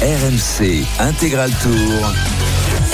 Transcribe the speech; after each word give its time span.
RMC 0.00 0.86
Intégral 1.00 1.50
Tour. 1.60 2.47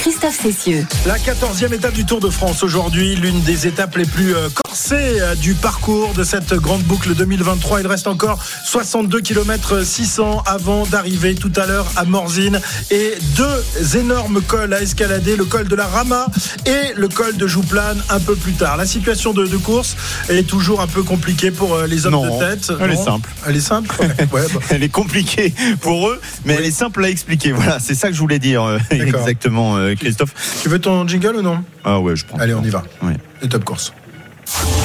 Christophe 0.04 0.38
Cessieux. 0.42 0.86
La 1.06 1.16
14e 1.16 1.72
étape 1.72 1.94
du 1.94 2.04
Tour 2.04 2.20
de 2.20 2.28
France 2.28 2.62
aujourd'hui, 2.62 3.16
l'une 3.16 3.40
des 3.40 3.66
étapes 3.66 3.96
les 3.96 4.04
plus 4.04 4.34
euh, 4.36 4.50
corsées 4.66 5.18
euh, 5.22 5.34
du 5.34 5.54
parcours 5.54 6.12
de 6.12 6.22
cette 6.24 6.52
grande 6.52 6.82
boucle 6.82 7.14
2023. 7.14 7.80
Il 7.80 7.86
reste 7.86 8.06
encore 8.06 8.38
62 8.66 9.22
km 9.22 9.82
600 9.82 10.42
avant 10.44 10.84
d'arriver 10.84 11.34
tout 11.34 11.52
à 11.56 11.64
l'heure 11.64 11.86
à 11.96 12.04
Morzine 12.04 12.60
et 12.90 13.14
deux 13.34 13.96
énormes 13.96 14.42
cols 14.42 14.74
à 14.74 14.82
escalader, 14.82 15.36
le 15.36 15.46
col 15.46 15.68
de 15.68 15.74
la 15.74 15.86
Rama 15.86 16.26
et 16.66 16.92
le 16.94 17.08
col 17.08 17.38
de 17.38 17.46
Jouplane 17.46 18.02
un 18.10 18.20
peu 18.20 18.36
plus 18.36 18.52
tard. 18.52 18.76
La 18.76 18.84
situation 18.84 19.32
de, 19.32 19.46
de 19.46 19.56
course 19.56 19.96
est 20.28 20.46
toujours 20.46 20.82
un 20.82 20.86
peu 20.86 21.02
compliquée 21.02 21.50
pour 21.50 21.76
euh, 21.76 21.86
les 21.86 22.04
hommes 22.04 22.12
Non, 22.12 22.40
de 22.40 22.44
tête. 22.44 22.70
elle 22.78 22.90
est 22.90 22.96
simple. 23.02 23.30
Elle 23.46 23.56
est 23.56 23.60
simple 23.60 23.88
Ouais, 24.32 24.42
bah. 24.52 24.60
Elle 24.68 24.82
est 24.82 24.90
compliquée 24.90 25.54
pour 25.80 26.10
eux, 26.10 26.20
mais 26.44 26.56
elle 26.58 26.66
est 26.66 26.70
simple 26.70 27.02
à 27.02 27.08
expliquer. 27.08 27.52
Voilà, 27.52 27.78
c'est 27.80 27.94
ça 27.94 28.08
que 28.08 28.14
je 28.14 28.20
voulais 28.20 28.38
dire 28.38 28.78
exactement, 28.90 29.78
euh, 29.78 29.93
Christophe. 29.96 30.60
Tu 30.62 30.68
veux 30.68 30.78
ton 30.78 31.06
jingle 31.06 31.36
ou 31.36 31.42
non? 31.42 31.64
Ah 31.84 32.00
ouais, 32.00 32.16
je 32.16 32.24
prends. 32.24 32.38
Allez, 32.38 32.54
on 32.54 32.62
y 32.62 32.70
va. 32.70 32.82
Ouais. 33.02 33.14
Les 33.42 33.48
top 33.48 33.64
course. 33.64 33.92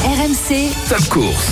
RMC, 0.04 0.72
Top 0.90 1.08
course. 1.10 1.50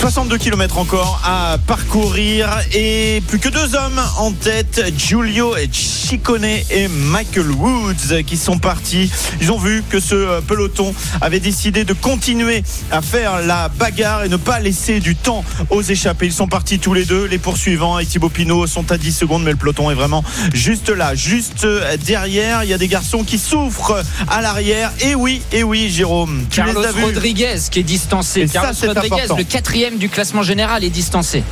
62 0.00 0.38
km 0.38 0.78
encore 0.78 1.20
à 1.24 1.56
parcourir 1.66 2.48
et 2.74 3.22
plus 3.28 3.38
que 3.38 3.48
deux 3.48 3.74
hommes 3.74 4.00
en 4.18 4.32
tête, 4.32 4.82
Giulio 4.96 5.54
Ciccone 5.72 6.44
et 6.44 6.88
Michael 6.88 7.50
Woods 7.52 8.22
qui 8.26 8.36
sont 8.36 8.58
partis. 8.58 9.10
Ils 9.40 9.52
ont 9.52 9.58
vu 9.58 9.82
que 9.88 10.00
ce 10.00 10.14
euh, 10.14 10.40
peloton 10.40 10.94
avait 11.20 11.40
décidé 11.40 11.84
de 11.84 11.92
continuer 11.92 12.62
à 12.90 13.02
faire 13.02 13.40
la 13.40 13.68
bagarre 13.68 14.24
et 14.24 14.28
ne 14.28 14.36
pas 14.36 14.58
laisser 14.58 15.00
du 15.00 15.16
temps 15.16 15.44
aux 15.70 15.82
échappés. 15.82 16.26
Ils 16.26 16.32
sont 16.32 16.48
partis 16.48 16.78
tous 16.78 16.92
les 16.92 17.04
deux. 17.04 17.26
Les 17.26 17.38
poursuivants 17.38 17.98
et 17.98 18.04
Thibaut 18.06 18.28
Pinot 18.28 18.66
sont 18.66 18.90
à 18.92 18.98
10 18.98 19.12
secondes, 19.12 19.44
mais 19.44 19.52
le 19.52 19.56
peloton 19.56 19.90
est 19.90 19.94
vraiment 19.94 20.24
juste 20.52 20.90
là, 20.90 21.14
juste 21.14 21.64
euh, 21.64 21.96
derrière. 22.04 22.64
Il 22.64 22.70
y 22.70 22.74
a 22.74 22.78
des 22.78 22.88
garçons 22.88 23.22
qui 23.24 23.38
souffrent 23.38 24.02
à 24.28 24.42
l'arrière. 24.42 24.92
Et 25.00 25.14
oui, 25.14 25.40
et 25.52 25.62
oui, 25.62 25.88
Jérôme, 25.88 26.44
tu 26.50 26.56
Carlos. 26.56 26.82
Rodriguez 27.02 27.58
qui 27.70 27.80
est 27.80 27.84
distancé. 27.84 28.40
Et 28.40 28.46
ça, 28.48 28.72
Rodriguez, 28.86 29.14
important. 29.14 29.36
le 29.36 29.44
quatrième 29.44 29.83
du 29.92 30.08
classement 30.08 30.42
général, 30.42 30.82
est 30.82 30.90
distancé. 30.90 31.44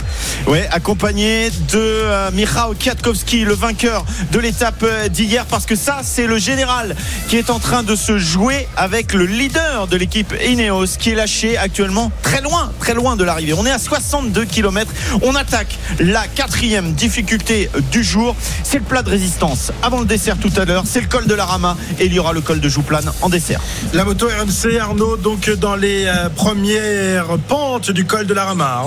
Ouais, 0.47 0.67
accompagné 0.71 1.51
de 1.51 1.79
euh, 1.79 2.31
Michał 2.33 2.75
Kwiatkowski, 2.75 3.45
le 3.45 3.55
vainqueur 3.55 4.05
de 4.33 4.39
l'étape 4.39 4.83
euh, 4.83 5.09
d'hier, 5.09 5.45
parce 5.47 5.67
que 5.67 5.77
ça, 5.77 6.01
c'est 6.03 6.27
le 6.27 6.39
général 6.39 6.97
qui 7.29 7.37
est 7.37 7.51
en 7.51 7.59
train 7.59 7.83
de 7.83 7.95
se 7.95 8.19
jouer 8.19 8.67
avec 8.77 9.13
le 9.13 9.27
leader 9.27 9.87
de 9.87 9.97
l'équipe 9.97 10.35
Ineos, 10.47 10.97
qui 10.99 11.11
est 11.11 11.15
lâché 11.15 11.59
actuellement 11.59 12.11
très 12.23 12.41
loin, 12.41 12.73
très 12.81 12.95
loin 12.95 13.17
de 13.17 13.25
l'arrivée. 13.25 13.53
On 13.53 13.67
est 13.67 13.71
à 13.71 13.79
62 13.79 14.47
km. 14.47 14.91
On 15.23 15.35
attaque 15.35 15.77
la 16.01 16.27
quatrième 16.27 16.95
difficulté 16.95 17.69
du 17.91 18.03
jour. 18.03 18.35
C'est 18.65 18.79
le 18.79 18.85
plat 18.85 19.03
de 19.03 19.11
résistance 19.11 19.73
avant 19.83 20.01
le 20.01 20.07
dessert 20.07 20.39
tout 20.39 20.53
à 20.57 20.65
l'heure. 20.65 20.85
C'est 20.87 21.03
le 21.03 21.09
col 21.09 21.27
de 21.27 21.35
la 21.35 21.45
Rama 21.45 21.77
et 22.01 22.07
il 22.07 22.15
y 22.15 22.19
aura 22.19 22.33
le 22.33 22.41
col 22.41 22.61
de 22.61 22.69
Jouplane 22.69 23.13
en 23.21 23.29
dessert. 23.29 23.61
La 23.93 24.05
moto 24.05 24.27
RMC, 24.27 24.79
Arnaud, 24.81 25.17
donc 25.19 25.51
dans 25.51 25.77
les 25.77 26.07
euh, 26.07 26.31
premières 26.31 27.39
pentes 27.49 27.91
du 27.91 28.07
col 28.07 28.22
de 28.27 28.35
la 28.35 28.45
Rama, 28.45 28.83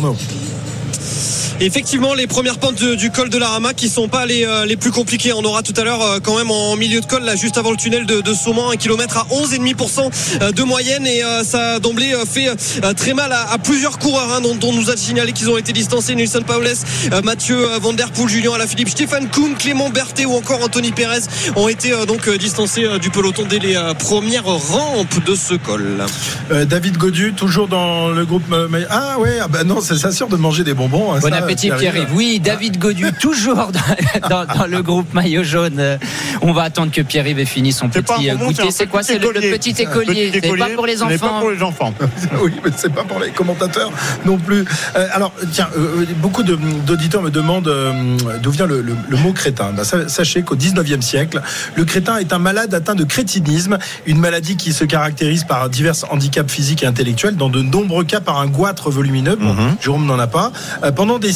Effectivement, 1.62 2.14
les 2.14 2.28
premières 2.28 2.58
pentes 2.58 2.76
de- 2.82 2.96
du 2.96 3.12
col 3.12 3.30
de 3.30 3.38
la 3.38 3.48
Rama 3.48 3.74
qui 3.74 3.88
sont 3.88 4.10
pas 4.10 4.26
les, 4.26 4.44
euh, 4.46 4.66
les 4.66 4.76
plus 4.76 4.92
compliquées. 4.92 5.32
On 5.32 5.44
aura 5.46 5.64
tout 5.64 5.74
à 5.78 5.84
l'heure 5.86 6.02
euh, 6.02 6.20
quand 6.22 6.36
même 6.38 6.52
en 6.52 6.76
milieu 6.76 7.00
de 7.00 7.06
col, 7.06 7.24
là, 7.24 7.36
juste 7.38 7.58
avant 7.58 7.72
le 7.72 7.78
tunnel 7.78 8.06
de, 8.06 8.20
de 8.20 8.34
Saumon, 8.34 8.70
un 8.72 8.76
kilomètre 8.76 9.18
à 9.18 9.26
11,5% 9.34 10.12
euh, 10.42 10.52
de 10.52 10.64
moyenne 10.64 11.08
et 11.08 11.24
euh, 11.24 11.44
ça 11.46 11.76
a 11.76 11.80
d'emblée 11.80 12.14
fait 12.30 12.50
euh, 12.50 12.94
très 12.94 13.14
mal 13.14 13.32
à, 13.32 13.52
à 13.54 13.58
plusieurs 13.58 14.00
coureurs 14.00 14.34
hein, 14.34 14.42
dont, 14.42 14.54
dont 14.56 14.70
on 14.70 14.74
nous 14.74 14.90
a 14.90 14.98
signalé 14.98 15.32
qu'ils 15.32 15.50
ont 15.50 15.58
été 15.58 15.72
distancés. 15.72 16.14
Nelson 16.16 16.42
Paoles, 16.46 16.68
euh, 17.14 17.22
Mathieu 17.24 17.58
Van 17.82 17.94
Der 17.94 18.12
Poel, 18.12 18.28
Julien 18.28 18.52
Alaphilippe, 18.54 18.90
Stéphane 18.90 19.30
Kuhn, 19.30 19.56
Clément 19.58 19.90
Berthet 19.90 20.26
ou 20.26 20.34
encore 20.36 20.62
Anthony 20.62 20.92
Pérez 20.92 21.22
ont 21.56 21.70
été 21.70 21.94
euh, 21.94 22.06
donc 22.06 22.30
distancés 22.38 22.84
euh, 22.84 22.98
du 23.00 23.10
peloton 23.12 23.46
dès 23.50 23.60
les 23.60 23.78
euh, 23.78 23.94
premières 23.94 24.44
rampes 24.46 25.24
de 25.26 25.36
ce 25.36 25.54
col. 25.54 26.04
Euh, 26.52 26.66
David 26.66 26.98
Godu, 26.98 27.34
toujours 27.34 27.70
dans 27.70 28.10
le 28.10 28.26
groupe. 28.26 28.44
euh, 28.52 28.68
mais- 28.70 28.86
Ah 28.90 29.18
ouais, 29.20 29.38
ah 29.42 29.48
bah 29.48 29.64
non, 29.64 29.80
c'est 29.82 29.96
ça 29.98 30.12
sûr 30.12 30.28
de 30.28 30.36
manger 30.36 30.66
des 30.66 30.74
bonbons. 30.74 31.14
hein, 31.14 31.20
Bon 31.22 31.30
ça, 31.30 31.45
appétit 31.46 31.72
Pierre-Yves. 31.72 32.10
Oui, 32.14 32.40
David 32.40 32.78
Godu, 32.78 33.12
toujours 33.20 33.56
dans, 33.56 34.30
dans- 34.30 34.46
dans 34.46 34.66
le 34.68 34.82
groupe 34.82 35.14
maillot 35.14 35.44
jaune. 35.44 35.98
On 36.42 36.54
va 36.54 36.64
attendre 36.64 36.92
que 36.92 37.02
Pierre-Yves 37.02 37.40
ait 37.40 37.46
fini 37.46 37.72
son 37.72 37.90
petit 37.90 38.30
euh, 38.30 38.34
bonbon, 38.34 38.48
goûter. 38.48 38.72
c'est 38.72 38.88
quoi 38.88 39.04
C'est 39.04 39.18
le, 39.20 39.30
petit 39.32 39.76
écolier. 39.82 40.32
C'est 40.34 40.42
pas 40.58 40.68
pour 40.76 40.86
les 40.86 40.96
pas 40.98 41.06
enfants. 41.06 41.40
pour 41.40 41.52
les 41.52 41.64
enfants. 41.64 41.94
oui, 42.44 42.52
mais 42.64 42.72
c'est 42.76 42.94
pas 42.94 43.04
pour 43.04 43.20
les 43.20 43.30
commentateurs 43.32 43.92
non 44.26 44.38
plus. 44.38 44.66
Euh, 44.96 45.08
alors, 45.14 45.34
tiens, 45.52 45.70
euh, 45.78 46.06
beaucoup 46.18 46.44
de- 46.44 46.56
d'auditeurs 46.86 47.22
me 47.22 47.30
demandent 47.32 47.68
euh, 47.68 47.92
d'où 48.42 48.52
vient 48.52 48.66
le, 48.66 48.82
le- 48.82 48.96
le 49.08 49.18
mot 49.18 49.32
crétin. 49.34 49.72
Ben, 49.72 49.84
sa- 49.84 50.08
sachez 50.10 50.42
qu'au 50.44 50.56
19e 50.56 51.02
siècle, 51.02 51.42
le 51.76 51.86
crétin 51.86 52.18
est 52.18 52.34
un 52.34 52.40
malade 52.40 52.74
atteint 52.74 52.96
de 52.96 53.04
crétinisme, 53.04 53.78
une 54.06 54.20
maladie 54.20 54.56
qui 54.58 54.74
se 54.74 54.84
caractérise 54.86 55.44
par 55.44 55.70
divers 55.70 55.96
handicaps 56.12 56.52
physiques 56.52 56.84
et 56.84 56.86
intellectuels, 56.86 57.36
dans 57.36 57.50
de 57.50 57.62
nombreux 57.62 58.04
cas 58.04 58.20
par 58.20 58.40
un 58.40 58.48
goitre 58.48 58.90
volumineux. 58.92 59.36
Bon, 59.36 59.54
Mhm. 59.54 59.76
Jérôme 59.82 60.06
n'en 60.06 60.20
a 60.20 60.28
pas. 60.28 60.52
Pendant 60.96 61.20
des 61.20 61.32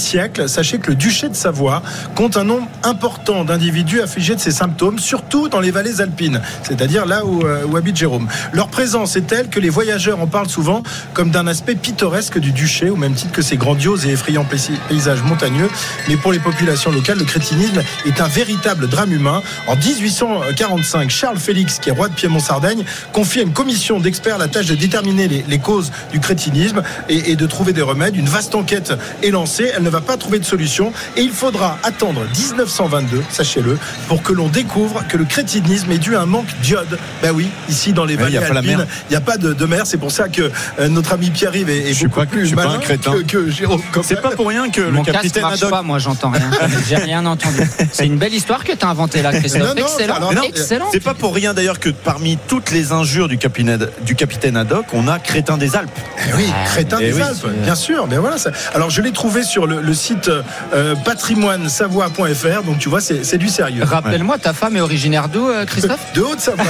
sachez 0.48 0.80
que 0.80 0.90
le 0.90 0.96
duché 0.96 1.30
de 1.30 1.36
Savoie 1.36 1.82
compte 2.16 2.38
un 2.38 2.44
nombre 2.44 2.68
important 2.84 3.44
d'individus 3.44 4.02
affligés 4.02 4.36
de 4.36 4.40
ces 4.40 4.52
symptômes, 4.52 5.00
surtout 5.00 5.50
dans 5.50 5.60
les 5.60 5.72
vallées 5.72 6.02
alpines, 6.02 6.42
c'est-à-dire 6.64 7.06
là 7.06 7.26
où, 7.26 7.46
euh, 7.46 7.76
habite 7.76 7.96
Jérôme. 7.96 8.28
Leur 8.52 8.68
présence 8.68 9.16
est 9.16 9.28
telle 9.28 9.48
que 9.48 9.60
les 9.60 9.70
voyageurs 9.70 10.20
en 10.20 10.28
parlent 10.28 10.50
souvent 10.50 10.84
comme 11.14 11.32
d'un 11.32 11.48
aspect 11.48 11.76
pittoresque 11.76 12.40
du 12.40 12.52
duché, 12.52 12.90
au 12.90 12.96
même 12.96 13.14
titre 13.14 13.32
que 13.32 13.42
ces 13.42 13.58
grandioses 13.58 14.06
et 14.06 14.12
effrayants 14.12 14.46
paysages 14.90 15.24
montagneux. 15.24 15.70
Mais 16.08 16.18
pour 16.18 16.32
les 16.32 16.40
populations 16.40 16.92
locales, 16.92 17.18
le 17.20 17.26
crétinisme 17.26 17.82
est 18.06 18.22
un 18.22 18.28
véritable 18.28 18.88
drame 18.88 19.14
humain. 19.14 19.42
En 19.68 19.76
1845, 19.76 21.10
Charles 21.10 21.38
Félix, 21.38 21.80
qui 21.80 21.90
est 21.90 21.94
roi 21.94 22.10
de 22.10 22.14
Piémont-Sardaigne, 22.14 22.84
confie 23.14 23.40
à 23.40 23.44
une 23.44 23.54
commission 23.54 24.00
d'experts 24.00 24.38
la 24.38 24.48
tâche 24.48 24.68
de 24.68 24.76
déterminer 24.76 25.28
les, 25.28 25.60
causes 25.60 25.92
du 26.12 26.20
crétinisme 26.20 26.82
et, 27.10 27.36
de 27.36 27.46
trouver 27.46 27.74
des 27.74 27.82
remèdes. 27.82 28.16
Une 28.16 28.30
vaste 28.30 28.56
enquête 28.56 28.94
est 29.24 29.32
lancée. 29.32 29.72
Va 29.90 30.02
pas 30.02 30.18
trouver 30.18 30.40
de 30.40 30.46
solution 30.46 30.92
et 31.18 31.22
il 31.22 31.32
faudra 31.32 31.78
attendre 31.84 32.22
1922, 32.38 33.24
sachez-le, 33.30 33.78
pour 34.08 34.22
que 34.24 34.34
l'on 34.34 34.48
découvre 34.48 35.04
que 35.08 35.18
le 35.18 35.26
crétinisme 35.26 35.92
est 35.92 35.98
dû 35.98 36.16
à 36.16 36.22
un 36.22 36.26
manque 36.26 36.48
d'iode. 36.62 36.98
Ben 37.22 37.32
oui, 37.34 37.48
ici 37.70 37.94
dans 37.94 38.06
les 38.06 38.16
Ouais, 38.20 38.26
il 38.30 38.34
y 38.34 38.38
vallées 38.38 38.58
alpines, 38.58 38.86
il 39.10 39.12
n'y 39.12 39.16
a 39.16 39.22
pas 39.22 39.38
de, 39.38 39.54
de 39.54 39.66
mer. 39.66 39.84
C'est 39.86 39.98
pour 39.98 40.12
ça 40.12 40.28
que 40.28 40.52
euh, 40.80 40.88
notre 40.90 41.14
ami 41.14 41.30
Pierre-Yves 41.30 41.70
est, 41.70 41.78
est 41.78 41.88
Je 41.90 41.94
suis 41.94 42.08
beaucoup 42.08 42.20
pas- 42.22 42.26
plus 42.26 42.42
je 42.42 42.46
suis 42.48 42.56
pas 42.56 42.68
un 42.68 42.78
crétin. 42.80 43.12
que, 43.14 43.18
que 43.24 43.50
Jérôme. 43.50 43.82
C'est 44.04 44.22
pas 44.22 44.32
pour 44.32 44.48
rien 44.50 44.70
que 44.70 44.82
le 44.82 44.92
Mon 44.92 45.04
casque 45.04 45.18
capitaine 45.18 45.44
marche 45.44 45.56
Haddock 45.56 45.70
pas, 45.70 45.82
moi 45.82 46.00
j'entends 46.00 46.32
rien. 46.32 46.50
J'ai 46.90 46.96
rien 46.98 47.26
entendu. 47.26 47.58
C'est 47.94 48.06
une 48.06 48.18
belle 48.18 48.34
histoire 48.34 48.64
que 48.64 48.74
tu 48.74 48.86
as 48.86 48.90
inventée 48.90 49.22
là, 49.22 49.32
Christophe. 49.32 49.62
Non, 49.62 49.68
non, 49.70 49.76
excellent, 49.88 50.16
alors, 50.16 50.34
non, 50.34 50.42
excellent. 50.44 50.88
C'est 50.92 51.00
pas 51.04 51.14
pour 51.14 51.34
rien 51.34 51.54
d'ailleurs 51.54 51.80
que 51.80 51.90
parmi 51.90 52.38
toutes 52.48 52.72
les 52.72 52.92
injures 52.92 53.28
du 53.30 53.38
capitaine, 53.38 53.88
du 54.02 54.16
capitaine 54.16 54.58
Haddock, 54.58 54.86
on 54.94 55.08
a 55.08 55.18
Crétin 55.20 55.58
des 55.58 55.76
Alpes. 55.76 55.90
Eh 56.30 56.34
oui, 56.36 56.46
crétin 56.66 56.98
eh 57.00 57.06
des 57.08 57.14
oui, 57.14 57.22
Alpes, 57.22 57.48
bien 57.64 57.76
sûr. 57.76 58.08
Mais 58.08 58.18
voilà. 58.18 58.38
ça- 58.38 58.52
Alors 58.74 58.90
je 58.90 59.02
l'ai 59.02 59.12
trouvé 59.12 59.44
sur 59.44 59.66
le, 59.68 59.79
le 59.82 59.94
site 59.94 60.30
euh, 60.74 60.96
patrimoine-savoie.fr. 61.06 62.64
Donc 62.66 62.80
tu 62.80 62.90
vois, 62.90 63.02
c'est 63.02 63.24
c'est 63.24 63.38
du 63.38 63.50
sérieux. 63.50 63.84
Rappelle-moi, 63.84 64.38
ta 64.38 64.54
femme 64.54 64.76
est 64.78 64.82
originaire 64.82 65.28
d'où, 65.30 65.48
euh, 65.50 65.66
Christophe 65.66 66.00
De 66.14 66.22
Haute-Savoie 66.22 66.64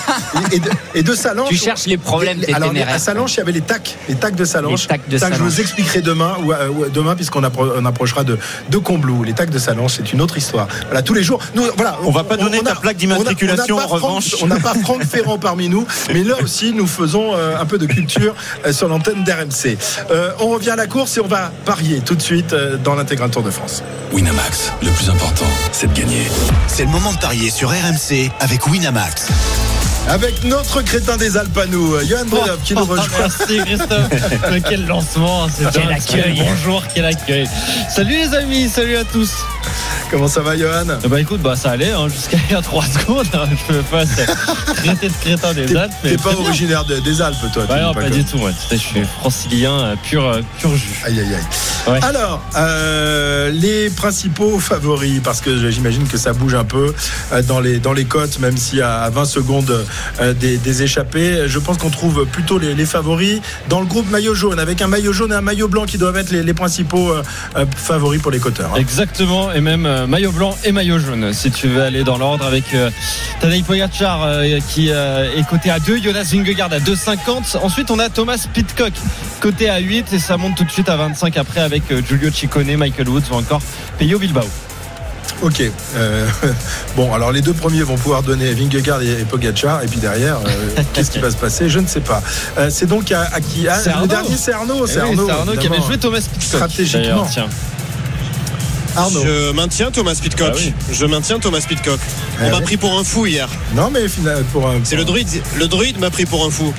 et, 0.52 0.58
de, 0.58 0.70
et 0.94 1.02
de 1.02 1.14
Salanches. 1.14 1.48
Tu 1.48 1.56
cherches 1.56 1.86
les 1.86 1.96
problèmes, 1.96 2.40
Alors 2.52 2.72
à 2.88 2.98
Salanches, 2.98 3.34
il 3.34 3.38
y 3.38 3.40
avait 3.40 3.52
les 3.52 3.60
tacs, 3.60 3.96
les 4.08 4.14
tacs 4.14 4.34
de 4.36 4.44
Salanches. 4.44 4.82
Les 4.82 4.88
tacs 4.88 5.08
de 5.08 5.18
Ça 5.18 5.30
que 5.30 5.36
je 5.36 5.42
vous 5.42 5.60
expliquerai 5.60 6.02
demain, 6.02 6.34
ou, 6.42 6.52
euh, 6.52 6.68
ou 6.68 6.86
demain, 6.88 7.14
puisqu'on 7.16 7.42
appro- 7.42 7.72
on 7.76 7.84
approchera 7.84 8.24
de, 8.24 8.38
de 8.70 8.78
Combloux. 8.78 9.24
Les 9.24 9.32
tacs 9.32 9.50
de 9.50 9.58
Salanches, 9.58 9.94
c'est 9.96 10.12
une 10.12 10.20
autre 10.20 10.36
histoire. 10.38 10.68
Voilà, 10.86 11.02
tous 11.02 11.14
les 11.14 11.22
jours. 11.22 11.40
Nous, 11.54 11.62
voilà. 11.76 11.96
On 12.04 12.10
va 12.10 12.24
pas 12.24 12.36
donner 12.36 12.60
ta 12.60 12.72
a- 12.72 12.74
plaque 12.76 12.96
on 12.96 12.98
d'immatriculation, 13.00 13.76
on 13.76 13.80
en 13.80 13.82
Franck- 13.88 13.92
revanche. 14.02 14.36
On 14.42 14.46
n'a 14.46 14.60
pas 14.60 14.74
Franck 14.74 15.02
Ferrand 15.04 15.38
parmi 15.38 15.68
nous, 15.68 15.86
mais 16.12 16.22
là 16.24 16.34
aussi, 16.42 16.72
nous 16.72 16.86
faisons 16.86 17.34
euh, 17.34 17.58
un 17.58 17.64
peu 17.66 17.78
de 17.78 17.86
culture 17.86 18.34
euh, 18.64 18.72
sur 18.72 18.88
l'antenne 18.88 19.24
d'RMC. 19.24 19.76
Euh, 20.10 20.30
on 20.40 20.48
revient 20.48 20.70
à 20.70 20.76
la 20.76 20.86
course 20.86 21.16
et 21.16 21.20
on 21.20 21.26
va 21.26 21.50
parier 21.64 22.00
tout 22.04 22.14
de 22.14 22.22
suite 22.22 22.45
euh, 22.52 22.76
dans 22.76 22.94
l'intégral 22.94 23.30
Tour 23.30 23.42
de 23.42 23.50
France. 23.50 23.82
Winamax, 24.12 24.72
le 24.82 24.90
plus 24.90 25.10
important, 25.10 25.46
c'est 25.72 25.92
de 25.92 25.98
gagner. 25.98 26.26
C'est 26.66 26.84
le 26.84 26.90
moment 26.90 27.12
de 27.12 27.18
parier 27.18 27.50
sur 27.50 27.70
RMC 27.70 28.30
avec 28.40 28.66
Winamax. 28.66 29.28
Avec 30.08 30.44
notre 30.44 30.82
crétin 30.82 31.16
des 31.16 31.36
Alpes 31.36 31.58
à 31.58 31.66
nous, 31.66 31.94
euh, 31.94 32.04
Johan 32.04 32.24
Bredov, 32.26 32.60
qui 32.62 32.74
nous 32.74 32.84
rejoint. 32.84 33.06
Merci 33.18 33.58
Christophe. 33.64 34.08
Quel 34.68 34.86
lancement, 34.86 35.48
c'est 35.48 35.68
Quel 35.72 35.92
accueil. 35.92 36.42
Bonjour, 36.46 36.82
quel 36.94 37.06
accueil. 37.06 37.48
Salut 37.88 38.16
les 38.16 38.34
amis, 38.34 38.68
salut 38.68 38.96
à 38.96 39.04
tous. 39.04 39.32
Comment 40.10 40.28
ça 40.28 40.40
va, 40.40 40.56
Johan? 40.56 40.84
Bah 41.08 41.20
écoute, 41.20 41.40
bah 41.42 41.56
ça 41.56 41.70
allait 41.70 41.90
hein, 41.90 42.08
jusqu'à 42.08 42.36
il 42.48 42.52
y 42.52 42.56
a 42.56 42.62
3 42.62 42.84
secondes. 42.84 43.26
hein. 43.34 43.46
Je 43.68 43.74
me 43.74 43.82
passe 43.82 44.08
traiter 44.76 45.08
de 45.08 45.12
crétin 45.20 45.52
des 45.52 45.74
Alpes. 45.76 45.92
t'es 46.02 46.16
pas 46.16 46.32
originaire 46.34 46.84
de- 46.84 46.98
des 47.00 47.20
Alpes, 47.20 47.36
toi 47.52 47.64
dis 47.68 47.74
non, 47.82 47.92
pas 47.92 48.08
du 48.08 48.24
tout. 48.24 48.38
ouais. 48.38 48.52
Je 48.70 48.76
suis 48.76 49.02
francilien, 49.20 49.72
euh, 49.80 49.94
pur, 50.04 50.24
euh, 50.24 50.40
pur 50.60 50.74
jus. 50.76 51.02
Aïe, 51.04 51.18
aïe, 51.18 51.34
aïe. 51.34 51.92
Ouais. 51.92 51.98
Alors, 52.04 52.40
euh, 52.56 53.50
les 53.50 53.90
principaux 53.90 54.58
favoris, 54.58 55.20
parce 55.22 55.40
que 55.40 55.70
j'imagine 55.70 56.06
que 56.06 56.16
ça 56.18 56.32
bouge 56.32 56.54
un 56.54 56.64
peu 56.64 56.92
dans 57.48 57.60
les, 57.60 57.78
dans 57.78 57.92
les 57.92 58.04
cotes, 58.04 58.38
même 58.38 58.56
si 58.56 58.80
à 58.80 59.08
20 59.10 59.24
secondes 59.24 59.84
des, 60.40 60.56
des 60.56 60.82
échappés, 60.82 61.44
je 61.46 61.58
pense 61.58 61.78
qu'on 61.78 61.90
trouve 61.90 62.26
plutôt 62.26 62.58
les, 62.58 62.74
les 62.74 62.86
favoris 62.86 63.40
dans 63.68 63.80
le 63.80 63.86
groupe 63.86 64.08
maillot 64.10 64.34
jaune, 64.34 64.58
avec 64.58 64.82
un 64.82 64.88
maillot 64.88 65.12
jaune 65.12 65.32
et 65.32 65.36
un 65.36 65.40
maillot 65.40 65.68
blanc 65.68 65.84
qui 65.86 65.98
doivent 65.98 66.16
être 66.16 66.30
les, 66.30 66.42
les 66.42 66.54
principaux 66.54 67.10
euh, 67.12 67.22
favoris 67.76 68.20
pour 68.20 68.30
les 68.32 68.38
coteurs. 68.40 68.70
hein. 68.74 68.78
Exactement, 68.78 69.52
et 69.52 69.60
même 69.60 69.86
euh, 69.96 70.06
maillot 70.06 70.32
blanc 70.32 70.56
et 70.64 70.72
maillot 70.72 70.98
jaune, 70.98 71.32
si 71.32 71.50
tu 71.50 71.68
veux 71.68 71.82
aller 71.82 72.04
dans 72.04 72.18
l'ordre 72.18 72.44
avec 72.44 72.64
euh, 72.74 72.90
Tadej 73.40 73.64
Pogacar 73.64 74.22
euh, 74.24 74.58
qui 74.68 74.90
euh, 74.90 75.28
est 75.36 75.46
coté 75.48 75.70
à 75.70 75.78
2, 75.78 76.02
Jonas 76.02 76.28
Vingegaard 76.32 76.72
à 76.72 76.78
2,50. 76.78 77.58
Ensuite, 77.62 77.90
on 77.90 77.98
a 77.98 78.08
Thomas 78.08 78.46
Pitcock 78.52 78.92
coté 79.40 79.68
à 79.68 79.78
8 79.78 80.12
et 80.12 80.18
ça 80.18 80.36
monte 80.36 80.56
tout 80.56 80.64
de 80.64 80.70
suite 80.70 80.88
à 80.88 80.96
25 80.96 81.36
après 81.36 81.60
avec 81.60 81.82
Giulio 82.06 82.30
Ciccone, 82.30 82.76
Michael 82.76 83.08
Woods 83.08 83.30
ou 83.30 83.34
encore 83.34 83.60
Peyo 83.98 84.18
Bilbao. 84.18 84.46
Ok. 85.42 85.62
Euh, 85.96 86.26
bon, 86.96 87.12
alors 87.12 87.32
les 87.32 87.42
deux 87.42 87.52
premiers 87.52 87.82
vont 87.82 87.96
pouvoir 87.96 88.22
donner 88.22 88.52
Vingegaard 88.54 89.02
et, 89.02 89.24
Pogacar, 89.28 89.82
et 89.82 89.86
puis 89.86 90.00
derrière, 90.00 90.38
euh, 90.38 90.82
qu'est-ce 90.92 91.10
qui 91.10 91.18
va 91.18 91.30
se 91.30 91.36
passer? 91.36 91.68
Je 91.68 91.78
ne 91.78 91.86
sais 91.86 92.00
pas. 92.00 92.22
Euh, 92.58 92.68
c'est 92.70 92.86
donc 92.86 93.12
à, 93.12 93.22
à 93.32 93.40
qui? 93.40 93.68
Ah, 93.68 93.78
C'est 93.78 93.90
Le 93.90 93.96
Arnaud. 93.96 94.06
dernier, 94.06 94.36
c'est 94.36 94.52
Arnaud. 94.52 94.84
Eh 94.86 94.90
C'est 94.90 95.02
oui, 95.02 95.10
Arnaud, 95.10 95.28
Arnaud 95.30 95.56
qui 95.56 95.66
avait 95.66 95.82
joué 95.82 95.98
Thomas 95.98 96.20
Pitcock. 96.20 96.42
Stratégiquement. 96.42 97.26
tiens. 97.30 97.48
Arnaud. 98.96 99.22
Je 99.24 99.52
maintiens 99.52 99.90
Thomas 99.90 100.14
Pitcock. 100.20 100.52
Ah 100.52 100.56
oui. 100.56 100.72
Je 100.92 101.06
maintiens 101.06 101.38
Thomas 101.38 101.64
Pitcock. 101.68 101.98
On 102.40 102.46
Eh 102.46 102.50
m'a 102.50 102.56
ouais. 102.56 102.62
pris 102.62 102.76
pour 102.76 102.98
un 102.98 103.04
fou 103.04 103.26
hier. 103.26 103.48
Non, 103.74 103.90
mais 103.92 104.08
final, 104.08 104.42
pour 104.52 104.68
un. 104.68 104.80
C'est 104.84 104.96
le 104.96 105.04
druide. 105.04 105.28
Le 105.56 105.68
druide 105.68 105.98
m'a 105.98 106.10
pris 106.10 106.26
pour 106.26 106.44
un 106.44 106.50
fou. 106.50 106.72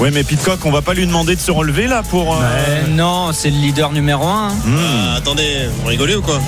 Ouais, 0.00 0.10
mais 0.10 0.24
Pitcock, 0.24 0.58
on 0.64 0.70
va 0.72 0.82
pas 0.82 0.94
lui 0.94 1.06
demander 1.06 1.36
de 1.36 1.40
se 1.40 1.50
relever 1.50 1.86
là 1.86 2.02
pour. 2.02 2.34
euh, 2.34 2.38
Euh, 2.42 2.82
non, 2.90 3.32
c'est 3.32 3.50
le 3.50 3.56
leader 3.58 3.92
numéro 3.92 4.26
1. 4.26 4.48
hmm. 4.48 4.76
Ah, 4.78 5.14
attendez, 5.16 5.68
vous 5.80 5.86
rigolez 5.88 6.16
ou 6.16 6.22
quoi 6.22 6.40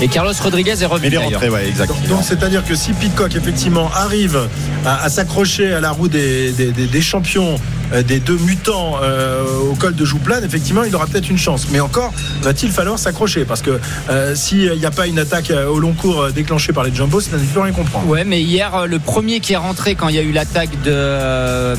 Et 0.00 0.08
Carlos 0.08 0.32
Rodriguez 0.40 0.74
est 0.80 0.86
revenu 0.86 1.08
il 1.08 1.14
est 1.14 1.16
rentré, 1.18 1.48
ouais, 1.48 1.68
exact. 1.68 1.92
Donc, 2.08 2.20
c'est-à-dire 2.22 2.64
que 2.64 2.74
si 2.76 2.92
Pitcock 2.92 3.34
effectivement 3.34 3.90
arrive 3.94 4.38
à, 4.84 5.02
à 5.02 5.08
s'accrocher 5.08 5.72
à 5.72 5.80
la 5.80 5.90
roue 5.90 6.08
des, 6.08 6.52
des- 6.52 6.70
des- 6.70 6.86
des 6.86 7.00
champions, 7.02 7.56
des 8.06 8.20
deux 8.20 8.38
mutants 8.38 8.96
euh, 9.02 9.44
au 9.70 9.74
col 9.74 9.94
de 9.94 10.04
Jouplane, 10.04 10.44
effectivement, 10.44 10.84
il 10.84 10.94
aura 10.94 11.06
peut-être 11.06 11.30
une 11.30 11.38
chance. 11.38 11.66
Mais 11.70 11.80
encore, 11.80 12.12
va-t-il 12.42 12.72
falloir 12.72 12.98
s'accrocher 12.98 13.44
Parce 13.44 13.62
que 13.62 13.78
euh, 14.10 14.34
s'il 14.34 14.72
n'y 14.72 14.86
a 14.86 14.90
pas 14.90 15.06
une 15.06 15.18
attaque 15.18 15.50
euh, 15.50 15.66
au 15.66 15.78
long 15.78 15.92
cours 15.92 16.22
euh, 16.22 16.30
déclenchée 16.30 16.72
par 16.72 16.84
les 16.84 16.94
Jumbo, 16.94 17.20
ça 17.20 17.36
ne 17.36 17.42
peut 17.44 17.60
rien 17.60 17.72
comprendre. 17.72 18.06
Ouais, 18.08 18.24
mais 18.24 18.42
hier, 18.42 18.74
euh, 18.74 18.86
le 18.86 18.98
premier 18.98 19.40
qui 19.40 19.52
est 19.52 19.56
rentré 19.58 19.94
quand 19.94 20.08
il 20.08 20.16
y 20.16 20.18
a 20.18 20.22
eu 20.22 20.32
l'attaque 20.32 20.70
de, 20.82 20.90
euh, 20.90 21.76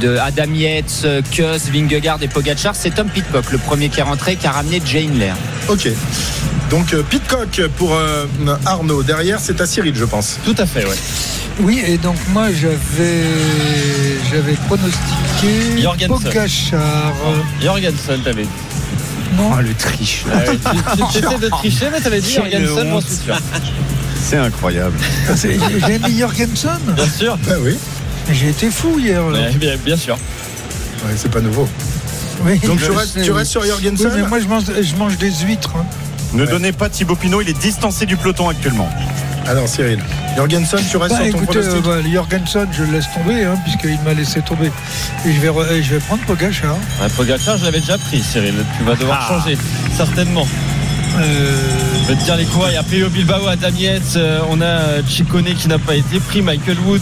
de 0.00 0.16
Adam 0.18 0.52
Yates, 0.52 1.02
euh, 1.04 1.22
Kuss, 1.30 1.70
Vingegaard 1.72 2.22
et 2.22 2.28
Pogacar, 2.28 2.74
c'est 2.74 2.90
Tom 2.90 3.08
Pitcock, 3.08 3.50
le 3.52 3.58
premier 3.58 3.88
qui 3.88 4.00
est 4.00 4.04
rentré, 4.04 4.36
qui 4.36 4.46
a 4.46 4.52
ramené 4.52 4.80
Jane 4.84 5.18
Lair. 5.18 5.36
Ok. 5.68 5.88
Donc 6.70 6.92
euh, 6.94 7.02
Pitcock 7.08 7.60
pour 7.76 7.94
euh, 7.94 8.26
Arnaud. 8.64 9.02
Derrière, 9.02 9.38
c'est 9.40 9.60
à 9.60 9.66
Cyril, 9.66 9.94
je 9.94 10.04
pense. 10.04 10.38
Tout 10.44 10.54
à 10.58 10.66
fait, 10.66 10.84
ouais. 10.84 10.96
Oui, 11.60 11.82
et 11.86 11.96
donc 11.96 12.16
moi 12.32 12.48
j'avais 12.52 13.24
j'avais 14.30 14.52
pronostiqué 14.66 15.80
Jorgensen. 15.82 16.08
Pogacar. 16.08 16.46
Jorgensen, 17.62 18.20
t'avais 18.22 18.42
dit. 18.42 18.48
Non, 19.36 19.50
Oh, 19.56 19.60
le 19.60 19.74
triche. 19.74 20.24
Ah 20.32 20.38
tu 21.12 21.18
essaies 21.18 21.38
de 21.38 21.48
tricher, 21.48 21.86
mais 21.90 22.00
t'avais 22.00 22.20
dit 22.20 22.32
Jorgensen, 22.32 22.92
honte. 22.92 23.04
suis 23.06 23.24
sûr. 23.24 23.36
C'est 24.22 24.36
incroyable. 24.36 24.96
c'est- 25.34 25.58
j'ai 25.86 25.98
mis 25.98 26.18
Jorgensen. 26.18 26.78
Bien 26.94 27.08
sûr. 27.08 27.38
Ben 27.46 27.56
oui, 27.62 27.76
J'ai 28.32 28.50
été 28.50 28.70
fou 28.70 28.98
hier. 28.98 29.22
là. 29.30 29.38
Ouais, 29.40 29.52
bien, 29.54 29.76
bien 29.84 29.96
sûr. 29.96 30.14
Ouais, 30.14 31.12
c'est 31.16 31.30
pas 31.30 31.40
nouveau. 31.40 31.68
Oui, 32.42 32.58
Donc 32.60 32.78
je 32.78 32.84
tu 32.86 32.90
restes, 32.92 33.14
tu 33.22 33.44
sur 33.46 33.62
Oui, 33.62 33.68
Jorgensen 33.68 34.12
mais 34.14 34.28
moi 34.28 34.40
je 34.40 34.46
mange, 34.46 34.64
je 34.66 34.94
mange 34.96 35.16
des 35.16 35.30
huîtres. 35.30 35.72
hein. 35.78 35.84
Ne 36.34 36.44
donnez 36.44 36.72
pas 36.72 36.88
Thibaut 36.90 37.16
Pinot, 37.16 37.40
il 37.40 37.48
est 37.48 37.58
distancé 37.58 38.04
du 38.04 38.16
peloton 38.16 38.48
actuellement. 38.48 38.88
Alors 39.46 39.66
Cyril, 39.68 40.00
Jorgensen, 40.36 40.80
tu 40.90 40.96
restes 40.98 41.14
Bah, 41.16 41.24
sur 41.24 41.32
ton 41.32 41.42
écoutez, 41.42 41.60
pronostic 41.60 41.86
euh, 41.86 42.02
bah, 42.02 42.08
Jorgensen, 42.12 42.68
je 42.72 42.82
le 42.84 42.92
laisse 42.92 43.06
tomber, 43.14 43.44
hein, 43.44 43.54
puisqu'il 43.64 43.98
m'a 44.04 44.12
laissé 44.14 44.40
tomber. 44.42 44.70
Et 45.24 45.32
je 45.32 45.40
vais, 45.40 45.48
re- 45.48 45.72
et 45.72 45.82
je 45.82 45.94
vais 45.94 46.00
prendre 46.00 46.22
Pogacar. 46.24 46.76
Un 47.02 47.08
Pogacar, 47.08 47.56
je 47.56 47.64
l'avais 47.64 47.80
déjà 47.80 47.96
pris, 47.98 48.20
Cyril. 48.22 48.54
Tu 48.78 48.84
vas 48.84 48.94
devoir 48.94 49.26
Ah. 49.28 49.28
changer, 49.34 49.56
certainement. 49.96 50.46
Euh, 51.18 51.56
Je 52.02 52.08
vais 52.12 52.14
te 52.18 52.24
dire 52.24 52.36
les 52.36 52.44
quoi. 52.44 52.66
Il 52.70 52.74
y 52.74 52.76
a 52.76 52.82
Peyo 52.82 53.08
Bilbao, 53.08 53.46
Adam 53.48 53.68
Yates, 53.76 54.02
euh, 54.16 54.40
on 54.50 54.60
a 54.60 54.64
euh, 54.64 55.02
Ciccone 55.08 55.44
qui 55.54 55.66
n'a 55.68 55.78
pas 55.78 55.94
été 55.94 56.20
pris, 56.20 56.42
Michael 56.42 56.78
Woods, 56.80 57.00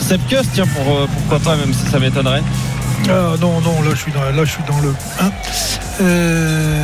Sepkus, 0.00 0.38
tiens, 0.52 0.66
pour, 0.66 1.06
pourquoi 1.08 1.38
pas, 1.38 1.56
même 1.56 1.72
si 1.72 1.88
ça 1.90 1.98
m'étonnerait. 2.00 2.42
ah, 3.08 3.34
non, 3.40 3.60
non, 3.60 3.80
là 3.82 3.90
je 3.92 3.96
suis 4.00 4.12
dans, 4.12 4.22
là, 4.24 4.44
je 4.44 4.50
suis 4.50 4.62
dans 4.66 4.78
le 4.80 4.92
1. 5.20 5.30
Euh, 6.02 6.82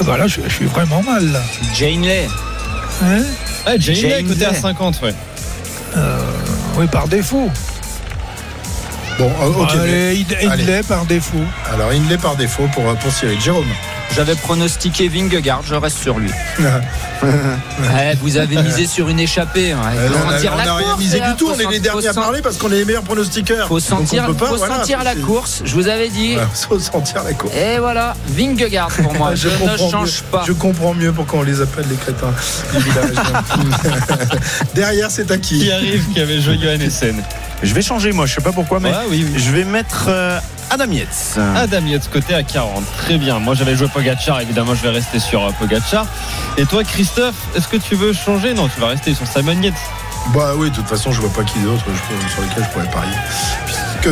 ah, 0.00 0.04
bah, 0.04 0.16
là, 0.18 0.26
je, 0.26 0.40
je 0.46 0.52
suis 0.52 0.66
vraiment 0.66 1.02
mal. 1.02 1.24
Là. 1.32 1.40
Jane 1.78 2.02
Lair. 2.02 2.30
Hein? 3.04 3.22
Ah, 3.66 3.76
Jane 3.78 3.94
Lay, 3.96 4.10
James 4.10 4.28
côté 4.28 4.44
à 4.44 4.52
Lay. 4.52 4.60
50, 4.60 5.00
ouais. 5.02 5.14
Euh, 5.96 6.18
oui, 6.78 6.86
par 6.86 7.08
défaut. 7.08 7.50
Bon, 9.18 9.30
euh, 9.42 9.46
ok. 9.48 9.70
Allez, 9.82 10.24
il, 10.30 10.48
Allez. 10.48 10.62
il 10.62 10.66
l'est 10.66 10.86
par 10.86 11.04
défaut. 11.04 11.42
Alors 11.72 11.92
il 11.92 12.06
l'est 12.08 12.18
par 12.18 12.36
défaut 12.36 12.68
pour, 12.72 12.88
euh, 12.88 12.94
pour 12.94 13.12
Cyril. 13.12 13.40
Jérôme. 13.40 13.66
J'avais 14.14 14.36
pronostiqué 14.36 15.08
Vingegaard, 15.08 15.62
je 15.64 15.74
reste 15.74 15.98
sur 15.98 16.18
lui. 16.18 16.30
Ouais, 17.22 18.16
vous 18.22 18.36
avez 18.36 18.56
misé 18.62 18.86
sur 18.86 19.08
une 19.08 19.20
échappée. 19.20 19.74
ouais. 19.74 19.80
Euh, 19.96 20.08
Faut 20.08 20.14
on 20.26 20.30
sentir 20.30 20.56
n'a 20.56 20.74
rien 20.76 20.86
course, 20.86 20.98
misé 20.98 21.20
du 21.20 21.36
tout, 21.36 21.48
Faut 21.48 21.54
on 21.56 21.58
est 21.58 21.72
les 21.72 21.80
derniers 21.80 22.06
à 22.08 22.14
parler 22.14 22.40
parce 22.40 22.56
qu'on 22.56 22.70
est 22.72 22.76
les 22.76 22.84
meilleurs 22.84 23.02
pronostiqueurs. 23.02 23.68
Faut 23.68 23.80
Donc, 23.80 23.86
on 23.92 23.96
sentir, 23.98 24.26
peut 24.26 24.34
pas, 24.34 24.46
faut 24.46 24.56
voilà, 24.56 24.76
sentir 24.76 25.04
la 25.04 25.14
course, 25.14 25.62
je 25.64 25.74
vous 25.74 25.88
avais 25.88 26.08
dit. 26.08 26.34
Voilà, 26.34 26.48
faut 26.54 26.78
sentir 26.78 27.22
la 27.24 27.32
course. 27.34 27.54
Et 27.54 27.78
voilà, 27.78 28.14
Vingegaard 28.28 28.88
pour 28.88 29.14
moi, 29.14 29.32
je, 29.34 29.48
ne 29.48 29.56
comprends 29.56 29.90
change 29.90 30.22
mieux, 30.22 30.28
pas. 30.30 30.44
Je 30.46 30.52
comprends 30.52 30.94
mieux 30.94 31.12
pourquoi 31.12 31.40
on 31.40 31.42
les 31.42 31.60
appelle 31.60 31.86
les 31.90 31.96
crétins 31.96 32.32
du 32.72 32.82
village. 32.82 33.14
Derrière, 34.74 35.10
c'est 35.10 35.30
à 35.30 35.38
Qui 35.38 35.58
qui 35.58 35.70
arrive, 35.70 36.04
qui 36.14 36.20
avait 36.20 36.40
joué 36.40 36.58
Johan 36.58 36.80
Essen. 36.80 37.22
Je 37.62 37.74
vais 37.74 37.82
changer, 37.82 38.12
moi, 38.12 38.26
je 38.26 38.34
sais 38.34 38.40
pas 38.40 38.52
pourquoi, 38.52 38.78
mais 38.80 38.90
Ouais, 38.90 38.96
oui, 39.10 39.26
oui. 39.32 39.38
je 39.40 39.50
vais 39.50 39.64
mettre 39.64 40.06
euh, 40.08 40.38
Adam 40.70 40.90
Yates. 40.92 41.38
Adam 41.56 41.84
Yates 41.86 42.08
côté 42.10 42.34
à 42.34 42.42
40. 42.42 42.84
Très 42.98 43.18
bien. 43.18 43.38
Moi 43.40 43.54
j'avais 43.54 43.74
joué 43.74 43.88
Pogacar, 43.88 44.40
évidemment 44.40 44.74
je 44.74 44.82
vais 44.82 44.90
rester 44.90 45.18
sur 45.18 45.44
euh, 45.44 45.50
Pogacar. 45.58 46.06
Et 46.56 46.64
toi 46.66 46.84
Christophe, 46.84 47.34
est-ce 47.56 47.66
que 47.68 47.76
tu 47.78 47.94
veux 47.96 48.12
changer? 48.12 48.54
Non, 48.54 48.68
tu 48.68 48.80
vas 48.80 48.88
rester 48.88 49.14
sur 49.14 49.26
Simon 49.26 49.60
Yates. 49.62 49.74
Bah 50.34 50.52
oui, 50.56 50.70
de 50.70 50.74
toute 50.76 50.86
façon, 50.88 51.10
je 51.10 51.20
vois 51.20 51.32
pas 51.32 51.42
qui 51.42 51.58
d'autre 51.60 51.84
sur 52.32 52.42
lesquels 52.42 52.64
je 52.64 52.68
pourrais 52.70 52.90
parier. 52.90 53.14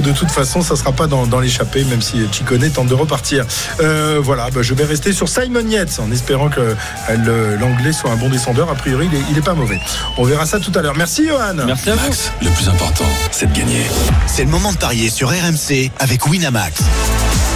De 0.01 0.13
toute 0.13 0.31
façon, 0.31 0.61
ça 0.61 0.77
sera 0.77 0.93
pas 0.93 1.07
dans, 1.07 1.27
dans 1.27 1.41
l'échappée, 1.41 1.83
même 1.85 2.03
si 2.03 2.19
Chicone 2.31 2.71
tente 2.71 2.89
de 2.89 2.95
repartir. 2.95 3.47
Euh, 3.81 4.21
voilà, 4.23 4.51
bah, 4.51 4.61
je 4.63 4.75
vais 4.75 4.85
rester 4.85 5.13
sur 5.13 5.29
Simon 5.29 5.67
Yates 5.69 5.99
en 6.01 6.13
espérant 6.13 6.49
que 6.49 6.75
euh, 7.11 7.57
l'anglais 7.59 7.93
soit 7.93 8.11
un 8.11 8.17
bon 8.17 8.29
descendeur. 8.29 8.71
A 8.71 8.75
priori, 8.75 9.09
il 9.11 9.19
est, 9.19 9.23
il 9.31 9.39
est 9.39 9.43
pas 9.43 9.55
mauvais. 9.55 9.81
On 10.19 10.25
verra 10.25 10.45
ça 10.45 10.61
tout 10.61 10.73
à 10.75 10.83
l'heure. 10.83 10.97
Merci, 10.97 11.27
Johan. 11.27 11.55
Merci 11.67 11.91
à 11.91 11.95
vous. 11.95 12.03
Max, 12.03 12.31
le 12.43 12.51
plus 12.51 12.69
important, 12.69 13.07
c'est 13.31 13.51
de 13.51 13.59
gagner. 13.59 13.87
C'est 14.27 14.45
le 14.45 14.51
moment 14.51 14.73
de 14.73 14.79
parier 14.79 15.09
sur 15.09 15.31
RMC 15.31 15.91
avec 15.99 16.27
Winamax. 16.27 16.83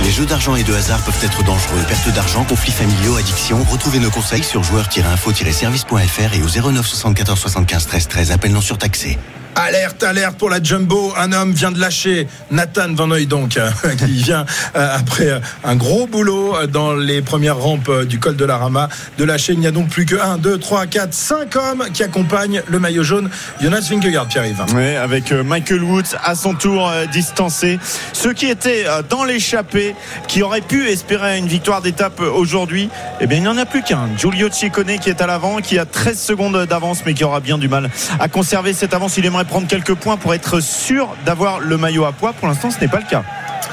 Les 0.03 0.11
jeux 0.11 0.25
d'argent 0.25 0.57
et 0.57 0.63
de 0.65 0.73
hasard 0.75 1.01
peuvent 1.01 1.23
être 1.23 1.45
dangereux. 1.45 1.85
Perte 1.89 2.09
d'argent, 2.15 2.45
conflits 2.45 2.73
familiaux, 2.73 3.17
addiction. 3.17 3.63
Retrouvez 3.71 3.99
nos 3.99 4.11
conseils 4.11 4.43
sur 4.43 4.63
joueurs-info-service.fr 4.63 6.35
et 6.35 6.43
au 6.43 6.71
09 6.71 6.87
74 6.87 7.39
75 7.39 7.87
13 7.87 8.09
13. 8.09 8.31
Appel 8.33 8.53
non 8.53 8.63
surtaxé. 8.63 9.19
Alerte, 9.57 10.03
alerte 10.05 10.39
pour 10.39 10.49
la 10.49 10.63
Jumbo. 10.63 11.13
Un 11.17 11.33
homme 11.33 11.53
vient 11.53 11.73
de 11.73 11.81
lâcher 11.81 12.27
Nathan 12.51 12.95
Van 12.95 13.11
Hoy 13.11 13.27
donc, 13.27 13.57
euh, 13.57 13.71
qui 13.99 14.23
vient 14.23 14.47
euh, 14.77 14.97
après 14.97 15.29
euh, 15.29 15.39
un 15.65 15.77
gros 15.77 16.07
boulot 16.07 16.55
dans 16.67 16.95
les 16.95 17.21
premières 17.21 17.59
rampes 17.59 18.05
du 18.05 18.19
col 18.19 18.37
de 18.37 18.45
la 18.45 18.57
Rama 18.57 18.89
de 19.19 19.25
lâcher. 19.25 19.53
Il 19.53 19.61
n'y 19.61 19.67
a 19.67 19.71
donc 19.71 19.89
plus 19.89 20.07
que 20.07 20.15
1, 20.15 20.39
2, 20.39 20.59
3, 20.59 20.87
4, 20.87 21.13
5 21.13 21.57
hommes 21.57 21.85
qui 21.93 22.03
accompagnent 22.03 22.63
le 22.69 22.79
maillot 22.79 23.03
jaune. 23.03 23.29
Jonas 23.61 23.89
Vingegaard, 23.91 24.29
Pierre-Yves. 24.29 24.65
Ouais, 24.75 24.97
avec 24.97 25.33
Michael 25.33 25.83
Woods 25.83 26.17
à 26.23 26.35
son 26.35 26.55
tour 26.55 26.91
distancé. 27.13 27.79
Ceux 28.13 28.33
qui 28.33 28.47
étaient 28.47 28.87
dans 29.09 29.25
l'échappée, 29.25 29.95
qui 30.29 30.43
auraient 30.43 30.61
pu 30.61 30.89
espérer 30.89 31.39
une 31.39 31.49
victoire 31.49 31.83
d'étape 31.83 32.21
aujourd'hui, 32.21 32.89
eh 33.21 33.27
bien, 33.27 33.39
il 33.39 33.43
n'y 33.43 33.49
en 33.49 33.59
a 33.59 33.67
plus 33.67 33.83
qu'un. 33.83 34.09
Giulio 34.17 34.49
Ciccone 34.51 34.99
qui 34.99 35.11
est 35.11 35.21
à 35.21 35.27
l'avant, 35.27 35.59
qui 35.59 35.79
a 35.79 35.85
13 35.85 36.21
secondes 36.21 36.67
d'avance, 36.67 37.01
mais 37.05 37.15
qui 37.15 37.25
aura 37.25 37.41
bien 37.41 37.59
du 37.59 37.69
mal 37.69 37.91
à 38.19 38.29
conserver 38.29 38.73
cette 38.73 38.95
avance. 38.95 39.17
Il 39.17 39.27
prendre 39.45 39.67
quelques 39.67 39.95
points 39.95 40.17
pour 40.17 40.35
être 40.35 40.61
sûr 40.61 41.09
d'avoir 41.25 41.61
le 41.61 41.77
maillot 41.77 42.05
à 42.05 42.13
poids. 42.13 42.33
Pour 42.33 42.49
l'instant, 42.49 42.71
ce 42.71 42.81
n'est 42.81 42.89
pas 42.89 43.01
le 43.01 43.09
cas. 43.09 43.23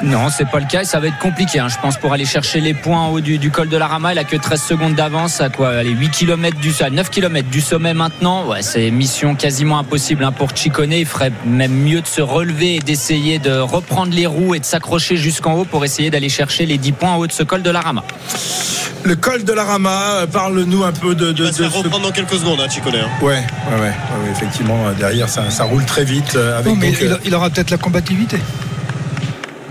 Non, 0.03 0.29
c'est 0.29 0.47
pas 0.49 0.59
le 0.59 0.65
cas 0.67 0.81
et 0.83 0.85
ça 0.85 0.99
va 0.99 1.07
être 1.07 1.17
compliqué. 1.19 1.59
hein. 1.59 1.67
Je 1.69 1.77
pense 1.81 1.97
pour 1.97 2.13
aller 2.13 2.25
chercher 2.25 2.59
les 2.61 2.73
points 2.73 2.99
en 2.99 3.09
haut 3.09 3.19
du, 3.21 3.37
du 3.39 3.49
col 3.51 3.67
de 3.69 3.77
la 3.77 3.87
Rama, 3.87 4.13
il 4.13 4.19
a 4.19 4.23
que 4.23 4.37
13 4.37 4.61
secondes 4.61 4.95
d'avance 4.95 5.41
à 5.41 5.49
quoi 5.49 5.69
Allez, 5.69 5.89
8 5.91 6.09
km 6.11 6.57
du 6.59 6.71
à 6.81 6.89
9 6.89 7.09
km 7.09 7.49
du 7.49 7.61
sommet 7.61 7.93
maintenant. 7.93 8.45
Ouais, 8.47 8.61
c'est 8.61 8.91
mission 8.91 9.35
quasiment 9.35 9.79
impossible 9.79 10.23
hein, 10.23 10.31
pour 10.31 10.55
Chicone. 10.55 10.93
Il 10.93 11.05
ferait 11.05 11.31
même 11.45 11.71
mieux 11.73 12.01
de 12.01 12.07
se 12.07 12.21
relever 12.21 12.75
et 12.75 12.79
d'essayer 12.79 13.39
de 13.39 13.57
reprendre 13.57 14.13
les 14.13 14.25
roues 14.27 14.53
et 14.55 14.59
de 14.59 14.65
s'accrocher 14.65 15.17
jusqu'en 15.17 15.53
haut 15.53 15.65
pour 15.65 15.83
essayer 15.83 16.09
d'aller 16.09 16.29
chercher 16.29 16.65
les 16.65 16.77
10 16.77 16.91
points 16.91 17.11
en 17.11 17.17
haut 17.17 17.27
de 17.27 17.31
ce 17.31 17.43
col 17.43 17.61
de 17.63 17.69
la 17.71 17.81
Rama. 17.81 18.03
Le 19.03 19.15
col 19.15 19.43
de 19.45 19.53
la 19.53 19.63
Rama, 19.63 20.01
euh, 20.21 20.27
parle-nous 20.27 20.83
un 20.83 20.91
peu 20.91 21.15
de. 21.15 21.31
de, 21.31 21.43
Il 21.43 21.43
va 21.45 21.51
se 21.53 21.57
de 21.59 21.63
faire 21.69 21.71
ce- 21.71 21.77
reprendre 21.83 22.05
dans 22.07 22.11
quelques 22.11 22.33
secondes, 22.35 22.59
hein, 22.59 22.69
Chicone. 22.69 22.95
hein. 22.95 23.07
Ouais, 23.21 23.35
ouais, 23.71 23.79
ouais, 23.81 23.93
effectivement, 24.31 24.87
euh, 24.87 24.93
derrière, 24.93 25.29
ça, 25.29 25.49
ça 25.49 25.63
roule 25.63 25.85
très 25.85 26.03
vite. 26.03 26.35
avec 26.35 26.65
Non, 26.67 26.75
mais 26.75 26.91
donc, 26.91 26.97
il, 27.01 27.07
euh, 27.07 27.17
il 27.25 27.33
aura 27.35 27.49
peut-être 27.49 27.69
la 27.71 27.77
combativité. 27.77 28.37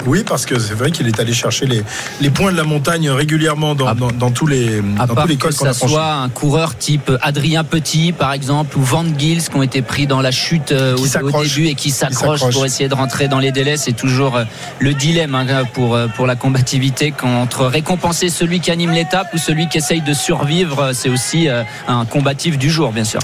Oui, 0.07 0.23
parce 0.27 0.47
que 0.47 0.59
c'est 0.59 0.75
vrai 0.75 0.91
qu'il 0.91 1.07
est 1.09 1.19
allé 1.21 1.33
chercher 1.33 1.67
les, 1.67 1.83
les 2.21 2.31
points 2.31 2.53
de 2.53 2.57
la 2.57 2.65
montagne 2.65 3.11
régulièrement 3.11 3.75
dans, 3.75 3.89
À- 3.89 3.95
dans, 3.95 4.11
dans 4.13 4.31
tous 4.31 4.47
les, 4.47 4.79
À 4.99 5.07
dans 5.07 5.15
part 5.15 5.25
tous 5.25 5.31
les 5.31 5.37
que 5.37 5.43
cols 5.43 5.55
qu'on 5.55 5.65
ça 5.65 5.71
a 5.71 5.75
franchis. 5.75 5.93
soit 5.95 6.13
un 6.15 6.29
coureur 6.29 6.77
type 6.79 7.11
Adrien 7.23 7.65
Petit, 7.65 8.13
par 8.13 8.33
exemple, 8.33 8.79
ou 8.79 8.83
Van 8.83 9.05
Gils, 9.19 9.49
qui 9.49 9.57
ont 9.57 9.63
été 9.63 9.83
pris 9.83 10.07
dans 10.07 10.21
la 10.21 10.31
chute 10.31 10.73
euh, 10.73 10.97
au, 10.97 11.43
début 11.43 11.67
et 11.67 11.75
qui 11.75 11.91
s'accrochent 11.91 12.39
s'accroche. 12.41 12.55
pour 12.55 12.65
essayer 12.67 12.89
de 12.89 12.95
rentrer 12.95 13.29
dans 13.29 13.39
les 13.41 13.53
délais. 13.53 13.77
C'est 13.77 13.93
toujours 13.93 14.37
euh, 14.37 14.45
le 14.79 14.95
dilemme 14.95 15.35
hein, 15.35 15.65
pour, 15.75 15.95
euh, 15.95 16.07
pour 16.09 16.27
la 16.27 16.37
combativité 16.37 17.13
quand- 17.17 17.43
entre 17.43 17.67
récompenser 17.67 18.29
celui 18.29 18.61
qui 18.61 18.71
anime 18.71 18.93
l'étape 18.93 19.29
ou 19.35 19.39
celui 19.39 19.69
qui 19.69 19.79
essaye 19.79 20.01
de 20.03 20.15
survivre. 20.15 20.93
C'est 20.93 21.09
aussi 21.09 21.49
un 21.89 22.05
combatif 22.05 22.59
du 22.59 22.71
jour, 22.71 22.93
bien 22.93 23.05
sûr. 23.05 23.21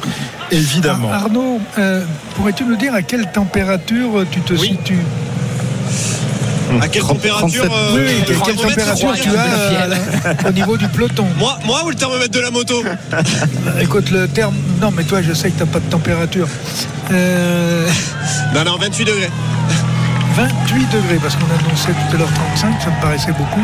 Évidemment. 0.50 1.10
Ar- 1.12 1.22
Arnaud, 1.24 1.60
euh, 1.78 2.04
pourrais-tu 2.34 2.64
nous 2.64 2.76
dire 2.76 2.94
à 2.94 3.02
quelle 3.02 3.30
température 3.30 4.24
tu 4.30 4.40
te 4.40 4.54
situes? 4.56 4.98
À 6.80 6.88
quelle 6.88 7.02
30, 7.02 7.16
température 7.16 7.64
37. 7.64 7.70
euh, 7.72 7.94
Oui, 7.94 8.24
quelle 8.26 8.56
température 8.56 9.12
tu 9.14 9.28
as 9.28 9.32
euh, 9.32 10.34
au 10.48 10.52
niveau 10.52 10.76
du 10.76 10.88
peloton 10.88 11.26
moi, 11.38 11.58
moi 11.64 11.82
ou 11.84 11.90
le 11.90 11.94
thermomètre 11.94 12.30
de 12.30 12.40
la 12.40 12.50
moto 12.50 12.82
Écoute, 13.80 14.10
le 14.10 14.28
terme. 14.28 14.54
Non, 14.80 14.90
mais 14.90 15.04
toi, 15.04 15.20
je 15.22 15.32
sais 15.32 15.50
que 15.50 15.58
tu 15.58 15.64
n'as 15.64 15.70
pas 15.70 15.80
de 15.80 15.90
température. 15.90 16.48
Euh, 17.12 17.88
Non, 18.54 18.64
non, 18.64 18.76
28 18.78 19.04
degrés. 19.04 19.30
28 20.34 20.86
degrés, 20.92 21.18
parce 21.20 21.36
qu'on 21.36 21.44
annonçait 21.44 21.92
tout 21.92 22.14
à 22.16 22.18
l'heure 22.18 22.32
35, 22.56 22.80
ça 22.82 22.90
me 22.90 23.02
paraissait 23.02 23.32
beaucoup. 23.32 23.60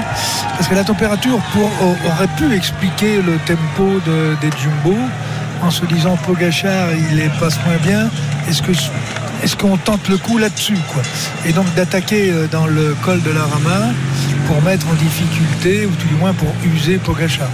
Parce 0.57 0.69
que 0.69 0.75
la 0.75 0.85
température 0.85 1.39
pour, 1.53 1.71
aurait 1.83 2.29
pu 2.37 2.55
expliquer 2.55 3.23
le 3.23 3.39
tempo 3.47 4.01
de, 4.07 4.37
des 4.43 4.51
Jumbo 4.59 4.97
en 5.63 5.71
se 5.71 5.85
disant 5.87 6.17
Pogachar, 6.27 6.89
il 6.93 7.17
les 7.17 7.29
passe 7.41 7.59
moins 7.67 7.79
bien. 7.83 8.11
Est-ce 8.49 8.61
que 8.63 8.73
est-ce 9.43 9.57
qu'on 9.57 9.77
tente 9.77 10.09
le 10.09 10.17
coup 10.17 10.39
là-dessus 10.39 10.77
Et 11.47 11.53
donc 11.53 11.73
d'attaquer 11.75 12.31
euh, 12.31 12.47
dans 12.47 12.67
le 12.67 12.97
col 13.05 13.23
de 13.23 13.31
la 13.31 13.43
Rama 13.43 13.93
pour 14.47 14.61
mettre 14.63 14.87
en 14.89 14.95
difficulté, 14.95 15.87
ou 15.87 15.91
tout 15.91 16.07
du 16.09 16.15
moins 16.15 16.33
pour 16.33 16.53
user 16.65 16.97
Pogachar. 16.99 17.49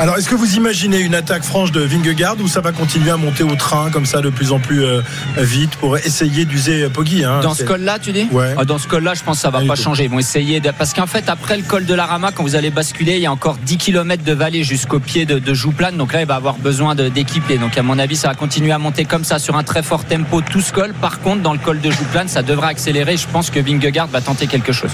Alors, 0.00 0.16
est-ce 0.18 0.28
que 0.28 0.34
vous 0.34 0.56
imaginez 0.56 0.98
une 1.00 1.14
attaque 1.14 1.44
franche 1.44 1.70
de 1.70 1.80
Vingegaard 1.80 2.36
ou 2.40 2.48
ça 2.48 2.60
va 2.60 2.72
continuer 2.72 3.10
à 3.10 3.16
monter 3.16 3.44
au 3.44 3.54
train 3.54 3.88
comme 3.90 4.06
ça 4.06 4.20
de 4.20 4.30
plus 4.30 4.50
en 4.50 4.58
plus 4.58 4.84
euh, 4.84 5.00
vite 5.38 5.76
pour 5.76 5.96
essayer 5.96 6.44
d'user 6.44 6.88
Poggi 6.88 7.22
hein, 7.24 7.38
Dans 7.40 7.54
ce 7.54 7.62
col-là, 7.62 7.98
tu 8.00 8.10
dis 8.10 8.26
Ouais. 8.32 8.54
Ah, 8.58 8.64
Dans 8.64 8.78
ce 8.78 8.88
col-là, 8.88 9.14
je 9.14 9.22
pense 9.22 9.36
que 9.36 9.42
ça 9.42 9.50
va 9.50 9.60
Pas 9.60 9.76
changer. 9.76 10.04
Ils 10.04 10.10
vont 10.10 10.18
essayer 10.18 10.58
de... 10.58 10.70
Parce 10.76 10.92
qu'en 10.92 11.06
fait, 11.06 11.28
après 11.28 11.56
le 11.56 11.62
col 11.62 11.84
de 11.84 11.94
la 11.94 12.06
Rama, 12.06 12.32
quand 12.34 12.42
vous 12.42 12.56
allez 12.56 12.70
basculer, 12.70 13.14
il 13.16 13.22
y 13.22 13.26
a 13.26 13.32
encore 13.32 13.58
10 13.58 13.76
km 13.76 14.24
de 14.24 14.32
vallée 14.32 14.64
jusqu'au 14.64 14.98
pied 14.98 15.24
de, 15.24 15.38
de 15.38 15.54
Jouplane. 15.54 15.96
Donc 15.96 16.12
là, 16.14 16.22
il 16.22 16.26
va 16.26 16.34
avoir 16.34 16.56
besoin 16.56 16.96
de- 16.96 17.08
d'équiper. 17.08 17.58
Donc 17.58 17.78
à 17.78 17.82
mon 17.84 17.98
avis, 18.00 18.16
ça 18.16 18.26
va 18.28 18.34
continuer 18.34 18.72
à 18.72 18.78
monter 18.78 19.04
comme 19.04 19.24
ça 19.24 19.38
sur 19.38 19.56
un 19.56 19.62
très 19.62 19.84
fort 19.84 20.04
tempo 20.04 20.40
tout 20.40 20.60
ce 20.62 20.72
col. 20.72 20.94
Par 20.94 21.20
contre, 21.20 21.42
dans 21.42 21.52
le 21.52 21.58
col 21.60 21.80
de 21.80 21.90
Jouplane, 21.92 22.26
ça 22.28 22.42
devrait 22.42 22.68
accélérer. 22.70 23.16
Je 23.16 23.28
pense 23.28 23.50
que 23.50 23.60
Vingegaard 23.60 24.08
va 24.08 24.20
tenter 24.20 24.48
quelque 24.48 24.72
chose. 24.72 24.90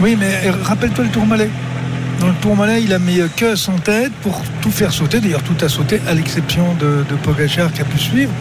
Oui, 0.00 0.16
mais 0.18 0.40
euh, 0.46 0.52
rappelle-toi 0.64 1.04
le 1.04 1.10
Tourmalet. 1.10 1.50
Dans 2.20 2.28
le 2.28 2.34
Tourmalet, 2.40 2.82
il 2.82 2.92
a 2.92 2.98
mis 2.98 3.20
Kuss 3.36 3.68
en 3.68 3.78
tête 3.78 4.12
pour 4.22 4.42
tout 4.60 4.70
faire 4.70 4.92
sauter. 4.92 5.20
D'ailleurs, 5.20 5.42
tout 5.42 5.64
a 5.64 5.68
sauté, 5.68 6.00
à 6.06 6.14
l'exception 6.14 6.74
de, 6.74 7.04
de 7.08 7.16
Pogachar 7.22 7.72
qui 7.72 7.80
a 7.80 7.84
pu 7.84 7.98
suivre. 7.98 8.32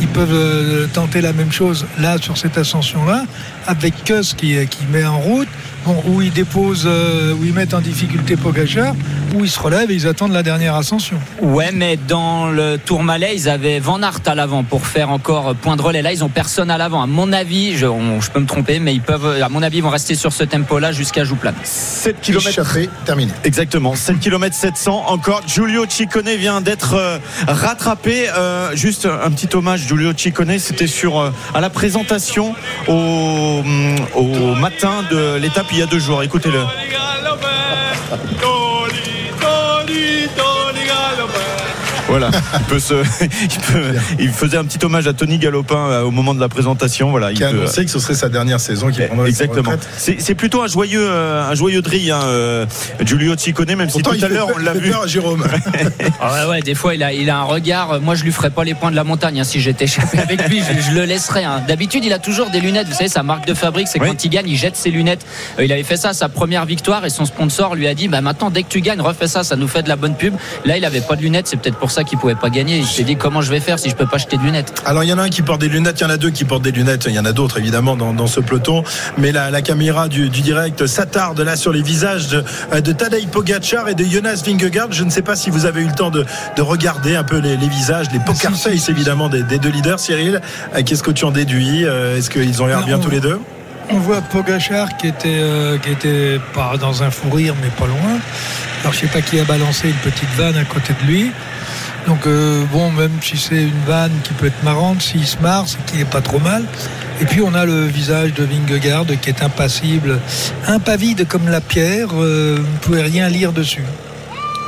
Ils 0.00 0.08
peuvent 0.08 0.32
euh, 0.32 0.86
tenter 0.92 1.20
la 1.20 1.32
même 1.32 1.52
chose 1.52 1.86
là, 1.98 2.16
sur 2.18 2.36
cette 2.36 2.56
ascension-là, 2.56 3.24
avec 3.66 4.04
Kuss 4.04 4.34
qui, 4.34 4.56
euh, 4.56 4.64
qui 4.64 4.84
met 4.86 5.04
en 5.04 5.18
route, 5.18 5.48
bon, 5.84 6.02
où 6.06 6.22
ils 6.22 6.32
déposent, 6.32 6.84
euh, 6.86 7.32
où 7.34 7.44
ils 7.44 7.52
mettent 7.52 7.74
en 7.74 7.80
difficulté 7.80 8.36
Pogachar, 8.36 8.94
où 9.34 9.44
ils 9.44 9.50
se 9.50 9.58
relèvent 9.60 9.90
et 9.90 9.94
ils 9.94 10.06
attendent 10.06 10.32
la 10.32 10.42
dernière 10.42 10.74
ascension. 10.74 11.16
Ouais, 11.40 11.70
mais 11.72 11.96
dans 12.08 12.48
le 12.48 12.78
Tourmalet, 12.78 13.34
ils 13.36 13.48
avaient 13.48 13.78
Van 13.78 14.02
Aert 14.02 14.20
à 14.26 14.34
l'avant 14.34 14.62
pour 14.64 14.86
faire 14.86 15.10
encore 15.10 15.54
point 15.54 15.76
de 15.76 15.82
relais. 15.82 16.02
Là, 16.02 16.12
ils 16.12 16.24
ont 16.24 16.28
personne 16.28 16.70
à 16.70 16.78
l'avant. 16.78 17.02
À 17.02 17.06
mon 17.06 17.32
avis, 17.32 17.76
je, 17.76 17.86
on- 17.86 18.20
je 18.20 18.30
peux 18.30 18.40
me 18.40 18.46
tromper, 18.46 18.78
mais 18.80 18.92
ils 18.94 19.00
peuvent, 19.00 19.40
à 19.42 19.48
mon 19.48 19.62
avis, 19.62 19.78
ils 19.78 19.82
vont 19.82 19.90
rester 19.90 20.14
sur 20.14 20.32
ce 20.32 20.44
tempo-là 20.44 20.92
jusqu'à 20.92 21.24
Jouplane. 21.24 21.54
7 21.64 22.20
km 22.20 22.48
Échappé, 22.48 22.88
terminé. 23.04 23.32
Exactement, 23.44 23.94
7 23.94 24.18
km 24.20 24.54
700 24.54 25.04
encore. 25.08 25.42
Giulio 25.46 25.84
Ciccone 25.88 26.30
vient 26.36 26.60
d'être 26.60 26.94
euh, 26.94 27.18
rattrapé. 27.46 28.28
Euh, 28.36 28.74
juste 28.74 29.06
un 29.06 29.30
petit 29.30 29.48
hommage, 29.54 29.86
Giulio 29.86 30.12
Ciccone, 30.16 30.58
c'était 30.58 30.86
sur 30.86 31.18
euh, 31.20 31.30
à 31.54 31.60
la 31.60 31.70
présentation 31.70 32.54
au, 32.88 32.92
hum, 32.92 33.94
au 34.14 34.54
matin 34.56 35.04
de 35.10 35.36
l'étape 35.36 35.69
il 35.72 35.78
y 35.78 35.82
a 35.82 35.86
deux 35.86 35.98
jours. 35.98 36.22
Écoutez-le. 36.22 36.64
Voilà, 42.10 42.30
il, 42.58 42.64
peut 42.66 42.78
se, 42.80 42.94
il, 43.22 43.48
peut- 43.72 43.94
il 44.18 44.28
faisait 44.30 44.56
un 44.56 44.64
petit 44.64 44.84
hommage 44.84 45.06
à 45.06 45.12
Tony 45.12 45.38
Galopin 45.38 45.76
euh, 45.76 46.02
au 46.02 46.10
moment 46.10 46.34
de 46.34 46.40
la 46.40 46.48
présentation. 46.48 47.10
Voilà, 47.10 47.30
il 47.30 47.36
Qui 47.36 47.44
a 47.44 47.50
peut- 47.50 47.58
annoncé 47.58 47.84
que 47.84 47.90
ce 47.90 47.98
serait 48.00 48.14
sa 48.14 48.28
dernière 48.28 48.58
saison 48.60 48.90
qui 48.90 49.00
prendrait 49.02 49.30
sa 49.32 49.44
Exactement. 49.44 49.76
C'est 49.96 50.20
c'est 50.20 50.34
plutôt 50.34 50.62
un 50.62 50.66
joyeux, 50.66 51.06
euh, 51.08 51.48
un 51.48 51.54
joyeux 51.54 51.82
drill, 51.82 52.10
hein, 52.10 52.20
euh, 52.24 52.66
Giulio 53.04 53.36
Ciccone, 53.36 53.74
même 53.76 53.88
si 53.90 54.02
tout 54.02 54.12
il 54.14 54.24
à 54.24 54.28
l'heure 54.28 54.48
on 54.54 54.58
l'a 54.58 54.74
il 54.74 54.80
vu. 54.82 54.90
peur 54.90 55.02
à 55.02 55.06
Jérôme. 55.06 55.44
Ah 56.22 56.44
ouais, 56.44 56.50
ouais, 56.50 56.60
des 56.62 56.74
fois 56.74 56.94
il 56.94 57.02
a, 57.02 57.12
il 57.12 57.30
a 57.30 57.38
un 57.38 57.42
regard. 57.44 58.00
Moi, 58.00 58.14
je 58.14 58.24
lui 58.24 58.32
ferais 58.32 58.50
pas 58.50 58.64
les 58.64 58.74
points 58.74 58.90
de 58.90 58.96
la 58.96 59.04
montagne 59.04 59.40
hein, 59.40 59.44
si 59.44 59.60
j'étais 59.60 59.84
échappé 59.84 60.18
avec 60.18 60.48
lui. 60.48 60.60
Je, 60.60 60.80
je 60.90 60.90
le 60.94 61.04
laisserais. 61.04 61.44
hein. 61.44 61.62
D'habitude, 61.66 62.04
il 62.04 62.12
a 62.12 62.18
toujours 62.18 62.50
des 62.50 62.60
lunettes. 62.60 62.88
Vous 62.88 62.94
savez, 62.94 63.08
sa 63.08 63.22
marque 63.22 63.46
de 63.46 63.54
fabrique, 63.54 63.88
c'est 63.88 64.00
Oui. 64.00 64.08
quand 64.08 64.24
il 64.24 64.28
gagne, 64.30 64.48
il 64.48 64.56
jette 64.56 64.76
ses 64.76 64.90
lunettes. 64.90 65.24
Il 65.60 65.72
avait 65.72 65.82
fait 65.82 65.96
ça 65.96 66.10
à 66.10 66.12
sa 66.12 66.28
première 66.28 66.66
victoire 66.66 67.04
et 67.06 67.10
son 67.10 67.24
sponsor 67.24 67.74
lui 67.74 67.86
a 67.86 67.94
dit 67.94 68.08
bah 68.08 68.20
maintenant, 68.20 68.50
dès 68.50 68.62
que 68.62 68.68
tu 68.68 68.80
gagnes, 68.80 69.00
refais 69.00 69.28
ça. 69.28 69.44
Ça 69.44 69.56
nous 69.56 69.68
fait 69.68 69.82
de 69.82 69.88
la 69.88 69.96
bonne 69.96 70.14
pub. 70.14 70.34
Là, 70.64 70.76
il 70.76 70.84
avait 70.84 71.00
pas 71.00 71.16
de 71.16 71.22
lunettes. 71.22 71.46
C'est 71.46 71.56
peut-être 71.56 71.76
pour 71.78 71.90
ça 71.90 71.99
qu'il 72.04 72.18
pouvait 72.18 72.34
pas 72.34 72.50
gagner. 72.50 72.78
Il 72.78 72.86
s'est 72.86 73.04
dit 73.04 73.16
comment 73.16 73.40
je 73.42 73.50
vais 73.50 73.60
faire 73.60 73.78
si 73.78 73.90
je 73.90 73.94
peux 73.94 74.06
pas 74.06 74.16
acheter 74.16 74.36
de 74.36 74.42
lunettes. 74.42 74.72
Alors 74.86 75.04
il 75.04 75.08
y 75.08 75.12
en 75.12 75.18
a 75.18 75.22
un 75.22 75.28
qui 75.28 75.42
porte 75.42 75.60
des 75.60 75.68
lunettes, 75.68 76.00
il 76.00 76.04
y 76.04 76.06
en 76.06 76.10
a 76.10 76.16
deux 76.16 76.30
qui 76.30 76.44
portent 76.44 76.62
des 76.62 76.72
lunettes, 76.72 77.04
il 77.08 77.14
y 77.14 77.18
en 77.18 77.24
a 77.24 77.32
d'autres 77.32 77.58
évidemment 77.58 77.96
dans, 77.96 78.12
dans 78.12 78.26
ce 78.26 78.40
peloton, 78.40 78.82
mais 79.18 79.32
la, 79.32 79.50
la 79.50 79.62
caméra 79.62 80.08
du, 80.08 80.28
du 80.30 80.40
direct 80.40 80.86
s'attarde 80.86 81.40
là 81.40 81.56
sur 81.56 81.72
les 81.72 81.82
visages 81.82 82.28
de, 82.28 82.44
euh, 82.72 82.80
de 82.80 82.92
Tadej 82.92 83.26
Pogacar 83.28 83.88
et 83.88 83.94
de 83.94 84.04
Jonas 84.04 84.42
Vingegaard. 84.44 84.92
Je 84.92 85.04
ne 85.04 85.10
sais 85.10 85.22
pas 85.22 85.36
si 85.36 85.50
vous 85.50 85.66
avez 85.66 85.82
eu 85.82 85.86
le 85.86 85.94
temps 85.94 86.10
de, 86.10 86.24
de 86.56 86.62
regarder 86.62 87.16
un 87.16 87.24
peu 87.24 87.38
les, 87.38 87.56
les 87.56 87.68
visages, 87.68 88.06
les 88.12 88.18
poker 88.20 88.54
Si, 88.54 88.70
face 88.70 88.84
si, 88.84 88.90
évidemment 88.90 89.28
des, 89.28 89.42
des 89.42 89.58
deux 89.58 89.70
leaders. 89.70 89.98
Cyril, 90.00 90.40
euh, 90.74 90.82
qu'est-ce 90.84 91.02
que 91.02 91.10
tu 91.10 91.24
en 91.24 91.30
déduis 91.30 91.84
Euh, 91.84 92.16
Est-ce 92.16 92.30
qu'ils 92.30 92.62
ont 92.62 92.66
l'air 92.66 92.84
bien 92.84 92.98
tous 92.98 93.10
les 93.10 93.20
deux 93.20 93.38
On 93.90 93.98
voit 93.98 94.20
Pogachar 94.20 94.96
qui 94.96 95.08
était, 95.08 95.38
euh, 95.40 95.78
qui 95.78 95.90
était 95.90 96.40
pas 96.54 96.76
dans 96.78 97.02
un 97.02 97.10
fou 97.10 97.30
rire, 97.30 97.54
mais 97.62 97.68
pas 97.68 97.86
loin. 97.86 98.18
Alors 98.82 98.92
je 98.94 99.00
sais 99.00 99.06
pas 99.08 99.20
qui 99.20 99.38
a 99.38 99.44
balancé 99.44 99.88
une 99.88 99.94
petite 100.10 100.30
vanne 100.36 100.56
à 100.56 100.64
côté 100.64 100.94
de 101.02 101.06
lui. 101.06 101.30
Donc 102.10 102.26
euh, 102.26 102.64
bon, 102.72 102.90
même 102.90 103.12
si 103.22 103.36
c'est 103.36 103.62
une 103.62 103.84
vanne 103.86 104.10
qui 104.24 104.32
peut 104.32 104.46
être 104.46 104.64
marrante, 104.64 105.00
s'il 105.00 105.24
se 105.24 105.38
marre, 105.38 105.68
c'est 105.68 105.78
qu'il 105.86 106.00
est 106.00 106.10
pas 106.10 106.20
trop 106.20 106.40
mal. 106.40 106.64
Et 107.20 107.24
puis 107.24 107.40
on 107.40 107.54
a 107.54 107.64
le 107.64 107.86
visage 107.86 108.34
de 108.34 108.42
Vingegaard 108.42 109.06
qui 109.22 109.28
est 109.28 109.44
impassible, 109.44 110.18
impavide 110.66 111.28
comme 111.28 111.48
la 111.48 111.60
pierre. 111.60 112.08
euh, 112.14 112.56
vous 112.58 112.62
ne 112.62 112.78
pouvez 112.78 113.02
rien 113.02 113.28
lire 113.28 113.52
dessus. 113.52 113.84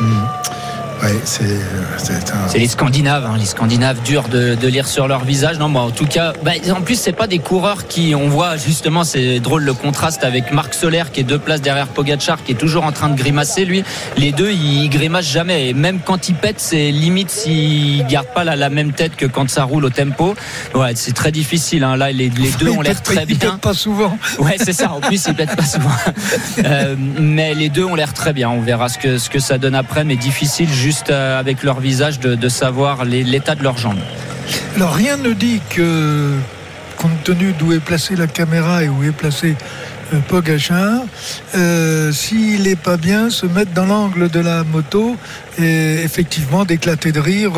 Ouais, 0.00 0.06
c'est 1.24 1.58
c'est 1.98 2.30
un. 2.32 2.48
C'est 2.48 2.58
les 2.58 2.68
Scandinaves, 2.68 3.26
hein, 3.26 3.36
les 3.38 3.46
Scandinaves 3.46 4.02
durs 4.02 4.28
de, 4.28 4.54
de 4.54 4.68
lire 4.68 4.86
sur 4.86 5.08
leur 5.08 5.24
visage. 5.24 5.58
Non, 5.58 5.68
bah, 5.68 5.80
en 5.80 5.90
tout 5.90 6.06
cas, 6.06 6.32
bah, 6.42 6.52
en 6.74 6.80
plus 6.82 6.96
c'est 6.96 7.12
pas 7.12 7.26
des 7.26 7.38
coureurs 7.38 7.86
qui, 7.86 8.14
on 8.14 8.28
voit 8.28 8.56
justement, 8.56 9.04
c'est 9.04 9.40
drôle 9.40 9.64
le 9.64 9.74
contraste 9.74 10.24
avec 10.24 10.52
Marc 10.52 10.74
Soler 10.74 11.04
qui 11.12 11.20
est 11.20 11.24
deux 11.24 11.38
places 11.38 11.60
derrière 11.60 11.88
Pogachar, 11.88 12.42
qui 12.44 12.52
est 12.52 12.56
toujours 12.56 12.84
en 12.84 12.92
train 12.92 13.08
de 13.08 13.16
grimacer. 13.16 13.64
Lui, 13.64 13.84
les 14.16 14.32
deux, 14.32 14.50
ils 14.50 14.88
grimacent 14.88 15.30
jamais. 15.30 15.68
Et 15.68 15.74
même 15.74 16.00
quand 16.04 16.28
ils 16.28 16.34
pètent, 16.34 16.60
c'est 16.60 16.90
limite 16.90 17.30
s'ils 17.30 18.06
gardent 18.06 18.32
pas 18.34 18.44
la, 18.44 18.56
la 18.56 18.70
même 18.70 18.92
tête 18.92 19.16
que 19.16 19.26
quand 19.26 19.48
ça 19.50 19.64
roule 19.64 19.84
au 19.84 19.90
tempo. 19.90 20.34
Ouais, 20.74 20.92
c'est 20.94 21.14
très 21.14 21.32
difficile. 21.32 21.84
Hein. 21.84 21.96
Là, 21.96 22.12
les, 22.12 22.30
les 22.30 22.50
deux 22.58 22.70
ont 22.70 22.80
l'air 22.80 23.02
très 23.02 23.26
bien. 23.26 23.36
pète 23.36 23.60
pas 23.60 23.74
souvent. 23.74 24.16
Ouais, 24.38 24.56
c'est 24.58 24.72
ça. 24.72 24.92
En 24.92 25.00
plus, 25.00 25.24
ils 25.26 25.34
pètent 25.34 25.56
pas 25.56 25.64
souvent. 25.64 25.90
Euh, 26.64 26.94
mais 26.98 27.54
les 27.54 27.68
deux 27.68 27.84
ont 27.84 27.94
l'air 27.94 28.12
très 28.12 28.32
bien. 28.32 28.48
On 28.48 28.60
verra 28.60 28.88
ce 28.88 28.98
que, 28.98 29.18
ce 29.18 29.28
que 29.30 29.38
ça 29.38 29.58
donne 29.58 29.74
après. 29.74 30.04
Mais 30.04 30.16
difficile, 30.16 30.68
juste 30.70 30.91
euh, 31.10 31.38
avec 31.38 31.62
leur 31.62 31.80
visage, 31.80 32.20
de, 32.20 32.48
savoir 32.48 33.04
l'état 33.04 33.54
de 33.54 33.62
leurs 33.62 33.78
jambes. 33.78 33.98
Alors 34.76 34.92
rien 34.92 35.16
ne 35.16 35.32
dit 35.32 35.60
que, 35.70 36.32
compte 36.96 37.22
tenu 37.24 37.54
d'où 37.58 37.72
est 37.72 37.80
placée 37.80 38.16
la 38.16 38.26
caméra 38.26 38.82
et 38.82 38.88
où 38.88 39.02
est 39.02 39.12
placé 39.12 39.56
euh, 40.12 40.18
Pogachar, 40.28 41.00
euh, 41.54 42.12
s'il 42.12 42.64
n'est 42.64 42.76
pas 42.76 42.96
bien, 42.96 43.30
se 43.30 43.46
mettre 43.46 43.72
dans 43.72 43.86
l'angle 43.86 44.28
de 44.28 44.40
la 44.40 44.64
moto 44.64 45.16
et 45.58 46.02
effectivement 46.04 46.64
d'éclater 46.64 47.12
de 47.12 47.20
rire, 47.20 47.52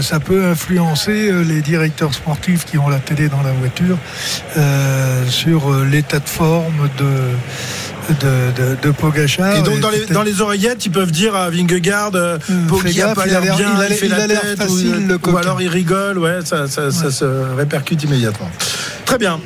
ça 0.00 0.20
peut 0.20 0.46
influencer 0.46 1.30
les 1.46 1.60
directeurs 1.60 2.14
sportifs 2.14 2.64
qui 2.64 2.78
ont 2.78 2.88
la 2.88 2.98
télé 2.98 3.28
dans 3.28 3.42
la 3.42 3.52
voiture 3.52 3.98
sur 5.28 5.84
l'état 5.84 6.20
de 6.20 6.28
forme 6.28 6.88
de 6.96 7.10
de, 8.08 8.62
de, 8.72 8.76
de 8.82 8.90
Pogachar. 8.90 9.56
Et 9.56 9.62
donc 9.62 9.80
dans 9.80 9.90
les, 9.90 9.98
peut-être- 9.98 10.12
dans 10.12 10.22
les 10.22 10.40
oreillettes, 10.40 10.84
ils 10.86 10.90
peuvent 10.92 11.10
dire 11.12 11.34
à 11.34 11.50
Vingegaard, 11.50 12.10
euh, 12.14 12.38
Euh, 12.50 12.66
Poggi 12.68 12.94
fais 12.94 13.02
a 13.02 13.14
pas 13.14 13.26
l'air 13.26 13.40
bien, 13.40 13.54
il 13.58 13.82
a 13.82 13.88
il, 13.88 13.94
fait 13.94 14.06
il 14.06 14.10
la 14.12 14.26
tête, 14.26 14.56
facile, 14.58 14.88
ou, 14.88 15.08
le 15.08 15.32
ou 15.32 15.36
alors 15.36 15.60
il 15.62 15.68
rigole, 15.68 16.18
ouais, 16.18 16.38
ça, 16.44 16.66
ça, 16.68 16.90
ça 16.90 17.10
se 17.10 17.24
répercute 17.56 18.02
immédiatement. 18.02 18.50
Très 19.04 19.18
bien. 19.18 19.40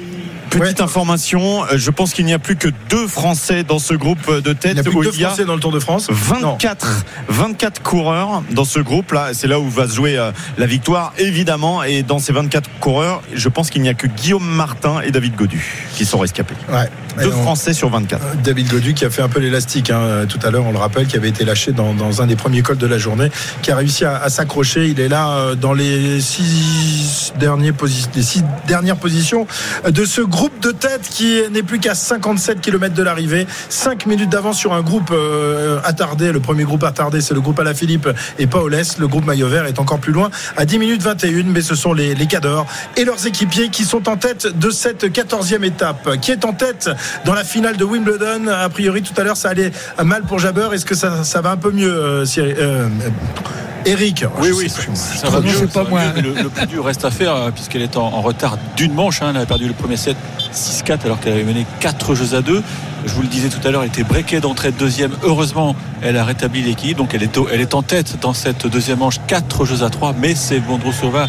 Petite 0.50 0.80
information, 0.80 1.64
euh, 1.64 1.76
je 1.76 1.90
pense 1.90 2.14
qu'il 2.14 2.24
n'y 2.24 2.32
a 2.32 2.38
plus 2.38 2.56
que 2.56 2.68
deux 2.88 3.06
Français 3.06 3.64
dans 3.64 3.78
ce 3.78 3.92
groupe 3.92 4.30
de 4.42 4.54
tête 4.54 4.72
Il 4.72 4.74
n'y 4.74 4.80
a 4.80 4.82
plus 4.82 4.92
que 4.98 5.04
deux 5.04 5.18
y 5.18 5.22
Français 5.24 5.44
dans 5.44 5.52
le 5.54 5.60
Tour 5.60 5.72
de 5.72 5.78
France? 5.78 6.06
24, 6.10 7.04
24 7.28 7.82
coureurs 7.82 8.42
dans 8.52 8.64
ce 8.64 8.78
groupe 8.80 9.12
là. 9.12 9.28
C'est 9.34 9.46
là 9.46 9.60
où 9.60 9.68
va 9.68 9.86
se 9.86 9.94
jouer 9.94 10.16
euh, 10.16 10.30
la 10.56 10.64
victoire 10.64 11.12
évidemment. 11.18 11.82
Et 11.82 12.02
dans 12.02 12.18
ces 12.18 12.32
24 12.32 12.70
coureurs, 12.80 13.20
je 13.34 13.48
pense 13.50 13.68
qu'il 13.68 13.82
n'y 13.82 13.90
a 13.90 13.94
que 13.94 14.06
Guillaume 14.06 14.46
Martin 14.48 15.02
et 15.02 15.10
David 15.10 15.36
Godu 15.36 15.62
qui 15.92 16.06
sont 16.06 16.18
rescapés. 16.18 16.54
Ouais. 16.72 16.88
Deux 17.16 17.30
Français 17.30 17.72
sur 17.72 17.90
24. 17.90 18.22
Euh, 18.22 18.34
David 18.42 18.68
Godu 18.68 18.94
qui 18.94 19.04
a 19.04 19.10
fait 19.10 19.22
un 19.22 19.28
peu 19.28 19.40
l'élastique 19.40 19.90
hein, 19.90 20.00
euh, 20.00 20.26
tout 20.26 20.38
à 20.42 20.50
l'heure, 20.50 20.64
on 20.66 20.72
le 20.72 20.78
rappelle, 20.78 21.06
qui 21.06 21.16
avait 21.16 21.28
été 21.28 21.44
lâché 21.44 21.72
dans, 21.72 21.94
dans 21.94 22.22
un 22.22 22.26
des 22.26 22.36
premiers 22.36 22.62
cols 22.62 22.78
de 22.78 22.86
la 22.86 22.98
journée, 22.98 23.30
qui 23.62 23.70
a 23.70 23.76
réussi 23.76 24.04
à, 24.04 24.16
à 24.16 24.28
s'accrocher. 24.28 24.86
Il 24.86 25.00
est 25.00 25.08
là 25.08 25.30
euh, 25.30 25.54
dans 25.54 25.72
les 25.72 26.20
six, 26.20 27.32
derniers 27.38 27.72
les 28.14 28.22
six 28.22 28.44
dernières 28.66 28.96
positions 28.96 29.46
de 29.88 30.04
ce 30.04 30.20
groupe 30.20 30.60
de 30.62 30.70
tête 30.70 31.08
qui 31.08 31.40
n'est 31.50 31.62
plus 31.62 31.78
qu'à 31.78 31.94
57 31.94 32.60
km 32.60 32.94
de 32.94 33.02
l'arrivée. 33.02 33.46
5 33.68 34.06
minutes 34.06 34.30
d'avance 34.30 34.58
sur 34.58 34.72
un 34.72 34.82
groupe 34.82 35.10
euh, 35.12 35.80
attardé. 35.84 36.32
Le 36.32 36.40
premier 36.40 36.64
groupe 36.64 36.84
attardé, 36.84 37.20
c'est 37.20 37.34
le 37.34 37.40
groupe 37.40 37.58
Alaphilippe 37.58 38.08
et 38.38 38.46
Paolès. 38.46 38.98
Le 38.98 39.08
groupe 39.08 39.24
Maillot 39.24 39.48
Vert 39.48 39.66
est 39.66 39.78
encore 39.78 39.98
plus 39.98 40.12
loin 40.12 40.30
à 40.56 40.64
10 40.64 40.78
minutes 40.78 41.02
21, 41.02 41.44
mais 41.44 41.62
ce 41.62 41.74
sont 41.74 41.92
les, 41.92 42.14
les 42.14 42.26
cadors 42.26 42.66
et 42.96 43.04
leurs 43.04 43.26
équipiers 43.26 43.68
qui 43.68 43.84
sont 43.84 44.08
en 44.08 44.16
tête 44.16 44.58
de 44.58 44.70
cette 44.70 45.04
14e 45.04 45.64
étape. 45.64 46.18
Qui 46.20 46.32
est 46.32 46.44
en 46.44 46.52
tête 46.52 46.90
dans 47.24 47.34
la 47.34 47.44
finale 47.44 47.76
de 47.76 47.84
Wimbledon 47.84 48.46
A 48.48 48.68
priori, 48.68 49.02
tout 49.02 49.18
à 49.20 49.24
l'heure, 49.24 49.36
ça 49.36 49.48
allait 49.50 49.70
mal 50.04 50.22
pour 50.22 50.38
Jabber. 50.38 50.68
Est-ce 50.72 50.84
que 50.86 50.94
ça, 50.94 51.24
ça 51.24 51.40
va 51.40 51.50
un 51.50 51.56
peu 51.56 51.70
mieux, 51.70 51.92
euh, 51.92 52.24
Cyril- 52.24 52.56
euh, 52.58 52.88
Eric 53.86 54.24
Oui, 54.40 54.48
Je 54.48 54.52
oui, 54.54 54.68
sais 54.68 54.82
ça, 54.94 55.30
va 55.30 55.40
mieux. 55.40 55.66
pas 55.68 55.84
moi. 55.84 56.00
mieux, 56.02 56.12
mais 56.16 56.22
le, 56.22 56.34
le 56.42 56.48
plus 56.50 56.66
dur 56.66 56.84
reste 56.84 57.04
à 57.04 57.10
faire 57.10 57.34
euh, 57.34 57.50
puisqu'elle 57.50 57.82
est 57.82 57.96
en, 57.96 58.02
en 58.02 58.20
retard 58.20 58.58
d'une 58.76 58.92
manche. 58.92 59.22
hein. 59.22 59.32
Elle 59.34 59.40
a 59.42 59.46
perdu 59.46 59.66
le 59.66 59.72
premier 59.72 59.96
set 59.96 60.16
6-4 60.52 61.04
alors 61.04 61.20
qu'elle 61.20 61.32
avait 61.34 61.44
mené 61.44 61.64
4 61.80 62.14
jeux 62.14 62.34
à 62.36 62.42
2. 62.42 62.62
Je 63.06 63.12
vous 63.12 63.22
le 63.22 63.28
disais 63.28 63.48
tout 63.48 63.66
à 63.66 63.70
l'heure, 63.70 63.82
elle 63.82 63.88
était 63.88 64.02
breakée 64.02 64.40
d'entrée 64.40 64.72
de 64.72 64.76
deuxième. 64.76 65.12
Heureusement, 65.22 65.76
elle 66.02 66.16
a 66.16 66.24
rétabli 66.24 66.60
l'équilibre. 66.62 66.98
Donc 66.98 67.14
elle 67.14 67.22
est, 67.22 67.38
elle 67.52 67.60
est 67.60 67.74
en 67.74 67.82
tête 67.82 68.16
dans 68.20 68.34
cette 68.34 68.66
deuxième 68.66 68.98
manche 68.98 69.20
4 69.28 69.64
jeux 69.64 69.84
à 69.84 69.90
3. 69.90 70.14
Mais 70.18 70.34
c'est 70.34 70.58
Bondrousova 70.58 71.28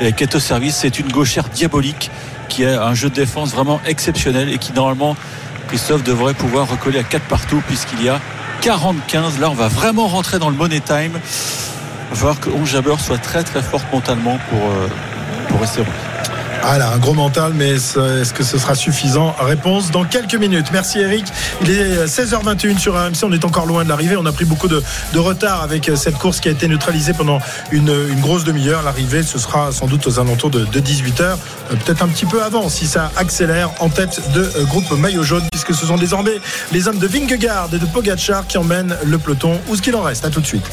euh, 0.00 0.10
qui 0.12 0.22
est 0.22 0.34
au 0.34 0.40
service. 0.40 0.76
C'est 0.76 1.00
une 1.00 1.08
gauchère 1.10 1.48
diabolique 1.48 2.10
qui 2.48 2.64
a 2.64 2.84
un 2.84 2.94
jeu 2.94 3.10
de 3.10 3.14
défense 3.14 3.50
vraiment 3.50 3.80
exceptionnel 3.86 4.48
et 4.48 4.58
qui 4.58 4.72
normalement, 4.72 5.16
Christophe 5.68 6.02
devrait 6.02 6.34
pouvoir 6.34 6.68
recoller 6.68 6.98
à 6.98 7.04
4 7.04 7.24
partout 7.26 7.62
puisqu'il 7.66 8.02
y 8.02 8.08
a 8.08 8.20
40-15. 8.62 9.38
Là, 9.40 9.50
on 9.50 9.54
va 9.54 9.68
vraiment 9.68 10.08
rentrer 10.08 10.38
dans 10.38 10.50
le 10.50 10.56
money 10.56 10.80
time. 10.80 11.12
Il 11.12 12.10
va 12.10 12.16
falloir 12.16 12.40
que 12.40 12.50
11 12.50 12.68
Jabber 12.68 12.94
soit 12.98 13.18
très 13.18 13.44
très 13.44 13.62
forte 13.62 13.86
mentalement 13.92 14.38
pour, 14.50 14.58
euh, 14.58 14.88
pour 15.48 15.60
rester. 15.60 15.82
Ah 16.62 16.78
là, 16.78 16.92
un 16.92 16.98
gros 16.98 17.14
mental, 17.14 17.52
mais 17.54 17.70
est-ce 17.70 18.32
que 18.32 18.42
ce 18.42 18.58
sera 18.58 18.74
suffisant? 18.74 19.34
Réponse 19.38 19.90
dans 19.90 20.04
quelques 20.04 20.34
minutes. 20.34 20.66
Merci 20.72 21.00
Eric. 21.00 21.24
Il 21.62 21.70
est 21.70 22.04
16h21 22.06 22.78
sur 22.78 22.96
AMC. 22.96 23.22
On 23.22 23.32
est 23.32 23.44
encore 23.44 23.66
loin 23.66 23.84
de 23.84 23.88
l'arrivée. 23.88 24.16
On 24.16 24.26
a 24.26 24.32
pris 24.32 24.44
beaucoup 24.44 24.68
de, 24.68 24.82
retard 25.16 25.62
avec 25.62 25.90
cette 25.96 26.16
course 26.18 26.40
qui 26.40 26.48
a 26.48 26.52
été 26.52 26.68
neutralisée 26.68 27.12
pendant 27.12 27.38
une, 27.72 27.92
une 28.10 28.20
grosse 28.20 28.44
demi-heure. 28.44 28.82
L'arrivée, 28.82 29.22
ce 29.22 29.38
sera 29.38 29.72
sans 29.72 29.86
doute 29.86 30.06
aux 30.06 30.18
alentours 30.18 30.50
de, 30.50 30.64
18h, 30.64 31.36
peut-être 31.70 32.02
un 32.02 32.08
petit 32.08 32.26
peu 32.26 32.42
avant 32.42 32.68
si 32.68 32.86
ça 32.86 33.10
accélère 33.16 33.70
en 33.80 33.88
tête 33.88 34.20
de 34.32 34.42
euh, 34.42 34.64
groupe 34.64 34.90
maillot 34.92 35.22
jaune, 35.22 35.44
puisque 35.50 35.74
ce 35.74 35.86
sont 35.86 35.96
désormais 35.96 36.38
les 36.72 36.88
hommes 36.88 36.98
de 36.98 37.06
Vingegaard 37.06 37.68
et 37.72 37.78
de 37.78 37.86
Pogacar 37.86 38.46
qui 38.46 38.58
emmènent 38.58 38.96
le 39.04 39.18
peloton. 39.18 39.58
Où 39.68 39.76
ce 39.76 39.82
qu'il 39.82 39.94
en 39.96 40.02
reste? 40.02 40.24
À 40.24 40.30
tout 40.30 40.40
de 40.40 40.46
suite. 40.46 40.68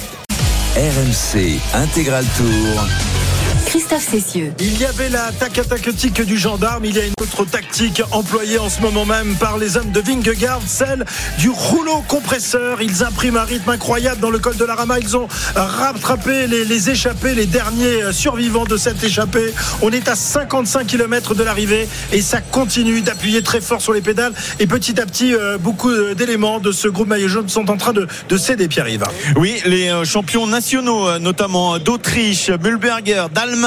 RMC 0.75 1.59
Intégral 1.73 2.25
Tour. 2.37 2.85
Christophe 3.75 4.07
Cessieux. 4.09 4.53
Il 4.61 4.79
y 4.79 4.85
avait 4.85 5.09
la 5.09 5.33
tactique 5.33 6.21
du 6.21 6.37
gendarme, 6.37 6.85
il 6.85 6.95
y 6.95 6.99
a 7.01 7.03
une 7.03 7.13
autre 7.21 7.43
tactique 7.43 8.01
employée 8.11 8.57
en 8.57 8.69
ce 8.69 8.79
moment 8.79 9.03
même 9.03 9.35
par 9.35 9.57
les 9.57 9.75
hommes 9.75 9.91
de 9.91 9.99
Vingegaard, 9.99 10.61
celle 10.65 11.03
du 11.39 11.49
rouleau 11.49 12.01
compresseur. 12.07 12.81
Ils 12.81 13.03
impriment 13.03 13.35
un 13.35 13.43
rythme 13.43 13.71
incroyable 13.71 14.21
dans 14.21 14.29
le 14.29 14.39
col 14.39 14.55
de 14.55 14.63
la 14.63 14.75
Rama. 14.75 14.97
Ils 14.99 15.17
ont 15.17 15.27
rattrapé 15.55 16.47
les, 16.47 16.63
les 16.63 16.89
échappés, 16.89 17.35
les 17.35 17.47
derniers 17.47 18.13
survivants 18.13 18.63
de 18.63 18.77
cette 18.77 19.03
échappée. 19.03 19.53
On 19.81 19.91
est 19.91 20.07
à 20.07 20.15
55 20.15 20.87
km 20.87 21.35
de 21.35 21.43
l'arrivée 21.43 21.89
et 22.13 22.21
ça 22.21 22.39
continue 22.39 23.01
d'appuyer 23.01 23.43
très 23.43 23.59
fort 23.59 23.81
sur 23.81 23.91
les 23.91 23.99
pédales. 23.99 24.31
Et 24.61 24.67
petit 24.67 25.01
à 25.01 25.05
petit, 25.05 25.35
euh, 25.35 25.57
beaucoup 25.57 25.91
d'éléments 26.13 26.61
de 26.61 26.71
ce 26.71 26.87
groupe 26.87 27.09
maillot 27.09 27.27
jaune 27.27 27.49
sont 27.49 27.69
en 27.69 27.75
train 27.75 27.91
de, 27.91 28.07
de 28.29 28.37
céder, 28.37 28.69
Pierre-Yves. 28.69 29.03
Oui, 29.35 29.61
les 29.65 29.89
euh, 29.89 30.05
champions 30.05 30.47
nationaux, 30.47 31.09
euh, 31.09 31.19
notamment 31.19 31.77
d'Autriche, 31.77 32.49
Mühlberger, 32.49 33.25
d'Allemagne, 33.33 33.64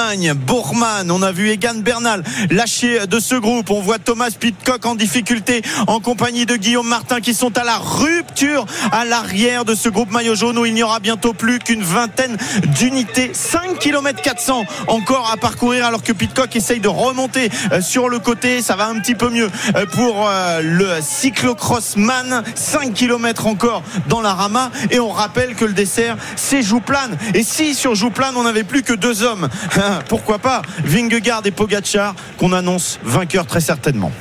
On 1.10 1.22
a 1.22 1.32
vu 1.32 1.48
Egan 1.48 1.80
Bernal 1.80 2.22
lâcher 2.50 3.06
de 3.08 3.18
ce 3.18 3.34
groupe. 3.34 3.70
On 3.70 3.80
voit 3.80 3.98
Thomas 3.98 4.30
Pitcock 4.30 4.86
en 4.86 4.94
difficulté 4.94 5.60
en 5.88 5.98
compagnie 5.98 6.46
de 6.46 6.54
Guillaume 6.54 6.86
Martin 6.86 7.20
qui 7.20 7.34
sont 7.34 7.58
à 7.58 7.64
la 7.64 7.78
rupture 7.78 8.64
à 8.92 9.04
l'arrière 9.04 9.64
de 9.64 9.74
ce 9.74 9.88
groupe 9.88 10.12
maillot 10.12 10.36
jaune 10.36 10.56
où 10.56 10.66
il 10.66 10.74
n'y 10.74 10.84
aura 10.84 11.00
bientôt 11.00 11.32
plus 11.32 11.58
qu'une 11.58 11.82
vingtaine 11.82 12.36
d'unités. 12.78 13.32
5 13.34 13.80
km 13.80 14.22
400 14.22 14.64
encore 14.86 15.30
à 15.32 15.36
parcourir 15.36 15.84
alors 15.84 16.04
que 16.04 16.12
Pitcock 16.12 16.54
essaye 16.54 16.78
de 16.78 16.88
remonter 16.88 17.50
euh, 17.72 17.80
sur 17.80 18.08
le 18.08 18.20
côté. 18.20 18.62
Ça 18.62 18.76
va 18.76 18.86
un 18.86 19.00
petit 19.00 19.16
peu 19.16 19.30
mieux 19.30 19.50
euh, 19.74 19.84
pour 19.86 20.28
euh, 20.28 20.60
le 20.62 21.00
cyclocrossman. 21.00 22.44
5 22.54 22.94
km 22.94 23.48
encore 23.48 23.82
dans 24.08 24.20
la 24.20 24.32
Rama 24.32 24.70
et 24.92 25.00
on 25.00 25.10
rappelle 25.10 25.56
que 25.56 25.64
le 25.64 25.72
dessert 25.72 26.16
c'est 26.36 26.62
Jouplane. 26.62 27.18
Et 27.34 27.42
si 27.42 27.74
sur 27.74 27.96
Jouplane 27.96 28.36
on 28.36 28.44
n'avait 28.44 28.64
plus 28.64 28.84
que 28.84 28.92
deux 28.92 29.24
hommes, 29.24 29.48
pourquoi 30.08 30.38
pas 30.38 30.62
Vingegaard 30.84 31.42
et 31.44 31.50
Pogacar 31.50 32.14
qu'on 32.38 32.52
annonce 32.52 32.98
vainqueurs 33.04 33.46
très 33.46 33.60
certainement. 33.60 34.12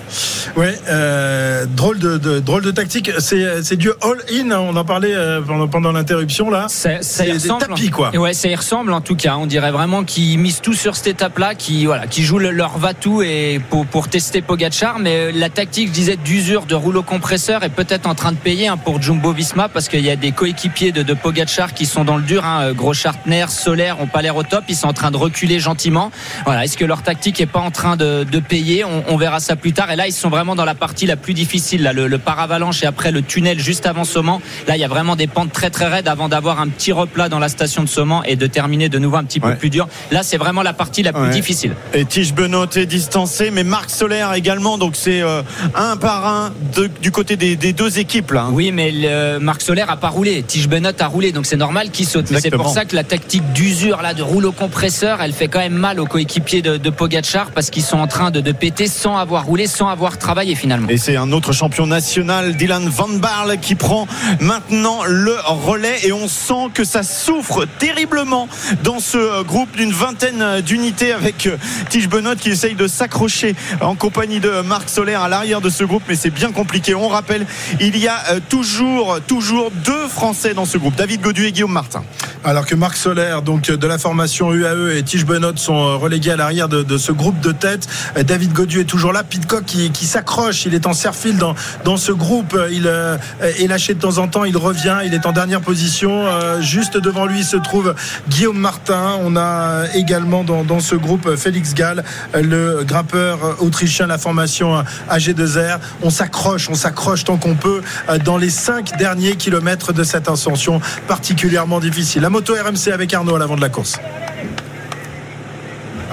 Ouais, 0.56 0.78
euh, 0.90 1.66
drôle 1.66 2.00
de, 2.00 2.18
de- 2.18 2.40
drôle 2.40 2.64
de 2.64 2.72
tactique. 2.72 3.12
C'est 3.20 3.64
c'est 3.64 3.76
du 3.76 3.90
all-in. 4.02 4.52
hein. 4.52 4.60
On 4.62 4.76
en 4.76 4.86
parlait 4.86 5.14
euh, 5.14 5.42
pendant, 5.42 5.68
pendant 5.68 5.92
l'interruption 5.92 6.50
là. 6.50 6.66
C'est 6.70 7.00
des 7.26 7.32
ressemble. 7.34 7.68
tapis 7.68 7.90
quoi. 7.90 8.16
Ouais, 8.16 8.34
ça 8.34 8.48
y 8.48 8.56
ressemble 8.56 8.92
en 8.94 9.02
tout 9.02 9.16
cas. 9.16 9.36
On 9.38 9.46
dirait 9.46 9.72
vraiment 9.72 10.04
qu'ils 10.04 10.40
misent 10.40 10.62
tout 10.62 10.74
sur 10.74 10.96
cette 10.96 11.08
étape-là, 11.08 11.56
qui 11.56 11.86
voilà, 11.86 12.08
qui 12.08 12.24
jouent 12.24 12.40
le- 12.40 12.52
leur 12.52 12.78
va-tout 12.78 13.22
et 13.22 13.60
pour, 13.70 13.86
pour 13.86 14.08
tester 14.10 14.42
Pogachar. 14.42 15.00
Mais 15.00 15.32
la 15.32 15.50
tactique, 15.50 15.88
je 15.90 15.94
disais, 15.94 16.16
d'usure 16.18 16.66
de 16.66 16.76
rouleau 16.76 17.04
compresseur 17.04 17.64
est 17.64 17.70
peut-être 17.70 18.08
en 18.08 18.16
train 18.16 18.32
de 18.32 18.38
payer 18.38 18.68
hein, 18.68 18.78
pour 18.78 19.02
Jumbo 19.02 19.32
Visma 19.32 19.70
parce 19.70 19.88
qu'il 19.90 20.02
y 20.06 20.10
a 20.10 20.16
des 20.16 20.32
coéquipiers 20.32 20.92
de, 20.92 21.04
de 21.04 21.14
Pogachar 21.14 21.74
qui 21.74 21.86
sont 21.86 22.04
dans 22.04 22.18
le 22.18 22.24
dur. 22.24 22.46
Hein. 22.46 22.74
Gros 22.74 22.94
Chartner, 22.94 23.46
Solaire 23.50 24.00
ont 24.02 24.08
pas 24.08 24.22
l'air 24.22 24.36
au 24.36 24.44
top. 24.44 24.64
Ils 24.70 24.76
sont 24.76 24.88
en 24.88 24.94
train 24.94 25.12
de 25.12 25.18
reculer 25.18 25.47
gentiment. 25.60 26.12
Voilà. 26.46 26.64
Est-ce 26.66 26.78
que 26.78 26.86
leur 26.86 27.02
tactique 27.04 27.40
est 27.42 27.46
pas 27.46 27.60
en 27.60 27.72
train 27.72 27.96
de, 27.96 28.24
de 28.30 28.40
payer 28.40 28.84
on, 28.84 29.04
on 29.08 29.18
verra 29.18 29.40
ça 29.40 29.56
plus 29.56 29.74
tard. 29.74 29.92
Et 29.92 29.96
là, 29.96 30.08
ils 30.08 30.14
sont 30.14 30.30
vraiment 30.30 30.56
dans 30.56 30.66
la 30.66 30.76
partie 30.76 31.06
la 31.06 31.16
plus 31.16 31.34
difficile, 31.34 31.84
là, 31.84 31.94
le, 31.94 32.08
le 32.08 32.18
paravalanche 32.18 32.84
et 32.84 32.86
après 32.86 33.12
le 33.12 33.22
tunnel 33.22 33.60
juste 33.60 33.86
avant 33.86 34.04
Soman. 34.04 34.40
Là, 34.68 34.76
il 34.78 34.80
y 34.80 34.84
a 34.84 34.88
vraiment 34.88 35.16
des 35.16 35.28
pentes 35.28 35.52
très 35.52 35.70
très 35.70 35.88
raides 35.88 36.08
avant 36.08 36.30
d'avoir 36.30 36.60
un 36.62 36.68
petit 36.68 36.92
replat 36.92 37.30
dans 37.30 37.40
la 37.40 37.50
station 37.50 37.84
de 37.84 37.90
Soman 37.90 38.22
et 38.26 38.36
de 38.36 38.48
terminer 38.48 38.90
de 38.90 39.00
nouveau 39.00 39.18
un 39.18 39.24
petit 39.24 39.40
peu 39.40 39.56
plus 39.56 39.70
dur. 39.70 39.88
Là, 40.12 40.24
c'est 40.24 40.38
vraiment 40.38 40.62
la 40.64 40.74
partie 40.74 41.04
la 41.04 41.14
plus 41.14 41.22
Ouais. 41.24 41.30
difficile. 41.32 41.74
Et 41.94 42.06
Tige 42.06 42.34
Benoît 42.34 42.68
est 42.76 42.86
distancé, 42.86 43.50
mais 43.52 43.64
Marc 43.64 43.90
Solaire 43.90 44.34
également. 44.34 44.78
Donc 44.78 44.96
c'est 44.96 45.22
euh, 45.22 45.42
un 45.76 45.98
par 45.98 46.26
un 46.28 46.54
de- 46.76 46.90
du 47.02 47.12
côté 47.12 47.36
des, 47.38 47.56
des 47.56 47.74
deux 47.74 48.00
équipes 48.00 48.32
là. 48.32 48.48
Oui, 48.52 48.72
mais 48.72 48.92
le 48.94 49.40
Marc 49.40 49.62
Solaire 49.62 49.90
a 49.90 49.98
pas 49.98 50.10
roulé. 50.10 50.44
Tige 50.44 50.68
Benoît 50.68 50.92
a 51.00 51.08
roulé, 51.08 51.32
donc 51.32 51.46
c'est 51.46 51.56
normal 51.58 51.90
qu'il 51.92 52.06
saute. 52.08 52.28
C'est 52.40 52.52
pour 52.52 52.70
ça 52.70 52.86
que 52.86 52.96
la 52.96 53.04
tactique 53.04 53.52
d'usure 53.54 54.02
là 54.02 54.14
de 54.14 54.22
rouleau 54.24 54.52
compresseur, 54.52 55.22
elle 55.22 55.34
fait 55.38 55.48
quand 55.48 55.60
même 55.60 55.78
mal 55.78 56.00
aux 56.00 56.08
coéquipiers 56.08 56.64
de, 56.64 56.78
de 56.78 56.90
Pogacar 56.90 57.52
parce 57.52 57.70
qu'ils 57.70 57.84
sont 57.84 58.00
en 58.00 58.08
train 58.08 58.32
de, 58.32 58.42
de 58.42 58.52
péter 58.52 58.88
sans 58.88 59.18
avoir 59.18 59.46
roulé, 59.46 59.68
sans 59.68 59.88
avoir 59.88 60.18
travaillé 60.18 60.56
finalement. 60.56 60.90
Et 60.90 60.98
c'est 60.98 61.16
un 61.16 61.32
autre 61.32 61.54
champion 61.54 61.86
national, 61.86 62.56
Dylan 62.56 62.90
Van 62.90 63.08
Barle, 63.08 63.60
qui 63.60 63.76
prend 63.76 64.08
maintenant 64.40 65.04
le 65.06 65.36
relais. 65.46 66.00
Et 66.06 66.12
on 66.12 66.28
sent 66.28 66.72
que 66.74 66.84
ça 66.84 67.04
souffre 67.04 67.66
terriblement 67.78 68.50
dans 68.84 69.00
ce 69.00 69.44
groupe 69.44 69.76
d'une 69.78 69.92
vingtaine 69.92 70.62
d'unités 70.62 71.14
avec 71.14 71.48
Tige 71.90 72.10
Benoît 72.10 72.36
qui 72.36 72.50
essaye 72.50 72.74
de 72.74 72.88
s'accrocher 72.88 73.56
en 73.82 73.94
compagnie 73.94 74.40
de 74.40 74.62
Marc 74.62 74.90
Solaire 74.90 75.22
à 75.22 75.30
l'arrière 75.30 75.62
de 75.62 75.70
ce 75.70 75.84
groupe. 75.84 76.04
Mais 76.10 76.16
c'est 76.16 76.32
bien 76.32 76.52
compliqué. 76.52 76.96
On 76.96 77.10
rappelle, 77.10 77.46
il 77.80 77.96
y 77.98 78.08
a 78.08 78.18
euh, 78.32 78.40
toujours, 78.50 79.20
toujours 79.28 79.70
deux 79.86 80.08
Français 80.08 80.56
dans 80.56 80.66
ce 80.66 80.80
groupe, 80.80 80.96
David 80.96 81.22
Godu 81.22 81.46
et 81.46 81.52
Guillaume 81.52 81.74
Martin. 81.74 82.04
Alors 82.44 82.66
que 82.66 82.74
Marc 82.74 82.98
Solaire, 82.98 83.44
donc 83.44 83.70
de 83.70 83.88
la 83.88 84.00
formation 84.00 84.52
UAE 84.52 84.98
et 84.98 85.04
Tige 85.04 85.27
Benoît 85.28 85.52
sont 85.58 85.76
euh, 85.76 85.96
relégués 85.96 86.32
à 86.32 86.38
l'arrière 86.38 86.70
de, 86.70 86.98
ce 86.98 87.12
groupe 87.12 87.40
de 87.42 87.52
tête. 87.52 87.88
Euh, 88.18 88.24
David 88.24 88.54
Godu 88.54 88.80
est 88.80 88.86
toujours 88.86 89.14
là. 89.14 89.24
Pitcock 89.24 89.66
qui, 89.66 89.92
qui 89.92 90.06
s'accroche. 90.06 90.66
Il 90.66 90.74
est 90.74 90.88
en 90.88 90.94
serre-fil 90.94 91.38
dans, 91.38 91.54
dans 91.84 91.98
ce 91.98 92.12
groupe. 92.12 92.54
Euh, 92.56 92.70
Il 92.72 93.64
est 93.64 93.68
lâché 93.68 93.94
de 93.94 94.00
temps 94.00 94.18
en 94.18 94.28
temps. 94.28 94.46
Il 94.46 94.58
revient. 94.58 95.00
Il 95.06 95.14
est 95.14 95.26
en 95.26 95.34
dernière 95.34 95.62
position. 95.62 96.26
Juste 96.62 96.98
devant 96.98 97.26
lui 97.26 97.44
se 97.44 97.58
trouve 97.58 97.94
Guillaume 98.30 98.58
Martin. 98.58 99.18
On 99.22 99.36
a 99.36 99.84
également 99.94 100.44
dans, 100.44 100.80
ce 100.80 100.96
groupe 100.96 101.36
Félix 101.36 101.74
Gall, 101.74 102.04
le 102.34 102.84
grimpeur 102.84 103.62
autrichien, 103.62 104.08
la 104.08 104.18
formation 104.18 104.84
AG2R. 105.10 105.80
On 106.02 106.10
s'accroche, 106.10 106.70
on 106.70 106.76
s'accroche 106.76 107.24
tant 107.26 107.38
qu'on 107.38 107.56
peut 107.56 107.82
dans 108.24 108.38
les 108.38 108.50
cinq 108.50 108.98
derniers 108.98 109.36
kilomètres 109.36 109.94
de 109.94 110.04
cette 110.04 110.30
ascension 110.30 110.80
particulièrement 111.08 111.80
difficile. 111.80 112.22
La 112.22 112.30
moto 112.30 112.54
RMC 112.54 112.92
avec 112.94 113.14
Arnaud 113.14 113.36
à 113.36 113.40
l'avant 113.40 113.56
de 113.56 113.62
la 113.62 113.70
course. 113.70 113.98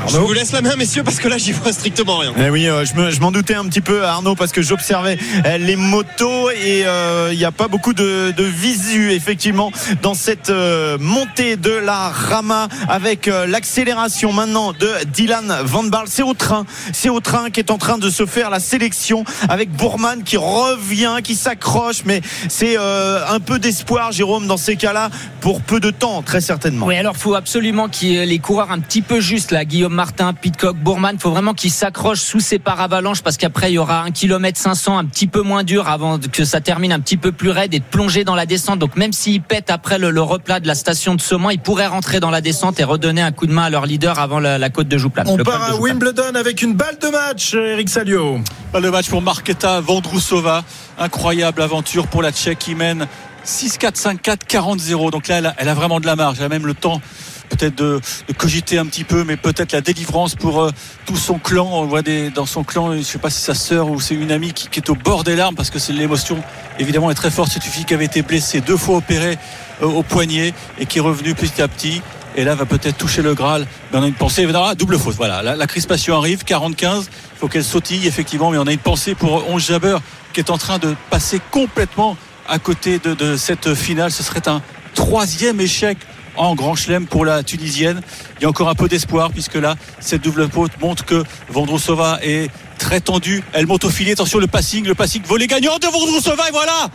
Je 0.06 0.18
vous 0.18 0.32
laisse 0.32 0.52
la 0.52 0.60
main, 0.60 0.76
messieurs, 0.76 1.02
parce 1.02 1.18
que 1.18 1.26
là, 1.28 1.38
j'y 1.38 1.52
vois 1.52 1.72
strictement 1.72 2.18
rien. 2.18 2.32
Eh 2.38 2.50
oui, 2.50 2.68
euh, 2.68 2.84
je 2.84 2.94
me- 2.94 3.10
je 3.10 3.20
m'en 3.20 3.32
doutais 3.32 3.54
un 3.54 3.64
petit 3.64 3.80
peu, 3.80 4.04
Arnaud, 4.04 4.34
parce 4.36 4.52
que 4.52 4.62
j'observais 4.62 5.18
euh, 5.44 5.58
les 5.58 5.76
motos 5.76 6.50
et 6.50 6.84
euh, 6.86 7.30
il 7.32 7.38
n'y 7.38 7.44
a 7.44 7.50
pas 7.50 7.68
beaucoup 7.68 7.94
de, 7.94 8.30
de 8.36 8.44
visu, 8.44 9.12
effectivement, 9.12 9.72
dans 10.02 10.14
cette 10.14 10.50
euh, 10.50 10.98
montée 11.00 11.56
de 11.56 11.70
la 11.70 12.10
Rama 12.10 12.68
avec 12.88 13.26
euh, 13.28 13.46
l'accélération 13.46 14.32
maintenant 14.32 14.72
de 14.72 14.88
Dylan 15.12 15.56
Van 15.64 15.82
Baarle. 15.84 16.06
C'est 16.08 16.22
au 16.22 16.34
train, 16.34 16.64
c'est 16.92 17.08
au 17.08 17.20
train 17.20 17.50
qui 17.50 17.58
est 17.60 17.70
en 17.70 17.78
train 17.78 17.98
de 17.98 18.10
se 18.10 18.26
faire 18.26 18.50
la 18.50 18.60
sélection 18.60 19.24
avec 19.48 19.70
Bourman 19.72 20.22
qui 20.22 20.36
revient, 20.36 21.16
qui 21.24 21.34
s'accroche, 21.34 22.02
mais 22.04 22.20
c'est 22.48 22.76
euh, 22.78 23.26
un 23.28 23.40
peu 23.40 23.58
d'espoir, 23.58 24.12
Jérôme, 24.12 24.46
dans 24.46 24.58
ces 24.58 24.76
cas-là, 24.76 25.10
pour 25.40 25.60
peu 25.60 25.80
de 25.80 25.90
temps, 25.90 26.22
très 26.22 26.40
certainement. 26.42 26.86
Oui, 26.86 26.96
alors 26.96 27.16
faut 27.16 27.34
absolument 27.34 27.88
qu'il 27.88 28.08
y 28.10 28.16
ait 28.16 28.26
les 28.26 28.38
coureurs 28.38 28.70
un 28.70 28.78
petit 28.80 29.02
peu 29.02 29.18
justes 29.18 29.50
là, 29.50 29.64
Guillaume 29.64 29.93
Martin, 29.94 30.34
Pitcock, 30.34 30.76
Bourman. 30.76 31.18
Faut 31.18 31.30
vraiment 31.30 31.54
qu'ils 31.54 31.70
s'accrochent 31.70 32.20
sous 32.20 32.40
ces 32.40 32.58
paravalanches 32.58 33.22
parce 33.22 33.36
qu'après 33.36 33.70
il 33.70 33.74
y 33.74 33.78
aura 33.78 34.02
un 34.02 34.10
kilomètre 34.10 34.58
500 34.58 34.98
un 34.98 35.04
petit 35.04 35.26
peu 35.26 35.40
moins 35.40 35.64
dur 35.64 35.88
avant 35.88 36.18
que 36.18 36.44
ça 36.44 36.60
termine 36.60 36.92
un 36.92 37.00
petit 37.00 37.16
peu 37.16 37.32
plus 37.32 37.50
raide 37.50 37.72
et 37.72 37.78
de 37.78 37.84
plonger 37.84 38.24
dans 38.24 38.34
la 38.34 38.46
descente. 38.46 38.78
Donc 38.78 38.96
même 38.96 39.12
s'ils 39.12 39.40
pètent 39.40 39.70
après 39.70 39.98
le, 39.98 40.10
le 40.10 40.20
replat 40.20 40.60
de 40.60 40.66
la 40.66 40.74
station 40.74 41.14
de 41.14 41.20
Saumon, 41.20 41.50
ils 41.50 41.58
pourraient 41.58 41.86
rentrer 41.86 42.20
dans 42.20 42.30
la 42.30 42.40
descente 42.40 42.78
et 42.80 42.84
redonner 42.84 43.22
un 43.22 43.32
coup 43.32 43.46
de 43.46 43.52
main 43.52 43.64
à 43.64 43.70
leur 43.70 43.86
leader 43.86 44.18
avant 44.18 44.40
la, 44.40 44.58
la 44.58 44.70
côte 44.70 44.88
de 44.88 44.98
Jouplane. 44.98 45.28
On 45.28 45.36
Le 45.36 45.44
part 45.44 45.62
à. 45.62 45.76
Wimbledon 45.76 46.34
avec 46.34 46.62
une 46.62 46.74
balle 46.74 46.98
de 47.00 47.08
match, 47.08 47.54
Eric 47.54 47.88
Salio. 47.88 48.40
Pas 48.72 48.80
de 48.80 48.90
match 48.90 49.08
pour 49.08 49.22
Marketa 49.22 49.80
Vondrousova. 49.80 50.64
Incroyable 50.98 51.62
aventure 51.62 52.06
pour 52.06 52.22
la 52.22 52.32
Tchèque 52.32 52.58
qui 52.58 52.74
mène 52.74 53.06
6-4, 53.46 54.20
5-4, 54.20 54.36
40-0. 54.48 55.10
Donc 55.10 55.28
là, 55.28 55.38
elle 55.38 55.46
a, 55.46 55.54
elle 55.58 55.68
a 55.68 55.74
vraiment 55.74 56.00
de 56.00 56.06
la 56.06 56.16
marge. 56.16 56.36
Elle 56.38 56.46
a 56.46 56.48
même 56.48 56.66
le 56.66 56.74
temps 56.74 57.00
peut-être 57.48 57.76
de, 57.76 58.00
cogiter 58.36 58.78
un 58.78 58.86
petit 58.86 59.04
peu, 59.04 59.24
mais 59.24 59.36
peut-être 59.36 59.72
la 59.72 59.80
délivrance 59.80 60.34
pour 60.34 60.62
euh, 60.62 60.70
tout 61.06 61.16
son 61.16 61.38
clan. 61.38 61.68
On 61.70 61.86
voit 61.86 62.02
dans 62.02 62.46
son 62.46 62.64
clan, 62.64 62.92
je 62.92 62.98
ne 62.98 63.02
sais 63.02 63.18
pas 63.18 63.30
si 63.30 63.40
sa 63.40 63.54
sœur 63.54 63.88
ou 63.88 64.00
c'est 64.00 64.14
une 64.14 64.32
amie 64.32 64.52
qui, 64.52 64.68
est 64.78 64.90
au 64.90 64.94
bord 64.94 65.24
des 65.24 65.36
larmes 65.36 65.54
parce 65.54 65.70
que 65.70 65.78
c'est 65.78 65.92
l'émotion 65.92 66.42
évidemment 66.78 67.10
est 67.10 67.14
très 67.14 67.30
forte. 67.30 67.50
C'est 67.52 67.64
une 67.64 67.72
fille 67.72 67.84
qui 67.84 67.94
avait 67.94 68.04
été 68.04 68.22
blessée, 68.22 68.60
deux 68.60 68.76
fois 68.76 68.96
opérée 68.96 69.38
euh, 69.82 69.86
au 69.86 70.02
poignet 70.02 70.52
et 70.78 70.86
qui 70.86 70.98
est 70.98 71.02
revenue 71.02 71.34
petit 71.34 71.62
à 71.62 71.68
petit. 71.68 72.02
Et 72.36 72.42
là, 72.42 72.56
va 72.56 72.66
peut-être 72.66 72.96
toucher 72.96 73.22
le 73.22 73.34
Graal. 73.34 73.64
Mais 73.92 73.98
on 73.98 74.02
a 74.02 74.08
une 74.08 74.14
pensée. 74.14 74.46
Ah, 74.54 74.74
double 74.74 74.98
fausse. 74.98 75.14
Voilà, 75.14 75.40
la, 75.40 75.66
crispation 75.68 76.16
arrive. 76.16 76.42
40-15. 76.42 77.02
Il 77.02 77.38
faut 77.38 77.46
qu'elle 77.46 77.62
sautille, 77.62 78.08
effectivement. 78.08 78.50
Mais 78.50 78.58
on 78.58 78.66
a 78.66 78.72
une 78.72 78.78
pensée 78.78 79.14
pour 79.14 79.48
Onge 79.48 79.66
Jabber 79.66 79.98
qui 80.32 80.40
est 80.40 80.50
en 80.50 80.58
train 80.58 80.78
de 80.78 80.96
passer 81.10 81.40
complètement 81.52 82.16
à 82.48 82.58
côté 82.58 82.98
de 82.98 83.36
cette 83.36 83.74
finale. 83.74 84.10
Ce 84.10 84.24
serait 84.24 84.48
un 84.48 84.62
troisième 84.94 85.60
échec 85.60 85.98
en 86.36 86.54
grand 86.54 86.74
chelem 86.74 87.06
pour 87.06 87.24
la 87.24 87.42
Tunisienne. 87.42 88.00
Il 88.38 88.42
y 88.42 88.46
a 88.46 88.48
encore 88.48 88.68
un 88.68 88.74
peu 88.74 88.88
d'espoir 88.88 89.30
puisque 89.30 89.54
là, 89.54 89.76
cette 90.00 90.22
double 90.22 90.48
faute 90.50 90.72
montre 90.80 91.04
que 91.04 91.22
Vondrousova 91.48 92.18
est 92.22 92.50
très 92.78 93.00
tendue. 93.00 93.42
Elle 93.52 93.66
monte 93.66 93.84
au 93.84 93.90
filet. 93.90 94.12
Attention, 94.12 94.38
le 94.38 94.46
passing, 94.46 94.84
le 94.84 94.94
passing 94.94 95.22
volet 95.22 95.46
gagnant 95.46 95.78
de 95.78 95.86
Vondrousova. 95.86 96.48
Et 96.48 96.52
voilà 96.52 96.88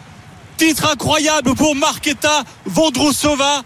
Titre 0.58 0.90
incroyable 0.92 1.56
pour 1.56 1.76
Marketa 1.76 2.44
Vondrousova. 2.66 3.64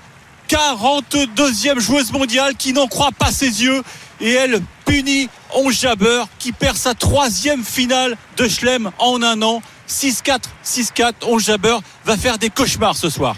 42e 0.49 1.79
joueuse 1.79 2.11
mondiale 2.11 2.55
qui 2.55 2.73
n'en 2.73 2.87
croit 2.87 3.11
pas 3.17 3.31
ses 3.31 3.63
yeux 3.63 3.81
et 4.21 4.31
elle 4.31 4.61
punit 4.85 5.29
Onge 5.55 5.79
Jabber 5.79 6.23
qui 6.37 6.51
perd 6.51 6.77
sa 6.77 6.93
troisième 6.93 7.63
finale 7.63 8.17
de 8.37 8.47
Chelem 8.47 8.91
en 8.99 9.23
un 9.23 9.41
an 9.41 9.61
6-4 9.89 10.41
6-4 10.63 11.13
Onge 11.23 11.45
Jabber 11.45 11.77
va 12.05 12.17
faire 12.17 12.37
des 12.37 12.49
cauchemars 12.49 12.95
ce 12.95 13.09
soir 13.09 13.35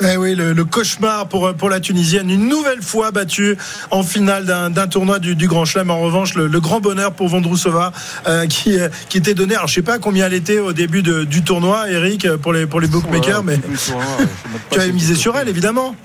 Eh 0.00 0.16
oui, 0.16 0.34
le, 0.36 0.52
le 0.52 0.64
cauchemar 0.64 1.26
pour, 1.28 1.52
pour 1.54 1.68
la 1.68 1.80
Tunisienne, 1.80 2.30
une 2.30 2.48
nouvelle 2.48 2.82
fois 2.82 3.10
battue 3.10 3.56
en 3.90 4.02
finale 4.02 4.44
d'un 4.44 4.70
d'un 4.70 4.86
tournoi 4.86 5.18
du, 5.18 5.34
du 5.34 5.48
Grand 5.48 5.64
Chelem. 5.64 5.90
En 5.90 5.98
revanche, 6.00 6.34
le, 6.34 6.46
le 6.46 6.60
grand 6.60 6.80
bonheur 6.80 7.12
pour 7.12 7.28
Vondrousova 7.28 7.92
euh, 8.28 8.46
qui, 8.46 8.78
euh, 8.78 8.88
qui 9.08 9.18
était 9.18 9.34
donné. 9.34 9.56
Alors, 9.56 9.66
je 9.66 9.74
sais 9.74 9.82
pas 9.82 9.98
combien 9.98 10.26
elle 10.26 10.34
était 10.34 10.60
au 10.60 10.72
début 10.72 11.02
de- 11.02 11.24
du 11.24 11.42
tournoi, 11.42 11.90
Eric, 11.90 12.28
pour 12.36 12.52
les, 12.52 12.66
pour 12.66 12.80
les 12.80 12.86
bookmakers, 12.88 13.42
mais 13.42 13.58
tu 14.70 14.78
avais 14.78 14.92
misé 14.92 15.14
sur 15.16 15.36
elle, 15.36 15.48
évidemment. 15.48 15.96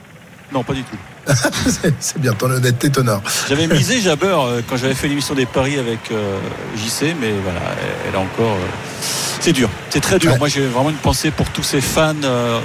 non 0.52 0.64
pas 0.64 0.74
du 0.74 0.84
tout 0.84 0.98
C'est- 2.00 2.18
bien 2.20 2.34
ton 2.34 2.50
honnêteté, 2.50 2.90
t'honore. 2.90 3.22
j'avais 3.48 3.68
misé 3.80 4.02
Jabber 4.02 4.36
euh, 4.46 4.62
quand 4.68 4.76
j'avais 4.78 4.94
fait 4.94 5.08
l'émission 5.08 5.36
des 5.36 5.46
paris 5.46 5.78
avec 5.80 6.00
euh, 6.12 6.38
JC 6.76 7.16
mais 7.22 7.32
voilà 7.44 7.62
elle- 7.80 8.10
elle 8.10 8.16
a 8.16 8.20
encore 8.20 8.58
euh, 8.58 9.33
c'est 9.44 9.52
dur 9.52 9.70
c'est 9.90 10.00
très 10.00 10.20
dur 10.20 10.32
Ouais. 10.32 10.38
moi 10.40 10.48
j'ai 10.48 10.66
vraiment 10.66 10.90
une 10.90 10.96
pensée 10.96 11.30
pour 11.30 11.50
tous 11.50 11.64
ces 11.64 11.82
fans 11.82 12.14
euh, 12.24 12.62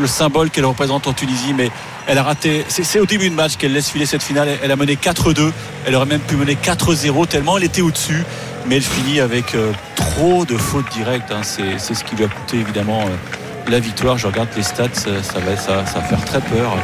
le 0.00 0.06
symbole 0.06 0.48
qu'elle 0.48 0.64
représente 0.64 1.06
en 1.06 1.12
Tunisie 1.12 1.52
mais 1.54 1.70
elle 2.06 2.16
a 2.16 2.22
raté 2.22 2.64
c'est 2.68 2.98
au 2.98 3.04
début 3.04 3.28
de 3.28 3.34
match 3.34 3.56
qu'elle 3.58 3.74
laisse 3.74 3.90
filer 3.90 4.06
cette 4.06 4.22
finale 4.22 4.48
elle 4.62 4.70
a 4.72 4.76
mené 4.76 4.94
4-2 4.94 5.52
elle 5.86 5.94
aurait 5.94 6.06
même 6.06 6.22
pu 6.22 6.36
mener 6.36 6.54
4-0 6.54 7.26
tellement 7.26 7.58
elle 7.58 7.64
était 7.64 7.82
au-dessus 7.82 8.24
mais 8.66 8.76
elle 8.76 8.82
finit 8.82 9.20
avec 9.20 9.54
euh, 9.54 9.72
trop 9.94 10.46
de 10.46 10.56
fautes 10.56 10.90
directes 10.90 11.30
hein. 11.30 11.42
c'est 11.42 11.78
ce 11.78 12.02
qui 12.02 12.16
lui 12.16 12.24
a 12.24 12.28
coûté 12.28 12.60
évidemment 12.60 13.02
euh, 13.02 13.70
la 13.70 13.78
victoire 13.78 14.16
je 14.16 14.26
regarde 14.26 14.48
les 14.56 14.62
stats 14.62 14.88
ça, 14.94 15.10
va, 15.40 15.56
ça, 15.58 15.82
va 15.82 16.00
faire 16.00 16.24
très 16.24 16.40
peur 16.40 16.78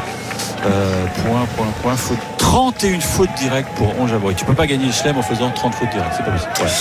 point, 1.24 1.46
point, 1.56 1.66
point, 1.82 1.96
faute. 1.96 2.18
31 2.38 3.00
fautes 3.00 3.34
directes 3.36 3.70
pour 3.76 3.98
Onjabori. 3.98 4.34
Tu 4.36 4.44
peux 4.44 4.54
pas 4.54 4.66
gagner 4.66 4.86
le 4.86 4.92
chelem 4.92 5.16
en 5.16 5.22
faisant 5.22 5.50
30 5.50 5.74
fautes 5.74 5.90
directes. 5.90 6.12
C'est 6.16 6.24
pas 6.24 6.30
possible. 6.30 6.52
Voilà. 6.56 6.72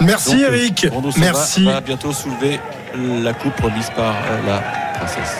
Merci, 0.00 0.30
Donc, 0.30 0.40
Eric. 0.40 0.86
Merci. 1.16 1.64
Va 1.64 1.80
bientôt 1.80 2.12
soulever 2.12 2.60
la 3.22 3.32
coupe 3.32 3.58
remise 3.60 3.90
par 3.90 4.14
euh, 4.14 4.46
la 4.46 4.62
princesse. 4.98 5.36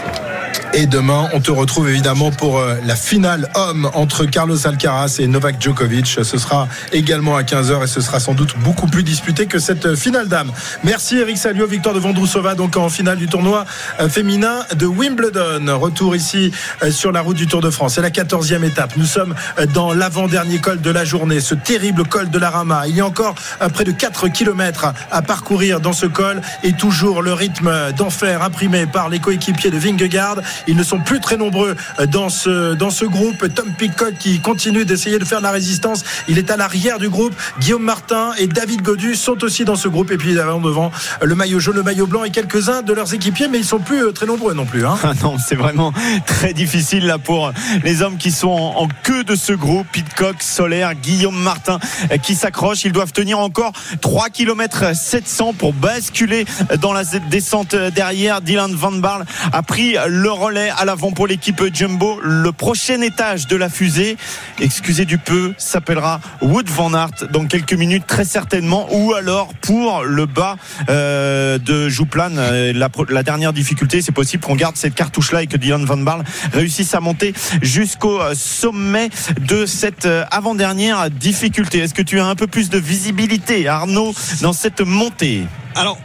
Et 0.73 0.87
demain, 0.87 1.29
on 1.33 1.41
te 1.41 1.51
retrouve 1.51 1.91
évidemment 1.91 2.31
pour 2.31 2.59
euh, 2.59 2.77
la 2.85 2.95
finale 2.95 3.49
homme 3.57 3.91
entre 3.93 4.25
Carlos 4.25 4.69
Alcaraz 4.69 5.17
et 5.19 5.27
Novak 5.27 5.61
Djokovic. 5.61 6.07
Ce 6.23 6.39
sera 6.39 6.69
également 6.93 7.37
à 7.37 7.43
15h 7.43 7.83
et 7.83 7.87
ce 7.89 8.01
sera 8.01 8.21
sans 8.21 8.35
doute 8.35 8.55
beaucoup 8.59 8.87
plus 8.87 9.03
disputé 9.03 9.47
que 9.47 9.59
cette 9.59 9.87
euh, 9.87 9.97
finale 9.97 10.29
d'âme. 10.29 10.53
Merci 10.85 11.19
Eric 11.19 11.39
Salio, 11.39 11.67
victoire 11.67 11.93
de 11.93 11.99
Vondrousova 11.99 12.55
donc 12.55 12.77
en 12.77 12.89
finale 12.89 13.19
du 13.19 13.27
tournoi 13.27 13.65
euh, 13.99 14.09
féminin 14.09 14.61
de 14.77 14.87
Wimbledon. 14.87 15.77
Retour 15.77 16.15
ici 16.15 16.53
sur 16.91 17.11
la 17.11 17.21
route 17.21 17.37
du 17.37 17.49
Tour 17.49 17.63
de 17.63 17.71
France. 17.71 17.95
C'est 17.95 18.03
la 18.03 18.11
14e 18.11 18.63
étape. 18.63 18.93
Nous 18.97 19.07
sommes 19.07 19.35
dans 19.75 19.93
l'avant-dernier 19.93 20.59
col 20.59 20.81
de 20.81 20.91
la 20.91 21.05
journée, 21.05 21.41
ce 21.41 21.57
terrible 21.57 22.05
col 22.05 22.31
de 22.31 22.39
la 22.39 22.51
Rama. 22.51 22.85
Il 22.87 22.95
y 22.95 23.01
a 23.01 23.07
encore 23.07 23.35
près 23.73 23.85
de 23.85 23.93
4 23.93 24.29
km 24.29 24.93
à 25.11 25.23
parcourir 25.23 25.81
dans 25.81 25.93
ce 25.93 26.07
col 26.07 26.41
et 26.63 26.73
toujours 26.75 27.23
le 27.23 27.33
rythme 27.33 27.93
d'enfer 27.97 28.43
imprimé 28.43 28.87
par 28.87 29.09
les 29.09 29.19
coéquipiers 29.19 29.71
de 29.71 29.79
Vingegaard. 29.79 30.37
Ils 30.67 30.77
ne 30.77 30.83
sont 30.83 31.01
plus 31.01 31.21
très 31.21 31.37
nombreux 31.37 31.77
euh, 31.99 32.07
dans 32.07 32.29
ce, 32.29 32.75
dans 32.75 32.91
ce 32.91 33.05
groupe. 33.05 33.53
Tom 33.55 33.73
Pitcock 33.77 34.15
qui 34.19 34.41
continue 34.41 34.85
d'essayer 34.85 35.19
de 35.19 35.25
faire 35.25 35.39
de 35.39 35.45
la 35.45 35.51
résistance. 35.51 36.05
Il 36.29 36.39
est 36.39 36.51
à 36.51 36.57
l'arrière 36.57 36.99
du 36.99 37.09
groupe. 37.09 37.35
Guillaume 37.61 37.83
Martin 37.83 38.33
et 38.39 38.47
David 38.47 38.83
Godu 38.83 39.15
sont 39.15 39.43
aussi 39.45 39.65
dans 39.65 39.77
ce 39.77 39.89
groupe. 39.89 40.11
Et 40.11 40.17
puis 40.17 40.39
avant 40.39 40.61
devant 40.61 40.91
euh, 41.23 41.27
le 41.27 41.35
maillot 41.35 41.61
jaune, 41.61 41.77
le 41.77 41.83
maillot 41.83 42.07
blanc 42.07 42.25
et 42.25 42.31
quelques-uns 42.31 42.83
de 42.83 42.93
leurs 42.93 43.15
équipiers, 43.15 43.49
mais 43.49 43.59
ils 43.59 43.65
sont 43.65 43.79
plus 43.79 44.05
euh, 44.05 44.13
très 44.13 44.27
nombreux 44.27 44.55
non 44.55 44.67
plus. 44.67 44.87
Hein. 44.87 44.99
Ah 45.03 45.13
non, 45.23 45.37
c'est 45.39 45.57
vraiment 45.57 45.93
très 46.27 46.53
difficile 46.53 47.07
là 47.07 47.19
pour 47.19 47.53
les 47.83 48.03
hommes 48.03 48.17
qui 48.17 48.31
sont 48.31 48.49
en, 48.49 48.89
queue 49.03 49.25
de 49.25 49.35
ce 49.35 49.53
groupe. 49.53 49.87
Pitcock, 49.93 50.37
Solaire, 50.41 50.95
Guillaume 50.95 51.39
Martin 51.39 51.79
qui 52.23 52.35
s'accrochent. 52.35 52.85
Ils 52.85 52.93
doivent 52.93 53.13
tenir 53.13 53.39
encore 53.39 53.73
3 54.01 54.29
km 54.31 54.95
700 54.95 55.55
pour 55.55 55.73
basculer 55.73 56.45
dans 56.81 56.93
la 56.93 57.05
descente 57.05 57.75
derrière. 57.75 58.41
Dylan 58.41 58.75
Van 58.75 58.93
Barle 58.93 59.25
a 59.53 59.63
pris 59.63 59.97
le 60.07 60.30
relais 60.31 60.71
à 60.77 60.85
l'avant 60.85 61.13
pour 61.13 61.27
l'équipe 61.27 61.63
Jumbo. 61.73 62.21
Le 62.23 62.53
prochain 62.53 63.01
étage 63.01 63.47
de 63.47 63.57
la 63.57 63.69
fusée, 63.69 64.17
excusez 64.61 65.05
du 65.05 65.19
peu, 65.19 65.55
s'appellera 65.59 66.21
Wood 66.43 66.69
Van 66.69 66.95
Aert 66.95 67.29
dans 67.31 67.47
quelques 67.47 67.73
minutes 67.75 68.07
très 68.07 68.25
certainement 68.25 68.89
ou 68.91 69.15
alors 69.15 69.53
pour 69.61 70.03
le 70.03 70.27
bas 70.27 70.57
euh, 70.89 71.59
de 71.59 71.89
Jouplane. 71.89 72.39
Euh, 72.39 72.73
La, 72.73 72.89
la 73.09 73.23
dernière 73.23 73.53
difficulté, 73.53 74.03
c'est 74.03 74.13
possible 74.13 74.45
qu'on 74.45 74.57
garde 74.57 74.77
cette 74.77 74.95
cartouche-là 74.95 75.43
et 75.43 75.47
que 75.47 75.57
Dylan 75.57 75.85
Van 75.85 75.97
Barle 75.97 76.25
réussisse 76.53 76.95
à 76.95 77.01
monter 77.01 77.35
jusqu'au 77.63 78.21
euh, 78.21 78.35
sommet 78.35 79.11
de 79.41 79.67
cette 79.67 80.09
avant-dernière 80.31 81.11
difficulté. 81.11 81.79
Est-ce 81.79 81.95
que 81.95 82.03
tu 82.03 82.21
as 82.21 82.27
un 82.27 82.35
peu 82.35 82.47
plus 82.47 82.71
de 82.71 82.79
visibilité, 82.79 83.69
Arnaud, 83.69 84.15
dans 84.43 84.53
cette 84.53 84.81
montée? 84.81 85.47
Alors, 85.75 85.99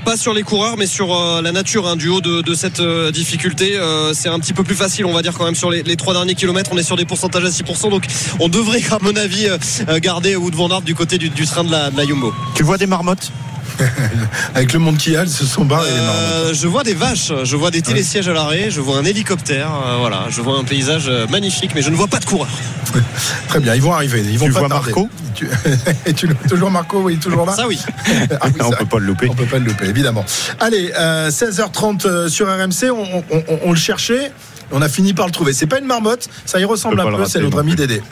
pas 0.00 0.16
sur 0.16 0.34
les 0.34 0.42
coureurs, 0.42 0.76
mais 0.76 0.86
sur 0.86 1.14
euh, 1.14 1.42
la 1.42 1.52
nature 1.52 1.86
hein, 1.86 1.96
du 1.96 2.08
haut 2.08 2.20
de, 2.20 2.54
cette 2.54 2.80
euh, 2.80 3.10
difficulté. 3.10 3.76
Euh, 3.76 4.12
c'est 4.14 4.28
un 4.28 4.38
petit 4.38 4.52
peu 4.52 4.64
plus 4.64 4.74
facile, 4.74 5.06
on 5.06 5.12
va 5.12 5.22
dire, 5.22 5.34
quand 5.36 5.44
même, 5.44 5.54
sur 5.54 5.70
les, 5.70 5.96
trois 5.96 6.14
derniers 6.14 6.34
kilomètres. 6.34 6.70
On 6.72 6.78
est 6.78 6.82
sur 6.82 6.96
des 6.96 7.04
pourcentages 7.04 7.44
à 7.44 7.48
6%. 7.48 7.90
Donc, 7.90 8.04
on 8.38 8.48
devrait, 8.48 8.82
à 8.90 8.98
mon 9.00 9.16
avis, 9.16 9.48
garder 10.00 10.36
Wood 10.36 10.54
Van 10.54 10.68
Aert 10.68 10.82
du 10.82 10.94
côté 10.94 11.18
du, 11.18 11.30
du 11.30 11.46
train 11.46 11.64
de 11.64 11.70
la, 11.70 11.90
de 11.90 11.96
la 11.96 12.06
Jumbo. 12.06 12.32
Tu 12.54 12.62
vois 12.62 12.78
des 12.78 12.86
marmottes? 12.86 13.30
Avec 14.54 14.72
le 14.72 14.78
monde 14.78 14.96
qui 14.96 15.16
a, 15.16 15.24
ils 15.24 15.28
se 15.30 15.44
sont 15.44 15.64
marmottes. 15.64 15.88
Euh, 15.90 16.54
je 16.54 16.66
vois 16.68 16.82
des 16.82 16.94
vaches, 16.94 17.32
je 17.44 17.56
vois 17.56 17.70
des 17.70 17.82
télésièges 17.82 18.28
à 18.28 18.32
l'arrêt, 18.32 18.70
je 18.70 18.80
vois 18.80 18.98
un 18.98 19.04
hélicoptère. 19.04 19.70
euh, 19.86 19.96
voilà, 19.98 20.26
je 20.30 20.40
vois 20.40 20.58
un 20.58 20.64
paysage 20.64 21.04
euh, 21.08 21.26
magnifique, 21.28 21.72
mais 21.74 21.82
je 21.82 21.90
ne 21.90 21.96
vois 21.96 22.08
pas 22.08 22.18
de 22.18 22.24
coureurs. 22.24 22.48
Très 23.48 23.60
bien, 23.60 23.74
ils 23.74 23.82
vont 23.82 23.92
arriver. 23.92 24.22
Ils 24.28 24.38
vont 24.38 24.46
Tu 24.46 24.52
pas 24.52 24.60
vois 24.60 24.68
tarder. 24.68 24.92
Marco 24.92 25.08
tu, 25.34 25.48
et 26.06 26.12
tu 26.12 26.26
le- 26.26 26.34
toujours 26.48 26.70
Marco, 26.70 27.00
oui, 27.02 27.16
toujours 27.16 27.46
là. 27.46 27.52
Ça, 27.54 27.66
oui. 27.66 27.78
Ah 28.40 28.46
oui, 28.46 28.52
On 28.62 28.70
peut 28.70 28.84
pas 28.84 28.98
le 28.98 29.06
louper. 29.06 29.28
On 29.30 29.34
peut 29.34 29.46
pas 29.46 29.58
le 29.58 29.64
louper, 29.64 29.86
évidemment. 29.86 30.24
Allez, 30.58 30.92
euh, 30.98 31.30
16h30 31.30 32.06
euh, 32.06 32.28
sur 32.28 32.46
RMC, 32.48 32.90
on, 32.90 33.22
on- 33.30 33.44
on- 33.48 33.58
on 33.64 33.70
le 33.70 33.78
cherchait, 33.78 34.32
on 34.72 34.82
a 34.82 34.88
fini 34.88 35.14
par 35.14 35.26
le 35.26 35.32
trouver. 35.32 35.52
C'est 35.52 35.66
pas 35.66 35.78
une 35.78 35.86
marmotte, 35.86 36.28
ça 36.44 36.58
y 36.60 36.64
ressemble 36.64 37.00
un 37.00 37.04
peu, 37.16 37.24
c'est 37.26 37.40
notre 37.40 37.58
ami 37.60 37.74
plus. 37.74 37.86
Dédé. 37.86 38.02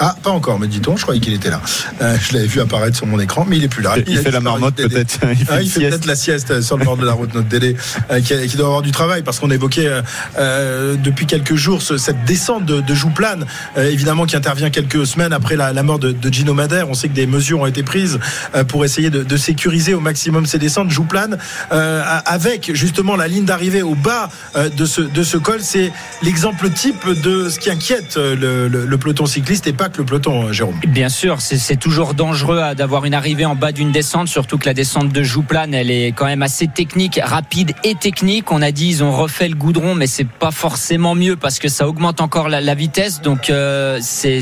Ah, 0.00 0.14
pas 0.22 0.30
encore, 0.30 0.58
me 0.58 0.66
dit-on. 0.66 0.96
Je 0.96 1.02
croyais 1.02 1.20
qu'il 1.20 1.32
était 1.32 1.50
là. 1.50 1.60
Euh, 2.02 2.16
je 2.20 2.32
l'avais 2.34 2.46
vu 2.46 2.60
apparaître 2.60 2.96
sur 2.96 3.06
mon 3.06 3.18
écran, 3.18 3.44
mais 3.48 3.56
il 3.56 3.64
est 3.64 3.68
plus 3.68 3.82
là. 3.82 3.94
Il, 4.06 4.18
fait 4.18 4.30
la 4.30 4.40
marmotte 4.40 4.76
peut-être. 4.76 5.18
Il 5.30 5.36
fait, 5.38 5.44
Ah, 5.50 5.62
il 5.62 5.68
fait 5.70 5.88
peut-être 5.88 6.06
la 6.06 6.14
sieste 6.16 6.60
sur 6.60 6.76
le 6.78 6.84
bord 6.84 6.96
de 6.96 7.04
la 7.04 7.12
route, 7.12 7.34
notre 7.34 7.48
Dédé, 7.48 7.76
euh, 8.10 8.20
qui, 8.20 8.34
qui 8.46 8.56
doit 8.56 8.66
avoir 8.66 8.82
du 8.82 8.92
travail, 8.92 9.22
parce 9.22 9.38
qu'on 9.40 9.50
évoquait 9.50 9.86
euh, 9.88 10.02
euh, 10.38 10.94
depuis 10.96 11.26
quelques 11.26 11.54
jours 11.56 11.82
ce- 11.82 11.96
cette 11.98 12.24
descente 12.24 12.64
de, 12.64 12.80
de 12.80 12.94
Jouplane, 12.94 13.46
euh, 13.76 13.90
évidemment 13.90 14.26
qui 14.26 14.36
intervient 14.36 14.70
quelques 14.70 15.06
semaines 15.06 15.32
après 15.32 15.56
la, 15.56 15.72
la 15.72 15.82
mort 15.82 15.98
de, 15.98 16.12
de 16.12 16.32
Gino 16.32 16.54
Madère. 16.54 16.88
On 16.88 16.94
sait 16.94 17.08
que 17.08 17.14
des 17.14 17.26
mesures 17.26 17.60
ont 17.60 17.66
été 17.66 17.82
prises 17.82 18.18
euh, 18.54 18.64
pour 18.64 18.84
essayer 18.84 19.10
de, 19.10 19.22
de 19.22 19.36
sécuriser 19.36 19.94
au 19.94 20.00
maximum 20.00 20.46
ces 20.46 20.58
descentes. 20.58 20.90
Jouplane, 20.90 21.38
euh, 21.72 22.02
avec 22.24 22.74
justement 22.74 23.16
la 23.16 23.26
ligne 23.28 23.44
d'arrivée 23.44 23.82
au 23.82 23.94
bas 23.94 24.30
euh, 24.56 24.68
de, 24.68 24.84
ce, 24.86 25.00
de 25.00 25.22
ce 25.22 25.36
col, 25.38 25.60
c'est 25.60 25.92
l'exemple 26.22 26.70
type 26.70 27.08
de 27.24 27.48
ce 27.48 27.58
qui 27.58 27.70
inquiète 27.70 28.16
euh, 28.16 28.36
le, 28.36 28.68
le- 28.68 28.86
le 28.86 28.98
peloton 28.98 29.26
cycliste 29.26 29.66
et 29.66 29.72
pas 29.72 29.87
le 29.96 30.04
peloton, 30.04 30.46
euh, 30.46 30.52
Jérôme. 30.52 30.78
Bien 30.86 31.08
sûr, 31.08 31.40
c'est 31.40 31.76
toujours 31.76 32.14
dangereux 32.14 32.58
à- 32.58 32.74
d'avoir 32.74 33.04
une 33.04 33.14
arrivée 33.14 33.44
en 33.44 33.54
bas 33.54 33.72
d'une 33.72 33.92
descente, 33.92 34.28
surtout 34.28 34.58
que 34.58 34.66
la 34.66 34.74
descente 34.74 35.10
de 35.10 35.22
Jouplane, 35.22 35.74
elle 35.74 35.90
est 35.90 36.12
quand 36.12 36.26
même 36.26 36.42
assez 36.42 36.66
technique, 36.66 37.20
rapide 37.22 37.72
et 37.84 37.94
technique. 37.94 38.52
On 38.52 38.62
a 38.62 38.70
dit 38.70 38.88
ils 38.88 39.04
ont 39.04 39.12
refait 39.12 39.48
le 39.48 39.54
goudron, 39.54 39.94
mais 39.94 40.06
c'est 40.06 40.28
pas 40.28 40.50
forcément 40.50 41.14
mieux 41.14 41.36
parce 41.36 41.58
que 41.58 41.68
ça 41.68 41.88
augmente 41.88 42.20
encore 42.20 42.48
la, 42.48 42.74
vitesse. 42.74 43.22
Donc 43.22 43.50
euh, 43.50 43.98
c'est, 44.02 44.38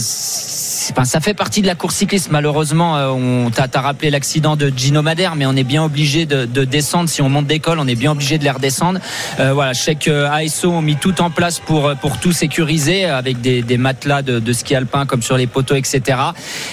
enfin, 0.90 1.04
ça 1.04 1.20
fait 1.20 1.34
partie 1.34 1.62
de 1.62 1.66
la 1.66 1.74
course 1.74 1.96
cycliste. 1.96 2.30
Malheureusement, 2.30 2.96
euh, 2.96 3.08
on 3.10 3.50
t'a 3.50 3.80
rappelé 3.80 4.10
l'accident 4.10 4.56
de 4.56 4.72
Gino 4.74 5.02
Madère, 5.02 5.36
mais 5.36 5.46
on 5.46 5.54
est 5.56 5.64
bien 5.64 5.84
obligé 5.84 6.26
de, 6.26 6.44
de 6.44 6.64
descendre. 6.64 7.08
Si 7.08 7.22
on 7.22 7.28
monte 7.28 7.46
d'école, 7.46 7.78
on 7.78 7.86
est 7.86 7.94
bien 7.94 8.12
obligé 8.12 8.38
de 8.38 8.44
les 8.44 8.50
redescendre. 8.50 9.00
Euh, 9.40 9.52
voilà, 9.52 9.72
je 9.72 9.80
sais 9.80 9.96
ASO 10.10 10.70
ont 10.70 10.82
mis 10.82 10.96
tout 10.96 11.20
en 11.20 11.30
place 11.30 11.60
pour 11.60 11.94
tout 12.18 12.32
sécuriser 12.32 13.06
avec 13.06 13.40
des, 13.40 13.62
des 13.62 13.78
matelas 13.78 14.22
de, 14.22 14.38
de 14.38 14.52
ski 14.52 14.74
alpin 14.74 15.06
comme 15.06 15.22
sur 15.22 15.35
les 15.36 15.46
poteaux, 15.46 15.74
etc. 15.76 16.18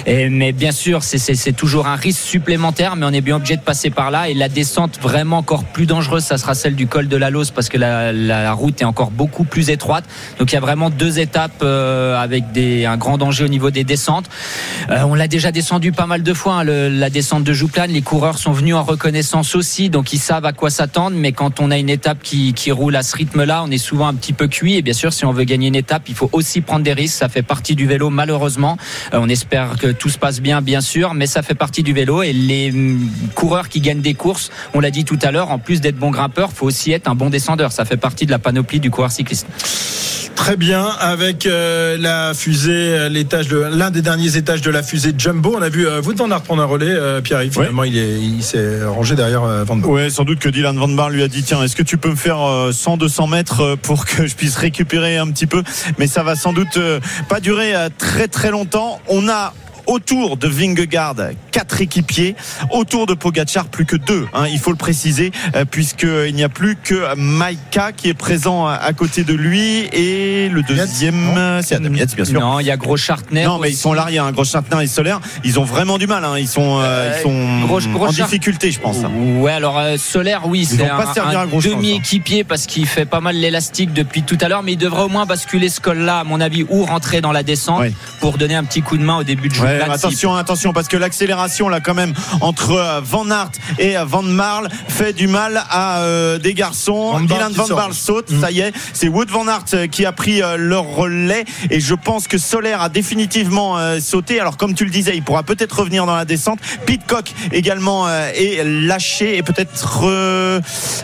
Et, 0.06 0.30
mais 0.30 0.52
bien 0.52 0.72
sûr, 0.72 1.04
c'est- 1.04 1.54
toujours 1.54 1.88
un 1.88 1.96
risque 1.96 2.22
supplémentaire, 2.22 2.96
mais 2.96 3.06
on 3.06 3.12
est 3.12 3.22
bien 3.22 3.36
obligé 3.36 3.56
de 3.58 3.62
passer 3.62 3.90
par 3.90 4.12
là. 4.12 4.30
Et 4.30 4.34
la 4.34 4.50
descente 4.50 5.00
vraiment 5.00 5.38
encore 5.38 5.64
plus 5.66 5.86
dangereuse, 5.86 6.24
ça 6.24 6.38
sera 6.38 6.56
celle 6.56 6.76
du 6.76 6.88
col 6.88 7.08
de 7.08 7.18
la 7.18 7.30
Lose 7.30 7.52
parce 7.52 7.70
que 7.70 7.78
la, 7.78 8.54
route 8.54 8.82
est 8.82 8.86
encore 8.86 9.12
beaucoup 9.12 9.44
plus 9.44 9.70
étroite. 9.70 10.06
Donc 10.40 10.52
il 10.52 10.56
y 10.56 10.58
a 10.58 10.62
vraiment 10.62 10.90
deux 10.90 11.20
étapes 11.20 11.62
euh, 11.62 12.20
avec 12.20 12.44
un 12.58 12.98
grand 12.98 13.18
danger 13.18 13.44
au 13.46 13.48
niveau 13.48 13.72
des 13.72 13.84
descentes. 13.84 14.30
Euh, 14.90 15.04
on 15.04 15.16
l'a 15.16 15.28
déjà 15.28 15.52
descendu 15.52 15.92
pas 15.92 16.06
mal 16.06 16.24
de 16.24 16.34
fois, 16.34 16.56
hein, 16.60 16.64
la 16.64 17.10
descente 17.10 17.44
de 17.44 17.54
Jouplane. 17.54 17.92
Les 17.92 18.02
coureurs 18.02 18.38
sont 18.38 18.52
venus 18.52 18.76
en 18.76 18.84
reconnaissance 18.84 19.56
aussi, 19.56 19.90
donc 19.90 20.14
ils 20.14 20.20
savent 20.20 20.46
à 20.46 20.54
quoi 20.54 20.70
s'attendre. 20.70 21.16
Mais 21.18 21.32
quand 21.32 21.60
on 21.60 21.72
a 21.72 21.78
une 21.78 21.90
étape 21.90 22.20
qui 22.22 22.54
roule 22.72 22.96
à 22.96 23.04
ce 23.04 23.16
rythme-là, 23.16 23.64
on 23.66 23.72
est 23.72 23.78
souvent 23.78 24.08
un 24.08 24.14
petit 24.14 24.34
peu 24.34 24.48
cuit. 24.48 24.76
Et 24.76 24.82
bien 24.82 24.94
sûr, 24.94 25.14
si 25.14 25.26
on 25.26 25.32
veut 25.32 25.44
gagner 25.44 25.68
une 25.68 25.76
étape, 25.76 26.04
il 26.08 26.16
faut 26.16 26.30
aussi 26.32 26.62
prendre 26.62 26.84
des 26.84 26.94
risques. 26.94 27.18
Ça 27.18 27.30
fait 27.30 27.42
partie 27.42 27.76
du 27.76 27.88
vélo, 27.88 28.10
malheureusement. 28.10 28.53
Euh, 28.58 29.20
on 29.22 29.30
espère 29.30 29.78
que 29.78 29.88
tout 29.88 30.10
se 30.10 30.18
passe 30.18 30.42
bien, 30.42 30.62
bien 30.62 30.82
sûr, 30.82 31.14
mais 31.14 31.28
ça 31.28 31.42
fait 31.42 31.56
partie 31.56 31.84
du 31.84 31.94
vélo. 31.94 32.24
Et 32.24 32.34
les 32.34 32.74
coureurs 33.36 33.70
qui 33.70 33.82
gagnent 33.82 34.02
des 34.02 34.14
courses, 34.14 34.52
on 34.74 34.80
l'a 34.80 34.92
dit 34.92 35.06
tout 35.06 35.20
à 35.22 35.32
l'heure, 35.32 35.52
en 35.52 35.60
plus 35.60 35.82
d'être 35.82 35.98
bon 35.98 36.12
grimpeur, 36.12 36.52
faut 36.52 36.66
aussi 36.66 36.92
être 36.92 37.08
un 37.08 37.16
bon 37.16 37.30
descendeur. 37.30 37.72
Ça 37.72 37.86
fait 37.86 37.98
partie 37.98 38.26
de 38.26 38.32
la 38.32 38.40
panoplie 38.40 38.80
du 38.80 38.92
coureur 38.92 39.12
cycliste. 39.12 39.48
Très 40.36 40.58
bien, 40.58 40.86
avec 41.00 41.46
euh, 41.46 41.96
la 41.98 42.34
fusée, 42.34 42.72
euh, 42.74 43.08
l'étage 43.08 43.48
de 43.48 43.58
l'un 43.58 43.92
des 43.92 44.02
derniers 44.02 44.36
étages 44.36 44.62
de 44.62 44.72
la 44.72 44.84
fusée 44.84 45.14
Jumbo, 45.18 45.54
on 45.58 45.62
a 45.62 45.70
vu 45.70 45.88
euh, 45.88 46.02
Wout 46.02 46.16
van 46.18 46.30
Aert 46.32 46.42
prendre 46.42 46.62
un 46.62 46.66
relais. 46.66 46.90
euh, 46.90 47.22
Pierre-Yves, 47.22 47.54
finalement, 47.54 47.86
il 47.86 47.98
est, 47.98 48.20
il 48.20 48.44
s'est 48.44 48.84
rangé 48.84 49.16
derrière 49.16 49.42
Van 49.64 49.78
Aert. 49.80 49.88
Ouais, 49.88 50.10
sans 50.10 50.26
doute 50.26 50.40
que 50.40 50.50
Dylan 50.50 50.78
Van 50.78 51.08
lui 51.08 51.24
a 51.24 51.30
dit 51.30 51.44
tiens, 51.44 51.64
est-ce 51.64 51.78
que 51.78 51.84
tu 51.84 51.98
peux 51.98 52.10
me 52.10 52.16
faire 52.18 52.42
euh, 52.42 52.72
100 52.74 52.98
200 52.98 53.28
mètres 53.28 53.78
pour 53.84 54.06
que 54.06 54.28
je 54.28 54.36
puisse 54.36 54.58
récupérer 54.58 55.18
un 55.18 55.30
petit 55.32 55.48
peu? 55.48 55.64
Mais 55.98 56.08
ça 56.08 56.24
va 56.24 56.36
sans 56.36 56.52
doute 56.52 56.76
euh, 56.78 57.00
pas 57.30 57.40
durer 57.40 57.74
euh, 57.74 57.88
très 57.98 58.28
très 58.28 58.52
longtemps. 58.52 59.00
On 59.08 59.30
a 59.30 59.54
Autour 59.86 60.38
de 60.38 60.48
Vingegaard, 60.48 61.16
quatre 61.52 61.82
équipiers. 61.82 62.36
Autour 62.72 63.06
de 63.06 63.14
Pogacar, 63.14 63.66
plus 63.66 63.86
que 63.86 63.96
deux. 63.96 64.28
hein, 64.34 64.46
il 64.52 64.60
faut 64.60 64.72
le 64.72 64.78
préciser, 64.78 65.32
euh, 65.56 65.66
puisqu'il 65.70 66.34
n'y 66.34 66.44
a 66.44 66.50
plus 66.50 66.76
que 66.82 67.16
Maika 67.16 67.92
qui 67.92 68.10
est 68.10 68.14
présent 68.14 68.66
à 68.68 68.94
côté 68.94 69.24
de 69.24 69.34
lui 69.34 69.88
et 69.92 70.50
le 70.50 70.62
deuxième, 70.64 71.38
euh, 71.38 71.62
c'est 71.64 71.76
Adam 71.76 71.94
Yates, 71.94 72.16
bien 72.16 72.26
sûr. 72.26 72.40
Non, 72.40 72.60
il 72.60 72.66
y 72.66 72.72
a 72.72 72.78
Gros 72.78 72.98
Chartner. 72.98 73.44
Non, 73.46 73.60
mais 73.60 73.72
ils 73.72 73.76
sont 73.76 73.94
là, 73.94 74.06
il 74.10 74.16
y 74.16 74.18
a 74.18 74.24
un 74.24 74.32
gros 74.32 74.44
Chartner 74.46 74.84
et 74.84 74.88
Solaire. 74.88 75.20
Ils 75.44 75.60
ont 75.60 75.64
vraiment 75.64 75.98
du 75.98 76.08
mal. 76.08 76.24
hein. 76.26 76.38
Ils 76.38 76.48
sont, 76.48 76.80
euh, 76.82 77.14
ils 77.18 77.22
sont 77.22 77.60
Gros- 77.68 78.08
en 78.08 78.12
difficulté, 78.12 78.72
je 78.72 78.80
pense. 78.80 78.98
Ouais, 79.40 79.52
alors 79.52 79.78
euh, 79.80 79.98
Solaire, 79.98 80.42
oui, 80.48 80.62
Ils 80.62 80.66
c'est 80.68 80.78
vont 80.78 80.88
pas 80.88 81.10
un, 81.10 81.14
servir 81.14 81.40
un 81.40 81.44
hein. 81.44 81.60
demi-équipier 81.64 82.44
parce 82.44 82.66
qu'il 82.68 82.86
fait 82.88 83.06
pas 83.06 83.20
mal 83.20 83.36
l'élastique 83.36 83.94
depuis 83.94 84.24
tout 84.24 84.38
à 84.42 84.48
l'heure, 84.48 84.64
mais 84.64 84.74
il 84.74 84.78
devrait 84.78 85.04
au 85.04 85.10
moins 85.10 85.26
basculer 85.26 85.70
ce 85.70 85.80
col-là, 85.82 86.20
à 86.20 86.24
mon 86.24 86.40
avis, 86.42 86.66
ou 86.70 86.84
rentrer 86.86 87.22
dans 87.22 87.32
la 87.32 87.44
descente 87.44 87.84
pour 88.20 88.38
donner 88.38 88.56
un 88.56 88.64
petit 88.64 88.82
coup 88.82 88.98
de 88.98 89.04
main 89.04 89.18
au 89.18 89.24
début 89.24 89.50
de 89.50 89.54
jeu. 89.56 89.64
Ouais, 89.80 89.90
attention, 89.92 90.36
attention, 90.36 90.74
parce 90.74 90.88
que 90.88 90.98
l'accélération 90.98 91.70
là, 91.70 91.80
quand 91.80 91.94
même, 91.94 92.14
entre 92.42 92.72
euh, 92.72 93.02
Van 93.04 93.30
Aert 93.30 93.52
et 93.80 93.98
euh, 93.98 94.06
Van 94.06 94.22
Marle 94.24 94.70
fait 94.88 95.14
du 95.14 95.28
mal 95.28 95.64
à 95.70 96.00
euh, 96.02 96.38
des 96.40 96.54
garçons. 96.54 97.12
Van 97.14 97.20
Dylan 97.22 97.52
Van. 97.54 97.68
Baarle 97.76 97.94
saute, 97.94 98.32
Mm. 98.32 98.42
ça 98.42 98.52
y 98.52 98.60
est. 98.62 98.74
C'est 98.94 99.08
Wood 99.08 99.30
Van 99.30 99.48
Aert 99.48 99.66
euh, 99.74 99.88
qui 99.88 100.06
a 100.06 100.12
pris 100.12 100.42
euh, 100.42 100.58
leur 100.58 100.86
relais, 100.86 101.46
et 101.70 101.80
je 101.80 101.94
pense 101.96 102.28
que 102.28 102.38
Solaire 102.38 102.82
a 102.82 102.90
définitivement 102.90 103.78
euh, 103.78 104.00
sauté. 104.00 104.40
Alors, 104.40 104.58
comme 104.58 104.74
tu 104.76 104.86
le 104.86 104.92
disais, 104.92 105.16
il 105.16 105.24
pourra 105.24 105.44
peut-être 105.44 105.80
revenir 105.80 106.06
dans 106.06 106.16
la 106.16 106.26
descente. 106.26 106.60
Pitcock 106.86 107.34
également 107.52 108.08
euh, 108.08 108.30
est 108.36 108.64
lâché, 108.64 109.38
et 109.38 109.44
peut-être 109.44 110.02
euh, 110.04 110.60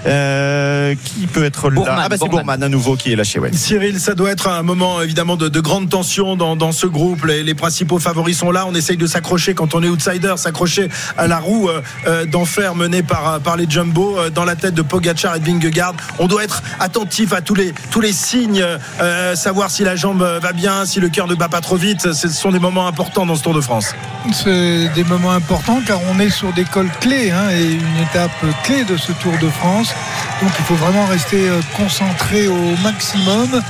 euh, 0.05 0.95
qui 1.03 1.27
peut 1.27 1.43
être 1.43 1.69
là? 1.69 1.75
Bourman, 1.75 1.99
Ah 2.03 2.09
bah 2.09 2.15
c'est. 2.19 2.27
Bourman 2.29 2.61
à 2.63 2.69
nouveau 2.69 2.95
qui 2.95 3.11
est 3.11 3.15
lâché. 3.15 3.39
Ouais. 3.39 3.51
Cyril, 3.53 3.99
ça 3.99 4.15
doit 4.15 4.31
être 4.31 4.47
un 4.47 4.63
moment 4.63 5.01
évidemment 5.01 5.35
de, 5.35 5.49
de 5.49 5.59
grande 5.59 5.89
tension 5.89 6.35
dans, 6.35 6.55
dans 6.55 6.71
ce 6.71 6.87
groupe. 6.87 7.25
Les, 7.25 7.43
les 7.43 7.55
principaux 7.55 7.99
favoris 7.99 8.37
sont 8.37 8.51
là. 8.51 8.58
On 8.65 8.75
essaye 8.75 8.97
de 8.97 9.07
s'accrocher 9.07 9.53
quand 9.53 9.75
on 9.75 9.83
est 9.83 9.89
outsider, 9.89 10.33
s'accrocher 10.37 10.89
à 11.17 11.27
la 11.27 11.39
roue 11.39 11.69
euh, 11.69 11.81
euh, 12.07 12.25
d'enfer 12.25 12.75
menée 12.75 13.03
par, 13.03 13.39
par 13.39 13.57
les 13.57 13.69
Jumbo 13.69 14.17
euh, 14.17 14.29
dans 14.29 14.45
la 14.45 14.55
tête 14.55 14.73
de 14.73 14.81
Pogacar 14.81 15.35
et 15.35 15.39
de 15.39 15.45
Vingegaard. 15.45 15.93
On 16.19 16.27
doit 16.27 16.43
être 16.43 16.61
attentif 16.79 17.33
à 17.33 17.41
tous 17.41 17.55
les, 17.55 17.73
tous 17.91 18.01
les 18.01 18.13
signes, 18.13 18.63
euh, 19.01 19.35
savoir 19.35 19.71
si 19.71 19.83
la 19.83 19.95
jambe 19.95 20.21
va 20.21 20.53
bien, 20.53 20.85
si 20.85 20.99
le 20.99 21.09
cœur 21.09 21.27
ne 21.27 21.35
bat 21.35 21.49
pas 21.49 21.61
trop 21.61 21.75
vite. 21.75 22.13
Ce 22.13 22.27
sont 22.29 22.51
des 22.51 22.59
moments 22.59 22.87
importants 22.87 23.25
dans 23.25 23.35
ce 23.35 23.43
Tour 23.43 23.53
de 23.53 23.61
France. 23.61 23.93
C'est 24.33 24.89
des 24.89 25.03
moments 25.03 25.31
importants 25.31 25.81
car 25.85 25.99
on 26.11 26.19
est 26.19 26.29
sur 26.29 26.53
des 26.53 26.65
cols 26.65 26.89
clés 26.99 27.31
hein, 27.31 27.49
et 27.51 27.63
une 27.63 28.03
étape 28.03 28.31
clé 28.63 28.83
de 28.83 28.97
ce 28.97 29.11
Tour 29.13 29.33
de 29.41 29.49
France. 29.49 29.93
Donc 30.41 30.51
il 30.57 30.65
faut 30.65 30.75
vraiment 30.75 31.05
rester 31.05 31.49
euh, 31.49 31.59
concentré 31.75 32.47
au 32.47 32.75
maximum. 32.83 33.61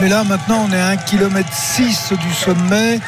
Mais 0.00 0.08
là 0.08 0.24
maintenant 0.24 0.66
on 0.68 0.72
est 0.72 0.80
à 0.80 0.88
1 0.88 0.96
km 0.98 1.48
6 1.52 2.12
du 2.12 2.34
sommet. 2.34 3.00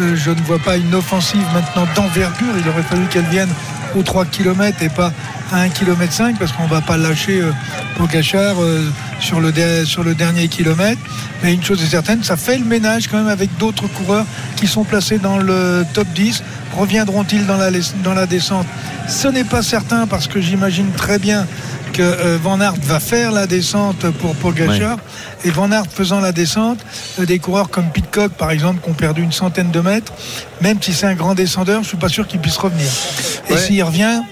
Euh, 0.00 0.16
je 0.16 0.30
ne 0.30 0.40
vois 0.42 0.58
pas 0.58 0.73
une 0.76 0.94
offensive 0.94 1.44
maintenant 1.52 1.86
d'envergure. 1.94 2.54
Il 2.58 2.68
aurait 2.68 2.82
fallu 2.82 3.06
qu'elle 3.06 3.24
vienne 3.26 3.48
aux 3.96 4.02
3 4.02 4.24
km 4.26 4.82
et 4.82 4.88
pas 4.88 5.12
à 5.52 5.60
1 5.60 5.68
km 5.68 6.12
5 6.12 6.38
parce 6.38 6.52
qu'on 6.52 6.64
ne 6.64 6.68
va 6.68 6.80
pas 6.80 6.96
lâcher 6.96 7.40
euh, 7.40 7.52
euh, 8.00 8.90
sur, 9.20 9.40
le 9.40 10.14
dernier 10.14 10.48
kilomètre. 10.48 11.00
Mais 11.42 11.54
une 11.54 11.62
chose 11.62 11.82
est 11.82 11.86
certaine, 11.86 12.22
ça 12.22 12.36
fait 12.36 12.58
le 12.58 12.64
ménage 12.64 13.08
quand 13.08 13.18
même 13.18 13.28
avec 13.28 13.56
d'autres 13.58 13.86
coureurs 13.86 14.26
qui 14.56 14.66
sont 14.66 14.84
placés 14.84 15.18
dans 15.18 15.38
le 15.38 15.84
top 15.92 16.08
10. 16.14 16.42
Reviendront-ils 16.76 17.46
dans 17.46 18.14
la 18.14 18.26
descente? 18.26 18.66
Ce 19.08 19.28
n'est 19.28 19.44
pas 19.44 19.62
certain 19.62 20.06
parce 20.06 20.26
que 20.26 20.40
j'imagine 20.40 20.90
très 20.92 21.18
bien 21.18 21.46
que 21.94 22.02
euh, 22.02 22.38
Van 22.42 22.60
Aert 22.60 22.74
va 22.82 22.98
faire 22.98 23.30
la 23.30 23.46
descente 23.46 24.10
pour 24.18 24.34
Pogacar. 24.34 24.98
Et 25.44 25.50
Van 25.50 25.70
Aert 25.70 25.86
faisant 25.88 26.20
la 26.20 26.32
descente, 26.32 26.84
euh, 27.20 27.24
des 27.24 27.38
coureurs 27.38 27.70
comme 27.70 27.88
Pitcock 27.90 28.32
par 28.32 28.50
exemple 28.50 28.80
qui 28.82 28.90
ont 28.90 28.94
perdu 28.94 29.22
une 29.22 29.32
centaine 29.32 29.70
de 29.70 29.80
mètres, 29.80 30.12
même 30.60 30.82
si 30.82 30.92
c'est 30.92 31.06
un 31.06 31.14
grand 31.14 31.34
descendeur, 31.34 31.82
je 31.82 31.88
suis 31.88 31.96
pas 31.96 32.08
sûr 32.08 32.26
qu'il 32.26 32.40
puisse 32.40 32.56
revenir. 32.56 32.88
Et 33.48 33.56
s'il 33.56 33.82
revient, 33.84 34.22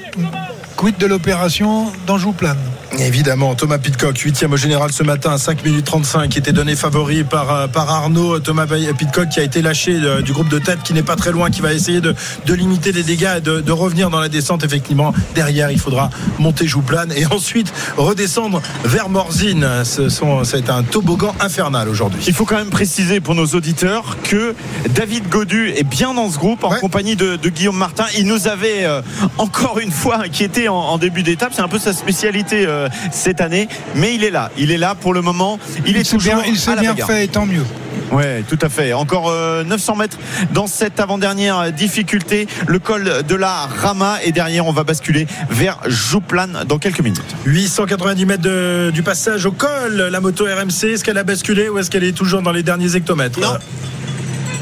quid 0.77 0.98
de 0.98 1.07
l'opération 1.07 1.87
dans 2.07 2.18
Jouplane 2.18 2.59
Évidemment, 2.98 3.55
Thomas 3.55 3.78
Pitcock, 3.78 4.18
8 4.18 4.44
au 4.52 4.57
général 4.57 4.92
ce 4.92 5.02
matin, 5.02 5.38
5 5.38 5.64
minutes 5.64 5.87
35, 5.87 6.28
qui 6.28 6.38
était 6.38 6.52
donné 6.52 6.76
favori 6.76 7.24
par, 7.24 7.50
euh, 7.50 7.66
par 7.66 7.90
Arnaud. 7.90 8.38
Thomas 8.38 8.66
Pitcock 8.66 9.31
qui 9.31 9.40
a 9.40 9.42
été 9.42 9.62
lâché 9.62 9.98
euh, 10.02 10.20
du 10.20 10.33
groupe 10.33 10.48
de 10.48 10.59
tête, 10.59 10.83
qui 10.85 10.92
n'est 10.92 11.02
pas 11.02 11.16
très 11.16 11.33
loin, 11.33 11.50
qui 11.50 11.62
va 11.62 11.72
essayer 11.72 12.00
de, 12.02 12.14
de 12.46 12.55
limiter 12.55 12.92
les 12.92 13.02
dégâts 13.02 13.37
et 13.38 13.40
de, 13.40 13.61
de 13.61 13.72
revenir 13.72 14.11
dans 14.11 14.20
la 14.20 14.28
descente. 14.28 14.62
Effectivement, 14.62 15.14
derrière, 15.35 15.70
il 15.70 15.78
faudra 15.78 16.11
monter 16.38 16.66
Jouplane 16.66 17.12
et 17.16 17.24
ensuite 17.33 17.72
redescendre 17.96 18.61
vers 18.85 19.09
Morzine. 19.09 19.66
Ce 19.85 20.09
sont, 20.11 20.44
ça 20.44 20.59
a 20.59 20.61
été 20.61 20.70
un 20.70 20.83
toboggan 20.83 21.35
infernal 21.40 21.88
aujourd'hui. 21.88 22.22
Il 22.26 22.35
faut 22.35 22.44
quand 22.44 22.57
même 22.57 22.70
préciser 22.70 23.20
pour 23.20 23.35
nos 23.35 23.46
auditeurs 23.46 24.18
que 24.22 24.55
David 24.94 25.28
Godu 25.31 25.70
est 25.70 25.85
bien 25.85 26.12
dans 26.14 26.31
ce 26.31 26.38
groupe 26.38 26.62
en 26.64 26.72
Ouais. 26.72 26.81
compagnie 26.81 27.16
de, 27.16 27.37
de 27.37 27.48
Guillaume 27.50 27.76
Martin. 27.76 28.05
Il 28.18 28.26
nous 28.26 28.48
avait 28.48 28.85
euh, 28.85 29.02
encore 29.38 29.78
une 29.78 29.90
fois 29.90 30.22
inquiété 30.24 30.68
en, 30.68 30.74
en 30.76 30.96
début 30.98 31.22
d'étape. 31.22 31.52
C'est 31.55 31.61
un 31.62 31.68
peu 31.68 31.78
sa 31.78 31.92
spécialité 31.92 32.64
euh, 32.66 32.82
cette 33.11 33.40
année, 33.40 33.68
mais 33.95 34.14
il 34.14 34.25
est 34.25 34.31
là. 34.31 34.51
Il 34.59 34.71
est 34.71 34.79
là 34.79 34.95
pour 34.95 35.14
le 35.14 35.23
moment. 35.23 35.59
Il, 35.87 35.97
est 35.97 36.09
toujours 36.09 36.35
bien, 36.37 36.45
il 36.47 36.59
s'est 36.59 36.75
bien 36.77 36.92
bagarre. 36.92 37.07
fait 37.07 37.25
et 37.25 37.29
tant 37.29 37.47
mieux. 37.47 37.64
Ouais, 38.11 38.42
tout 38.47 38.59
à 38.61 38.68
fait. 38.68 38.92
Encore 38.92 39.31
euh, 39.31 39.64
900 39.64 39.97
mètres 39.97 40.18
dans 40.53 40.66
cette 40.66 41.01
avant-dernière 41.01 41.73
difficulté. 41.73 42.47
Le 42.66 42.79
col 42.79 43.23
de 43.27 43.35
la 43.35 43.66
Rama 43.81 44.16
et 44.23 44.33
derrière, 44.33 44.66
on 44.66 44.73
va 44.73 44.85
basculer 44.85 45.27
vers 45.49 45.79
Jouplane 45.87 46.64
dans 46.68 46.79
quelques 46.79 47.01
minutes. 47.01 47.23
890 47.47 48.27
mètres 48.27 48.42
de- 48.42 48.90
du 48.92 49.03
passage 49.03 49.47
au 49.47 49.53
col. 49.53 50.09
La 50.11 50.21
moto 50.21 50.45
RMC, 50.45 50.92
est-ce 50.92 51.05
qu'elle 51.05 51.16
a 51.18 51.25
basculé 51.25 51.68
ou 51.71 51.79
est-ce 51.79 51.90
qu'elle 51.90 52.05
est 52.05 52.12
toujours 52.12 52.42
dans 52.42 52.53
les 52.53 52.62
derniers 52.62 52.95
hectomètres? 52.97 53.40
Non. 53.40 53.55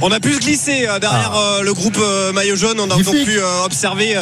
On 0.03 0.11
a 0.13 0.21
pu 0.21 0.33
se 0.33 0.39
glisser 0.39 0.87
euh, 0.89 0.99
derrière 0.99 1.35
euh, 1.37 1.63
le 1.63 1.75
groupe 1.75 1.99
euh, 2.01 2.33
maillot 2.33 2.57
jaune. 2.57 2.81
On 2.81 2.91
a 2.91 2.97
donc 3.03 3.25
pu 3.25 3.39
observer 3.65 4.17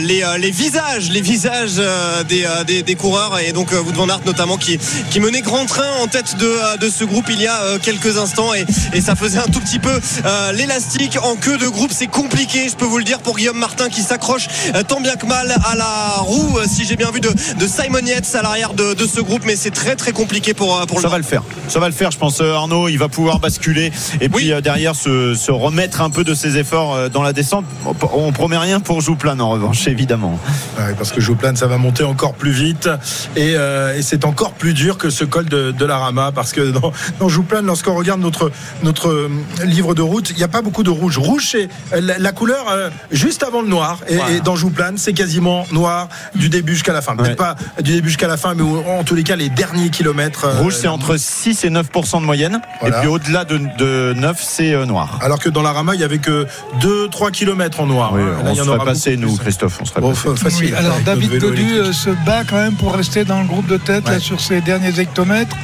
les, 0.00 0.22
les 0.38 0.50
visages, 0.50 1.10
les 1.10 1.20
visages 1.20 1.80
des, 2.28 2.46
des, 2.66 2.82
des 2.82 2.94
coureurs 2.94 3.38
et 3.38 3.52
donc 3.52 3.72
Wout 3.72 3.92
van 3.94 4.08
Aert 4.08 4.20
notamment 4.26 4.56
qui, 4.56 4.78
qui 5.10 5.20
menait 5.20 5.40
grand 5.40 5.64
train 5.66 5.90
en 6.02 6.06
tête 6.06 6.36
de, 6.36 6.78
de 6.78 6.90
ce 6.90 7.04
groupe 7.04 7.26
il 7.30 7.40
y 7.40 7.46
a 7.46 7.78
quelques 7.82 8.18
instants 8.18 8.52
et, 8.54 8.64
et 8.92 9.00
ça 9.00 9.14
faisait 9.14 9.38
un 9.38 9.46
tout 9.46 9.60
petit 9.60 9.78
peu 9.78 9.98
euh, 10.24 10.52
l'élastique 10.52 11.16
en 11.22 11.36
queue 11.36 11.56
de 11.58 11.68
groupe. 11.68 11.92
C'est 11.94 12.06
compliqué, 12.08 12.68
je 12.68 12.76
peux 12.76 12.84
vous 12.84 12.98
le 12.98 13.04
dire, 13.04 13.20
pour 13.20 13.36
Guillaume 13.36 13.58
Martin 13.58 13.88
qui 13.88 14.02
s'accroche 14.02 14.48
tant 14.88 15.00
bien 15.00 15.16
que 15.16 15.26
mal 15.26 15.54
à 15.64 15.74
la 15.76 16.16
roue, 16.18 16.58
si 16.68 16.84
j'ai 16.84 16.96
bien 16.96 17.10
vu, 17.10 17.20
de, 17.20 17.30
de 17.30 17.66
Simon 17.66 18.04
Yates 18.04 18.34
à 18.34 18.42
l'arrière 18.42 18.74
de, 18.74 18.94
de 18.94 19.06
ce 19.06 19.20
groupe. 19.20 19.42
Mais 19.44 19.56
c'est 19.56 19.70
très 19.70 19.96
très 19.96 20.12
compliqué 20.12 20.54
pour, 20.54 20.84
pour 20.86 20.98
Ça 21.00 21.06
le 21.06 21.10
va 21.12 21.18
le 21.18 21.24
faire. 21.24 21.42
Ça 21.68 21.80
va 21.80 21.88
le 21.88 21.94
faire, 21.94 22.10
je 22.10 22.18
pense. 22.18 22.40
Arnaud, 22.40 22.88
il 22.88 22.98
va 22.98 23.08
pouvoir 23.08 23.38
basculer 23.38 23.92
et 24.20 24.28
puis 24.28 24.52
Oui. 24.52 24.62
derrière 24.62 24.94
se, 24.94 25.21
se 25.34 25.50
remettre 25.50 26.00
un 26.00 26.10
peu 26.10 26.24
de 26.24 26.34
ses 26.34 26.56
efforts 26.58 26.94
euh, 26.94 27.08
dans 27.08 27.22
la 27.22 27.32
descente. 27.32 27.64
On- 27.84 28.32
promet 28.32 28.56
rien 28.58 28.80
pour 28.80 29.00
Jouplan 29.00 29.38
en 29.40 29.50
revanche, 29.50 29.86
évidemment. 29.86 30.38
Ouais, 30.78 30.94
parce 30.96 31.12
que 31.12 31.20
Jouplan, 31.20 31.54
ça 31.54 31.66
va 31.66 31.76
monter 31.78 32.02
encore 32.04 32.34
plus 32.34 32.50
vite 32.50 32.88
et, 33.36 33.54
euh, 33.56 33.96
et 33.96 34.02
c'est 34.02 34.24
encore 34.24 34.52
plus 34.52 34.72
dur 34.74 34.96
que 34.98 35.10
ce 35.10 35.24
col 35.24 35.44
de, 35.46 35.70
de 35.70 35.84
la 35.84 35.98
Rama 35.98 36.32
parce 36.34 36.52
que 36.52 36.70
dans, 36.70 36.92
dans 37.20 37.28
Jouplan, 37.28 37.62
lorsqu'on 37.62 37.94
regarde 37.94 38.20
notre, 38.20 38.50
notre 38.82 39.08
euh, 39.08 39.30
livre 39.64 39.94
de 39.94 40.02
route, 40.02 40.30
il 40.30 40.36
n'y 40.36 40.42
a 40.42 40.48
pas 40.48 40.62
beaucoup 40.62 40.82
de 40.82 40.90
rouge. 40.90 41.18
Rouge, 41.18 41.48
c'est 41.52 41.68
la, 42.00 42.18
la 42.18 42.32
couleur 42.32 42.66
euh, 42.70 42.88
juste 43.10 43.42
avant 43.42 43.62
le 43.62 43.68
noir 43.68 43.98
et, 44.08 44.16
et 44.36 44.40
dans 44.40 44.56
Jouplan, 44.56 44.92
c'est 44.96 45.12
quasiment 45.12 45.66
noir 45.72 46.08
du 46.34 46.48
début 46.48 46.72
jusqu'à 46.74 46.92
la 46.92 47.02
fin. 47.02 47.14
Peut-être 47.16 47.30
Ouais. 47.30 47.36
pas 47.36 47.56
du 47.82 47.92
début 47.92 48.08
jusqu'à 48.08 48.28
la 48.28 48.36
fin, 48.36 48.54
mais 48.54 48.62
en 48.62 49.04
tous 49.04 49.14
les 49.14 49.22
cas, 49.24 49.36
les 49.36 49.48
derniers 49.50 49.90
kilomètres. 49.90 50.44
euh, 50.46 50.58
Rouge, 50.60 50.74
c'est 50.80 50.88
entre 50.88 51.16
6 51.16 51.64
et 51.64 51.70
9 51.70 51.88
de 51.92 52.18
moyenne. 52.24 52.60
Voilà. 52.80 52.96
Et 52.96 53.00
puis 53.00 53.08
au-delà 53.08 53.44
de, 53.44 53.60
de 53.78 54.14
9, 54.16 54.38
c'est 54.42 54.86
noir. 54.86 55.11
Alors 55.20 55.38
que 55.38 55.48
dans 55.48 55.62
la 55.62 55.72
Rama, 55.72 55.94
il 55.94 55.98
n'y 55.98 56.04
avait 56.04 56.18
que 56.18 56.46
2-3 56.80 57.30
kilomètres 57.30 57.80
en 57.80 57.86
noir. 57.86 58.12
Oui, 58.14 58.22
Là, 58.22 58.26
on 58.44 58.50
il 58.52 58.56
y 58.56 58.60
en 58.60 58.64
serait 58.64 58.76
aura 58.76 58.84
passé, 58.84 59.16
beaucoup 59.16 59.32
nous. 59.32 59.38
Christophe. 59.38 59.78
On 59.80 59.84
serait 59.84 60.00
Bon, 60.00 60.10
passé. 60.10 60.28
fa- 60.28 60.36
facile. 60.36 60.66
Oui, 60.66 60.74
alors 60.76 60.98
David 61.04 61.38
Godu 61.38 61.72
euh, 61.78 61.92
se 61.92 62.10
bat 62.24 62.42
quand 62.48 62.56
même 62.56 62.74
pour 62.74 62.94
rester 62.94 63.24
dans 63.24 63.40
le 63.40 63.46
groupe 63.46 63.66
de 63.66 63.76
tête 63.76 64.08
là, 64.08 64.18
sur 64.18 64.40
ses 64.40 64.60
derniers 64.60 64.98
hectomètres, 64.98 65.56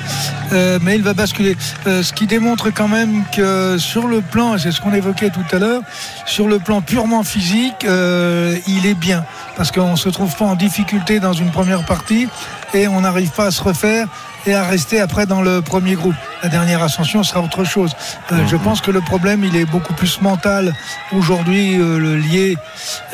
Euh, 0.53 0.79
mais 0.81 0.95
il 0.97 1.03
va 1.03 1.13
basculer. 1.13 1.59
Euh, 1.87 2.03
ce 2.03 2.15
qui 2.15 2.27
démontre 2.27 2.71
quand 2.71 2.89
même 2.89 3.25
que 3.37 3.77
sur 3.79 4.07
le 4.09 4.23
plan, 4.23 4.55
et 4.55 4.59
c'est 4.59 4.73
ce 4.73 4.81
qu'on 4.81 4.95
évoquait 4.95 5.29
tout 5.29 5.45
à 5.55 5.59
l'heure, 5.59 5.83
sur 6.25 6.49
le 6.49 6.59
plan 6.59 6.81
purement 6.81 7.23
physique, 7.23 7.85
euh, 7.85 8.57
il 8.67 8.87
est 8.87 8.95
bien 8.95 9.25
parce 9.59 9.71
qu'on 9.73 9.97
se 9.97 10.09
trouve 10.09 10.35
pas 10.37 10.47
en 10.47 10.55
difficulté 10.55 11.21
dans 11.21 11.35
une 11.35 11.51
première 11.51 11.85
partie 11.85 12.29
et 12.73 12.89
on 12.89 13.03
n'arrive 13.03 13.31
pas 13.31 13.47
à 13.47 13.51
se 13.51 13.63
refaire 13.63 14.07
et 14.49 14.55
à 14.55 14.65
rester 14.65 15.01
après 15.01 15.27
dans 15.27 15.43
le 15.43 15.63
premier 15.63 15.95
groupe. 15.95 16.15
La 16.43 16.49
dernière 16.49 16.83
ascension 16.83 17.23
sera 17.23 17.41
autre 17.41 17.65
chose. 17.65 17.93
Euh, 18.33 18.47
je 18.47 18.57
pense 18.57 18.81
que 18.81 18.91
le 18.91 19.01
problème, 19.01 19.45
il 19.45 19.57
est 19.57 19.65
beaucoup 19.65 19.95
plus 19.95 20.21
mental 20.21 20.75
aujourd'hui, 21.13 21.79
euh, 21.79 21.99
le 21.99 22.17
lié, 22.17 22.57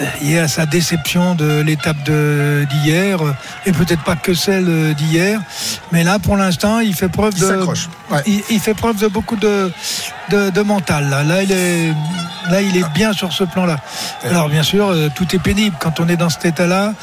euh, 0.01 0.05
lié 0.23 0.39
à 0.39 0.49
sa 0.49 0.67
déception 0.67 1.35
de 1.35 1.61
l'étape 1.61 1.97
d'hier, 2.71 3.25
euh, 3.25 3.35
et 3.67 3.73
peut-être 3.73 4.03
pas 4.05 4.17
que 4.17 4.35
celle 4.35 4.95
d'hier. 4.95 5.41
Mais 5.93 6.05
là, 6.05 6.19
pour 6.19 6.37
l'instant, 6.37 6.81
il 6.81 6.95
fait 6.95 7.09
preuve 7.09 7.33
Il 7.37 7.43
de. 7.43 7.65
Ouais. 8.11 8.23
il, 8.27 8.43
il 8.51 8.61
fait 8.61 8.75
preuve 8.75 8.99
de 9.01 9.09
beaucoup 9.09 9.37
de, 9.37 9.73
de, 10.31 10.51
de 10.51 10.61
mental. 10.63 11.09
Là. 11.09 11.25
Là, 11.25 11.43
il 11.43 11.53
est, 11.53 11.93
là, 12.51 12.63
il 12.63 12.77
est 12.77 12.89
bien 12.95 13.13
sur 13.13 13.33
ce 13.33 13.45
plan-là. 13.45 13.79
Alors, 14.25 14.49
bien 14.49 14.63
sûr, 14.63 14.89
euh, 14.89 15.09
tout 15.15 15.27
est 15.35 15.39
pénible 15.39 15.77
quand 15.79 16.01
on 16.01 16.09
est 16.09 16.17
dans 16.17 16.29
cet 16.29 16.45
état-là. 16.45 16.95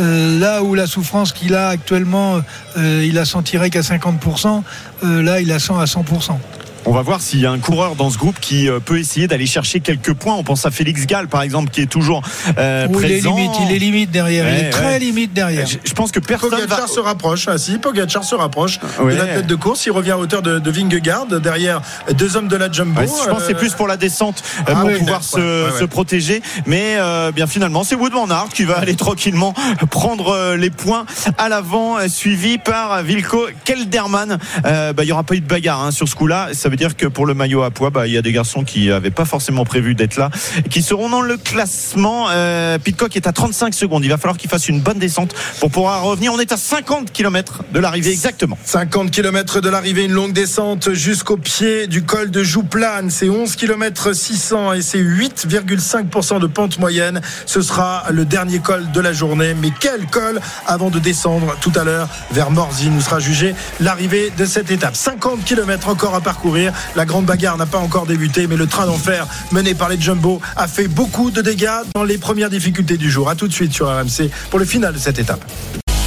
Euh, 0.00 0.38
là 0.38 0.62
où 0.62 0.74
la 0.74 0.86
souffrance 0.86 1.32
qu'il 1.32 1.54
a 1.54 1.68
actuellement, 1.68 2.40
euh, 2.76 3.04
il 3.06 3.14
la 3.14 3.24
sentirait 3.24 3.70
qu'à 3.70 3.82
50%, 3.82 4.62
euh, 5.04 5.22
là, 5.22 5.40
il 5.40 5.48
la 5.48 5.58
sent 5.58 5.74
à 5.78 5.84
100%. 5.84 6.38
On 6.86 6.92
va 6.92 7.02
voir 7.02 7.20
s'il 7.20 7.40
y 7.40 7.46
a 7.46 7.50
un 7.50 7.58
coureur 7.58 7.94
dans 7.94 8.08
ce 8.10 8.16
groupe 8.18 8.40
qui 8.40 8.68
euh, 8.68 8.80
peut 8.80 8.98
essayer 8.98 9.26
d'aller 9.28 9.46
chercher 9.46 9.80
quelques 9.80 10.14
points. 10.14 10.34
On 10.34 10.42
pense 10.42 10.64
à 10.64 10.70
Félix 10.70 11.06
Gall, 11.06 11.28
par 11.28 11.42
exemple, 11.42 11.70
qui 11.70 11.82
est 11.82 11.86
toujours 11.86 12.22
euh, 12.58 12.86
Où 12.88 12.98
il 13.00 13.04
est 13.04 13.20
présent. 13.20 13.36
limite, 13.36 13.52
il 13.68 13.72
est 13.74 13.78
limite 13.78 14.10
derrière. 14.10 14.48
il 14.48 14.50
Ouais, 14.62 14.66
est 14.66 14.70
très 14.70 14.98
limite 14.98 15.32
derrière. 15.34 15.66
Je, 15.66 15.76
je 15.84 15.92
pense 15.92 16.10
que 16.10 16.20
personne 16.20 16.50
va. 16.50 16.56
Pogacar 16.56 16.88
se 16.88 17.00
rapproche. 17.00 17.48
Ah 17.48 17.58
si, 17.58 17.78
Pogacar 17.78 18.24
se 18.24 18.34
rapproche 18.34 18.78
Ouais. 18.98 19.12
de 19.14 19.18
la 19.18 19.26
tête 19.26 19.46
de 19.46 19.54
course. 19.54 19.84
Il 19.86 19.92
revient 19.92 20.12
à 20.12 20.18
hauteur 20.18 20.40
de, 20.42 20.58
de 20.58 20.70
Vingegaard. 20.70 21.26
Derrière 21.26 21.82
deux 22.14 22.36
hommes 22.36 22.48
de 22.48 22.56
la 22.56 22.72
Jumbo. 22.72 23.00
Ouais, 23.02 23.06
je 23.06 23.28
pense 23.28 23.40
que 23.40 23.46
c'est 23.46 23.54
Euh, 23.54 23.58
plus 23.58 23.74
pour 23.74 23.86
la 23.86 23.96
descente 23.98 24.42
euh, 24.60 24.62
Ah 24.68 24.80
pour 24.80 24.88
oui, 24.90 24.98
pouvoir 24.98 25.20
ouais, 25.20 25.26
se, 25.26 25.36
ouais, 25.66 25.72
ouais. 25.72 25.80
se 25.80 25.84
protéger. 25.84 26.40
Mais 26.66 26.96
euh, 26.98 27.30
bien 27.30 27.46
finalement, 27.46 27.84
c'est 27.84 27.94
Wood 27.94 28.12
Van 28.12 28.28
Aert 28.30 28.48
qui 28.54 28.64
va 28.64 28.78
aller 28.78 28.96
tranquillement 28.96 29.54
prendre 29.90 30.28
euh, 30.32 30.56
les 30.56 30.70
points 30.70 31.04
à 31.36 31.48
l'avant, 31.50 31.98
euh, 31.98 32.08
suivi 32.08 32.56
par 32.58 33.02
Vilko 33.02 33.48
Kelderman. 33.64 34.38
Euh, 34.64 34.92
bah, 34.94 35.04
il 35.04 35.08
y 35.08 35.12
aura 35.12 35.24
pas 35.24 35.34
eu 35.34 35.40
de 35.40 35.46
bagarre 35.46 35.82
hein, 35.84 35.90
sur 35.90 36.08
ce 36.08 36.14
coup-là. 36.14 36.48
Ça 36.54 36.69
veut 36.70 36.76
dire 36.76 36.96
que 36.96 37.06
pour 37.06 37.26
le 37.26 37.34
maillot 37.34 37.62
à 37.62 37.70
poids, 37.70 37.90
bah, 37.90 38.06
il 38.06 38.12
y 38.12 38.18
a 38.18 38.22
des 38.22 38.32
garçons 38.32 38.64
qui 38.64 38.88
n'avaient 38.88 39.10
pas 39.10 39.24
forcément 39.24 39.64
prévu 39.64 39.94
d'être 39.94 40.16
là, 40.16 40.30
qui 40.70 40.82
seront 40.82 41.08
dans 41.08 41.20
le 41.20 41.36
classement. 41.36 42.28
Euh, 42.30 42.78
Pitcock 42.78 43.16
est 43.16 43.26
à 43.26 43.32
35 43.32 43.74
secondes. 43.74 44.04
Il 44.04 44.10
va 44.10 44.16
falloir 44.16 44.36
qu'il 44.36 44.48
fasse 44.48 44.68
une 44.68 44.80
bonne 44.80 44.98
descente 44.98 45.34
pour 45.58 45.70
pouvoir 45.70 46.02
revenir. 46.02 46.32
On 46.32 46.38
est 46.38 46.52
à 46.52 46.56
50 46.56 47.12
km 47.12 47.62
de 47.72 47.80
l'arrivée 47.80 48.10
exactement. 48.10 48.56
50 48.64 49.10
km 49.10 49.60
de 49.60 49.68
l'arrivée, 49.68 50.04
une 50.04 50.12
longue 50.12 50.32
descente 50.32 50.92
jusqu'au 50.92 51.36
pied 51.36 51.86
du 51.86 52.02
col 52.04 52.30
de 52.30 52.42
Jouplane. 52.42 53.10
C'est 53.10 53.28
11 53.28 53.56
km 53.56 54.14
600 54.14 54.74
et 54.74 54.82
c'est 54.82 55.02
8,5% 55.02 56.40
de 56.40 56.46
pente 56.46 56.78
moyenne. 56.78 57.20
Ce 57.46 57.62
sera 57.62 58.04
le 58.10 58.24
dernier 58.24 58.60
col 58.60 58.90
de 58.92 59.00
la 59.00 59.12
journée. 59.12 59.54
Mais 59.60 59.70
quel 59.78 60.06
col 60.06 60.40
avant 60.66 60.90
de 60.90 60.98
descendre 60.98 61.56
tout 61.60 61.72
à 61.74 61.84
l'heure 61.84 62.08
vers 62.30 62.50
Morzine 62.50 62.96
où 62.96 63.00
sera 63.00 63.18
jugée 63.18 63.54
l'arrivée 63.80 64.30
de 64.36 64.44
cette 64.44 64.70
étape. 64.70 64.96
50 64.96 65.44
km 65.44 65.88
encore 65.88 66.14
à 66.14 66.20
parcourir. 66.20 66.59
La 66.96 67.04
grande 67.04 67.26
bagarre 67.26 67.56
n'a 67.56 67.66
pas 67.66 67.78
encore 67.78 68.06
débuté, 68.06 68.46
mais 68.46 68.56
le 68.56 68.66
train 68.66 68.86
d'enfer 68.86 69.26
mené 69.52 69.74
par 69.74 69.88
les 69.88 70.00
Jumbo 70.00 70.40
a 70.56 70.68
fait 70.68 70.88
beaucoup 70.88 71.30
de 71.30 71.42
dégâts 71.42 71.68
dans 71.94 72.04
les 72.04 72.18
premières 72.18 72.50
difficultés 72.50 72.96
du 72.96 73.10
jour. 73.10 73.28
À 73.28 73.34
tout 73.34 73.48
de 73.48 73.52
suite 73.52 73.72
sur 73.72 73.86
RMC 73.88 74.30
pour 74.50 74.58
le 74.58 74.64
final 74.64 74.92
de 74.94 74.98
cette 74.98 75.18
étape. 75.18 75.44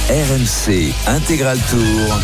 RMC 0.08 0.92
Intégral 1.06 1.58
Tour. 1.70 2.20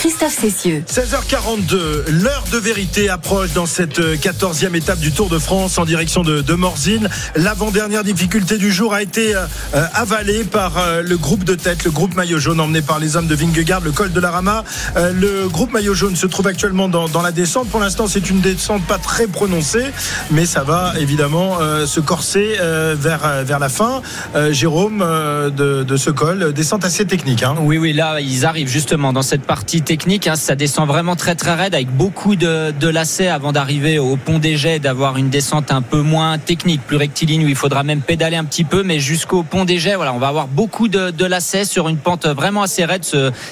Christophe 0.00 0.38
Cessieux. 0.40 0.82
16h42, 0.88 2.08
l'heure 2.08 2.44
de 2.50 2.56
vérité 2.56 3.10
approche 3.10 3.52
dans 3.52 3.66
cette 3.66 4.00
14e 4.00 4.74
étape 4.74 4.98
du 4.98 5.12
Tour 5.12 5.28
de 5.28 5.38
France 5.38 5.76
en 5.76 5.84
direction 5.84 6.22
de, 6.22 6.40
de 6.40 6.54
Morzine. 6.54 7.10
L'avant-dernière 7.36 8.02
difficulté 8.02 8.56
du 8.56 8.72
jour 8.72 8.94
a 8.94 9.02
été 9.02 9.34
euh, 9.34 9.44
euh, 9.74 9.84
avalée 9.92 10.44
par 10.44 10.78
euh, 10.78 11.02
le 11.02 11.18
groupe 11.18 11.44
de 11.44 11.54
tête, 11.54 11.84
le 11.84 11.90
groupe 11.90 12.14
maillot 12.14 12.38
jaune 12.38 12.60
emmené 12.60 12.80
par 12.80 12.98
les 12.98 13.16
hommes 13.16 13.26
de 13.26 13.34
Vingegaard, 13.34 13.82
le 13.82 13.92
col 13.92 14.10
de 14.10 14.20
la 14.20 14.30
Rama. 14.30 14.64
Euh, 14.96 15.12
le 15.12 15.50
groupe 15.50 15.70
maillot 15.70 15.92
jaune 15.92 16.16
se 16.16 16.26
trouve 16.26 16.46
actuellement 16.46 16.88
dans, 16.88 17.06
dans 17.10 17.20
la 17.20 17.30
descente. 17.30 17.68
Pour 17.68 17.80
l'instant, 17.80 18.06
c'est 18.06 18.30
une 18.30 18.40
descente 18.40 18.82
pas 18.86 18.96
très 18.96 19.26
prononcée, 19.26 19.84
mais 20.30 20.46
ça 20.46 20.62
va 20.62 20.94
évidemment 20.98 21.58
euh, 21.60 21.84
se 21.84 22.00
corser 22.00 22.56
euh, 22.58 22.96
vers, 22.98 23.26
euh, 23.26 23.42
vers 23.44 23.58
la 23.58 23.68
fin. 23.68 24.00
Euh, 24.34 24.50
Jérôme, 24.50 25.02
euh, 25.02 25.50
de, 25.50 25.82
de 25.82 25.96
ce 25.98 26.08
col, 26.08 26.54
descente 26.54 26.86
assez 26.86 27.04
technique. 27.04 27.42
Hein. 27.42 27.56
Oui, 27.60 27.76
oui, 27.76 27.92
là, 27.92 28.18
ils 28.22 28.46
arrivent 28.46 28.70
justement 28.70 29.12
dans 29.12 29.20
cette 29.20 29.42
partie 29.42 29.82
technique. 29.90 30.28
hein. 30.28 30.36
ça 30.36 30.54
descend 30.54 30.86
vraiment 30.86 31.16
très, 31.16 31.34
très 31.34 31.52
raide 31.52 31.74
avec 31.74 31.90
beaucoup 31.90 32.36
de, 32.36 32.88
lacets 32.88 33.26
avant 33.26 33.50
d'arriver 33.50 33.98
au 33.98 34.14
pont 34.14 34.38
des 34.38 34.56
Jets, 34.56 34.78
d'avoir 34.78 35.16
une 35.16 35.30
descente 35.30 35.72
un 35.72 35.82
peu 35.82 36.00
moins 36.00 36.38
technique, 36.38 36.80
plus 36.86 36.96
rectiligne, 36.96 37.44
où 37.44 37.48
il 37.48 37.56
faudra 37.56 37.82
même 37.82 38.00
pédaler 38.00 38.36
un 38.36 38.44
petit 38.44 38.62
peu. 38.62 38.84
Mais 38.84 39.00
jusqu'au 39.00 39.42
pont 39.42 39.64
des 39.64 39.80
Jets, 39.80 39.96
voilà, 39.96 40.14
on 40.14 40.20
va 40.20 40.28
avoir 40.28 40.46
beaucoup 40.46 40.86
de, 40.86 41.24
lacets 41.24 41.64
sur 41.64 41.88
une 41.88 41.96
pente 41.96 42.28
vraiment 42.28 42.62
assez 42.62 42.84
raide. 42.84 43.04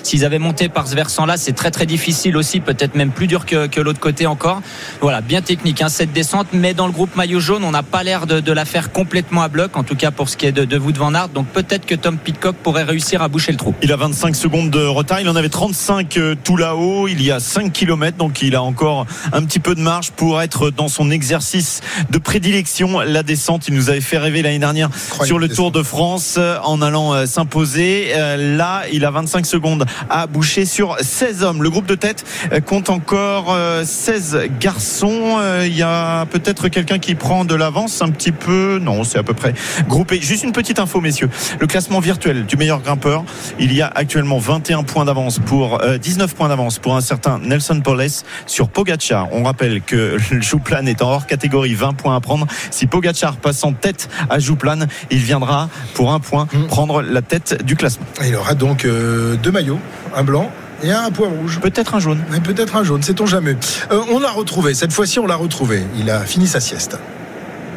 S'ils 0.05 0.25
avaient 0.25 0.39
monté 0.39 0.69
par 0.69 0.87
ce 0.87 0.95
versant-là, 0.95 1.37
c'est 1.37 1.55
très, 1.55 1.73
très 1.73 1.87
difficile 1.87 2.37
aussi, 2.37 2.61
peut-être 2.61 2.95
même 2.95 3.11
plus 3.11 3.27
dur 3.27 3.45
que, 3.45 3.81
l'autre 3.81 3.99
côté 3.99 4.27
encore. 4.29 4.63
Voilà, 5.01 5.21
bien 5.21 5.43
technique 5.43 5.83
hein, 5.83 5.89
cette 5.89 6.13
descente. 6.13 6.47
Mais 6.53 6.73
dans 6.73 6.87
le 6.87 6.93
groupe 6.93 7.17
maillot 7.17 7.41
jaune, 7.41 7.65
on 7.65 7.73
n'a 7.73 7.83
pas 7.83 8.05
l'air 8.05 8.29
de, 8.29 8.53
la 8.53 8.65
faire 8.65 8.93
complètement 8.93 9.43
à 9.43 9.49
bloc, 9.49 9.77
en 9.77 9.83
tout 9.83 9.97
cas 9.97 10.13
pour 10.13 10.29
ce 10.29 10.37
qui 10.37 10.47
est 10.47 10.53
de, 10.53 10.65
de 10.65 10.79
Wout 10.79 10.97
van 10.97 11.15
Aert. 11.15 11.31
Donc 11.31 11.49
peut-être 11.49 11.85
que 11.85 11.97
Tom 11.97 12.17
Pitcock 12.17 12.55
pourrait 12.55 12.85
réussir 12.85 13.23
à 13.23 13.29
boucher 13.29 13.51
le 13.51 13.59
trou. 13.59 13.75
Il 13.83 13.91
a 13.91 13.97
25 13.97 14.37
secondes 14.37 14.71
de 14.71 14.85
retard. 14.85 15.21
Il 15.21 15.29
en 15.29 15.35
avait 15.35 15.49
35 15.49 16.17
euh, 16.17 16.28
tout 16.35 16.57
là-haut. 16.57 17.09
Il 17.09 17.23
y 17.23 17.31
a 17.31 17.41
5 17.41 17.73
km, 17.73 18.17
donc 18.17 18.43
il 18.43 18.55
a 18.55 18.63
encore 18.63 19.07
un 19.33 19.45
petit 19.45 19.59
peu 19.59 19.75
de 19.75 19.81
marge 19.81 20.11
pour 20.13 20.41
être 20.41 20.71
dans 20.71 20.89
son 20.89 21.11
exercice 21.11 21.81
de 22.11 22.19
prédilection, 22.19 23.01
la 23.01 23.23
descente. 23.23 23.69
Il 23.69 23.75
nous 23.75 23.91
avait 23.91 24.01
fait 24.01 24.19
rêver 24.19 24.43
l'année 24.43 24.59
dernière 24.59 24.91
sur 25.25 25.39
le. 25.39 25.49
Tour 25.49 25.73
de 25.73 25.83
France 25.83 26.37
euh, 26.37 26.59
en 26.63 26.83
allant 26.83 27.15
euh, 27.15 27.27
s'imposer. 27.27 28.09
Euh, 28.15 28.57
Là, 28.57 28.83
il 28.93 29.05
a 29.05 29.11
25 29.11 29.47
secondes 29.47 29.87
à 30.11 30.27
boucher 30.27 30.65
sur 30.65 30.97
16 31.01 31.43
hommes. 31.43 31.63
Le 31.63 31.71
groupe 31.71 31.87
de 31.87 31.95
tête 31.95 32.25
compte 32.67 32.91
encore 32.91 33.53
euh, 33.53 33.85
16 33.85 34.39
garçons. 34.61 35.39
Il 35.65 35.77
y 35.77 35.83
a 35.83 36.27
peut-être 36.27 36.69
quelqu'un 36.69 36.99
qui 36.99 37.15
prend 37.15 37.45
de 37.45 37.55
l'avance 37.55 38.03
un 38.03 38.11
petit 38.11 38.33
peu. 38.33 38.79
Non, 38.81 39.05
c'est 39.05 39.19
à 39.19 39.23
peu 39.23 39.35
près 39.35 39.55
groupé. 39.89 40.21
Juste 40.21 40.45
une 40.45 40.53
petite 40.53 40.79
info, 40.79 41.01
messieurs. 41.01 41.31
Le 41.61 41.67
classement 41.67 42.01
virtuel 42.01 42.47
du 42.47 42.57
meilleur 42.57 42.81
grimpeur, 42.81 43.25
il 43.59 43.73
y 43.73 43.83
a 43.83 43.91
actuellement 43.95 44.39
21 44.39 44.83
points 44.83 45.05
d'avance 45.05 45.39
pour 45.39 45.83
euh, 45.83 45.99
19 46.19 46.35
points 46.35 46.49
d'avance 46.49 46.81
pour 46.81 46.97
un 46.97 47.01
certain 47.01 47.39
Nelson 47.39 47.81
Poles 47.81 48.09
sur 48.45 48.69
Pogacar. 48.71 49.29
On 49.31 49.45
rappelle 49.45 49.81
que 49.81 50.17
le 50.33 50.41
Jouplan 50.43 50.85
est 50.87 51.01
en 51.01 51.11
hors 51.11 51.27
catégorie, 51.29 51.75
20 51.75 51.93
points 51.93 52.17
à 52.17 52.21
prendre. 52.21 52.45
Si 52.73 52.89
Pogacar 52.89 53.37
passe 53.37 53.63
en 53.63 53.73
tête 53.73 54.09
à 54.29 54.41
Jouplan, 54.41 54.81
il 55.13 55.19
viendra 55.19 55.69
pour 55.95 56.13
un 56.13 56.19
point 56.19 56.49
Mm. 56.53 56.67
prendre 56.67 57.03
la 57.03 57.23
tête 57.23 57.63
du 57.63 57.77
classement. 57.77 58.05
Il 58.25 58.35
aura 58.35 58.55
donc 58.55 58.85
euh, 58.85 59.37
deux 59.37 59.53
maillots, 59.53 59.79
un 60.17 60.25
blanc 60.25 60.51
Et 60.83 60.91
un 60.91 61.11
point 61.13 61.29
rouge. 61.29 61.61
Peut-être 61.61 61.95
un 61.95 62.01
jaune. 62.01 62.21
Peut-être 62.43 62.75
un 62.75 62.83
jaune, 62.83 63.03
sait-on 63.03 63.27
jamais. 63.27 63.57
Euh, 63.93 64.01
on 64.11 64.19
l'a 64.19 64.31
retrouvé. 64.31 64.75
Cette 64.75 64.93
fois-ci, 64.93 65.21
on 65.21 65.27
l'a 65.27 65.37
retrouvé. 65.37 65.85
Il 65.97 66.11
a 66.11 66.21
fini 66.25 66.49
sa 66.49 66.59
sieste. 66.59 66.99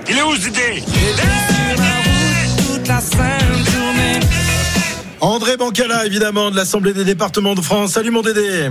Il 0.10 0.18
est 0.18 0.24
où 0.24 0.36
ce 0.36 0.46
Dédé 0.46 0.84
André 5.22 5.56
Bancala, 5.58 6.06
évidemment, 6.06 6.50
de 6.52 6.56
l'Assemblée 6.56 6.94
des 6.94 7.06
départements 7.06 7.54
de 7.56 7.62
France. 7.62 7.92
Salut 7.92 8.10
mon 8.12 8.22
Dédé. 8.22 8.70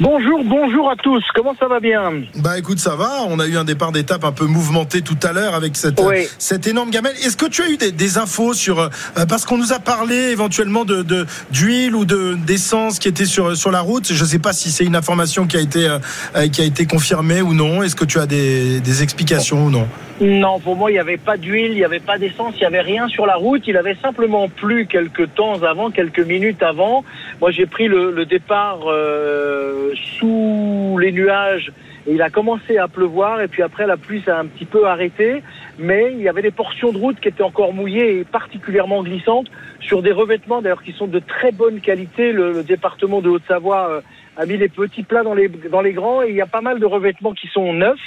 Bonjour, 0.00 0.42
bonjour 0.44 0.90
à 0.90 0.96
tous. 0.96 1.22
Comment 1.36 1.54
ça 1.58 1.68
va 1.68 1.78
bien? 1.78 2.00
Bah 2.34 2.58
écoute, 2.58 2.80
ça 2.80 2.96
va. 2.96 3.22
On 3.28 3.38
a 3.38 3.46
eu 3.46 3.56
un 3.56 3.62
départ 3.64 3.92
d'étape 3.92 4.24
un 4.24 4.32
peu 4.32 4.44
mouvementé 4.44 5.02
tout 5.02 5.16
à 5.22 5.32
l'heure 5.32 5.54
avec 5.54 5.76
cette, 5.76 6.00
Oui. 6.00 6.26
cette 6.38 6.66
énorme 6.66 6.90
gamelle. 6.90 7.14
Est-ce 7.24 7.36
que 7.36 7.46
tu 7.46 7.62
as 7.62 7.68
eu 7.70 7.76
des, 7.76 7.92
des 7.92 8.18
infos 8.18 8.54
sur 8.54 8.80
euh, 8.80 8.88
parce 9.28 9.44
qu'on 9.44 9.56
nous 9.56 9.72
a 9.72 9.78
parlé 9.78 10.16
éventuellement 10.16 10.84
de 10.84 11.02
de- 11.02 11.26
d'huile 11.52 11.94
ou 11.94 12.04
de 12.04 12.34
d'essence 12.34 12.98
qui 12.98 13.06
était 13.06 13.24
sur 13.24 13.56
sur 13.56 13.70
la 13.70 13.80
route. 13.80 14.12
Je 14.12 14.24
sais 14.24 14.40
pas 14.40 14.52
si 14.52 14.72
c'est 14.72 14.84
une 14.84 14.96
information 14.96 15.46
qui 15.46 15.56
a 15.56 15.60
été 15.60 15.86
euh, 15.88 15.98
euh, 16.34 16.48
qui 16.48 16.60
a 16.60 16.64
été 16.64 16.84
confirmée 16.86 17.40
ou 17.40 17.54
non. 17.54 17.84
Est-ce 17.84 17.94
que 17.94 18.04
tu 18.04 18.18
as 18.18 18.26
des, 18.26 18.80
des 18.80 19.02
explications 19.04 19.64
ou 19.66 19.70
non? 19.70 19.86
Non, 20.20 20.58
pour 20.58 20.74
moi, 20.74 20.90
il 20.90 20.94
n'y 20.94 21.00
avait 21.00 21.16
pas 21.16 21.36
d'huile, 21.36 21.70
il 21.70 21.76
n'y 21.76 21.84
avait 21.84 22.00
pas 22.00 22.18
d'essence, 22.18 22.54
il 22.56 22.60
n'y 22.60 22.66
avait 22.66 22.80
rien 22.80 23.06
sur 23.06 23.24
la 23.24 23.36
route. 23.36 23.62
Il 23.68 23.76
avait 23.76 23.94
simplement 23.94 24.48
plu 24.48 24.86
quelques 24.86 25.32
temps 25.34 25.62
avant, 25.62 25.90
quelques 25.90 26.18
minutes 26.20 26.62
avant. 26.62 27.04
Moi, 27.40 27.52
j'ai 27.52 27.66
pris 27.66 27.86
le, 27.86 28.10
le 28.10 28.26
départ 28.26 28.80
euh, 28.86 29.92
sous 30.18 30.98
les 31.00 31.12
nuages. 31.12 31.70
Et 32.08 32.14
il 32.14 32.22
a 32.22 32.30
commencé 32.30 32.78
à 32.78 32.88
pleuvoir 32.88 33.40
et 33.42 33.48
puis 33.48 33.62
après 33.62 33.86
la 33.86 33.98
pluie 33.98 34.22
s'est 34.24 34.30
un 34.30 34.46
petit 34.46 34.64
peu 34.64 34.86
arrêté, 34.86 35.42
mais 35.78 36.10
il 36.12 36.22
y 36.22 36.28
avait 36.28 36.40
des 36.40 36.50
portions 36.50 36.90
de 36.90 36.96
route 36.96 37.20
qui 37.20 37.28
étaient 37.28 37.42
encore 37.42 37.74
mouillées 37.74 38.20
et 38.20 38.24
particulièrement 38.24 39.02
glissantes 39.02 39.48
sur 39.80 40.00
des 40.00 40.12
revêtements 40.12 40.62
d'ailleurs 40.62 40.82
qui 40.82 40.92
sont 40.92 41.06
de 41.06 41.18
très 41.18 41.52
bonne 41.52 41.80
qualité. 41.80 42.32
Le, 42.32 42.52
le 42.52 42.62
département 42.62 43.20
de 43.20 43.28
Haute-Savoie 43.28 43.90
euh, 43.90 44.00
a 44.38 44.46
mis 44.46 44.56
les 44.56 44.68
petits 44.68 45.02
plats 45.02 45.24
dans 45.24 45.34
les 45.34 45.48
dans 45.48 45.80
les 45.80 45.92
grands 45.92 46.22
et 46.22 46.30
il 46.30 46.36
y 46.36 46.40
a 46.40 46.46
pas 46.46 46.60
mal 46.60 46.78
de 46.78 46.86
revêtements 46.86 47.32
qui 47.32 47.48
sont 47.48 47.72
neufs 47.72 47.98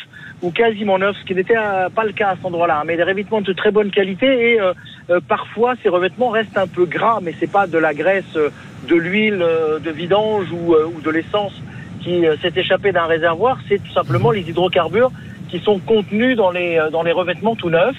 ou 0.42 0.50
quasiment 0.50 0.98
neufs, 0.98 1.18
ce 1.20 1.26
qui 1.26 1.36
n'était 1.36 1.58
euh, 1.58 1.90
pas 1.90 2.06
le 2.06 2.14
cas 2.14 2.30
à 2.30 2.36
cet 2.38 2.46
endroit-là, 2.46 2.80
hein, 2.80 2.84
mais 2.86 2.96
des 2.96 3.04
revêtements 3.04 3.42
de 3.42 3.52
très 3.54 3.70
bonne 3.70 3.92
qualité 3.92 4.54
et 4.54 4.62
euh, 4.62 4.74
euh, 5.10 5.20
parfois 5.28 5.76
ces 5.84 5.90
revêtements 5.90 6.30
restent 6.30 6.58
un 6.58 6.68
peu 6.68 6.86
gras, 6.86 7.20
mais 7.22 7.34
c'est 7.38 7.52
pas 7.52 7.68
de 7.68 7.78
la 7.78 7.94
graisse, 7.94 8.38
euh, 8.38 8.50
de 8.88 8.96
l'huile 8.96 9.46
de 9.84 9.92
vidange 9.92 10.48
ou, 10.52 10.74
ou 10.74 11.02
de 11.02 11.10
l'essence 11.12 11.54
qui 12.02 12.24
s'est 12.42 12.54
échappée 12.56 12.92
d'un 12.92 13.06
réservoir, 13.06 13.60
c'est 13.70 13.78
tout 13.78 13.92
simplement 13.94 14.32
les 14.32 14.50
hydrocarbures 14.50 15.12
qui 15.50 15.60
sont 15.60 15.78
contenus 15.78 16.36
dans 16.36 16.50
les 16.50 16.82
dans 16.92 17.04
les 17.04 17.12
revêtements 17.12 17.56
tout 17.56 17.70
neufs. 17.70 17.96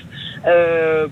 Euh, 0.47 1.07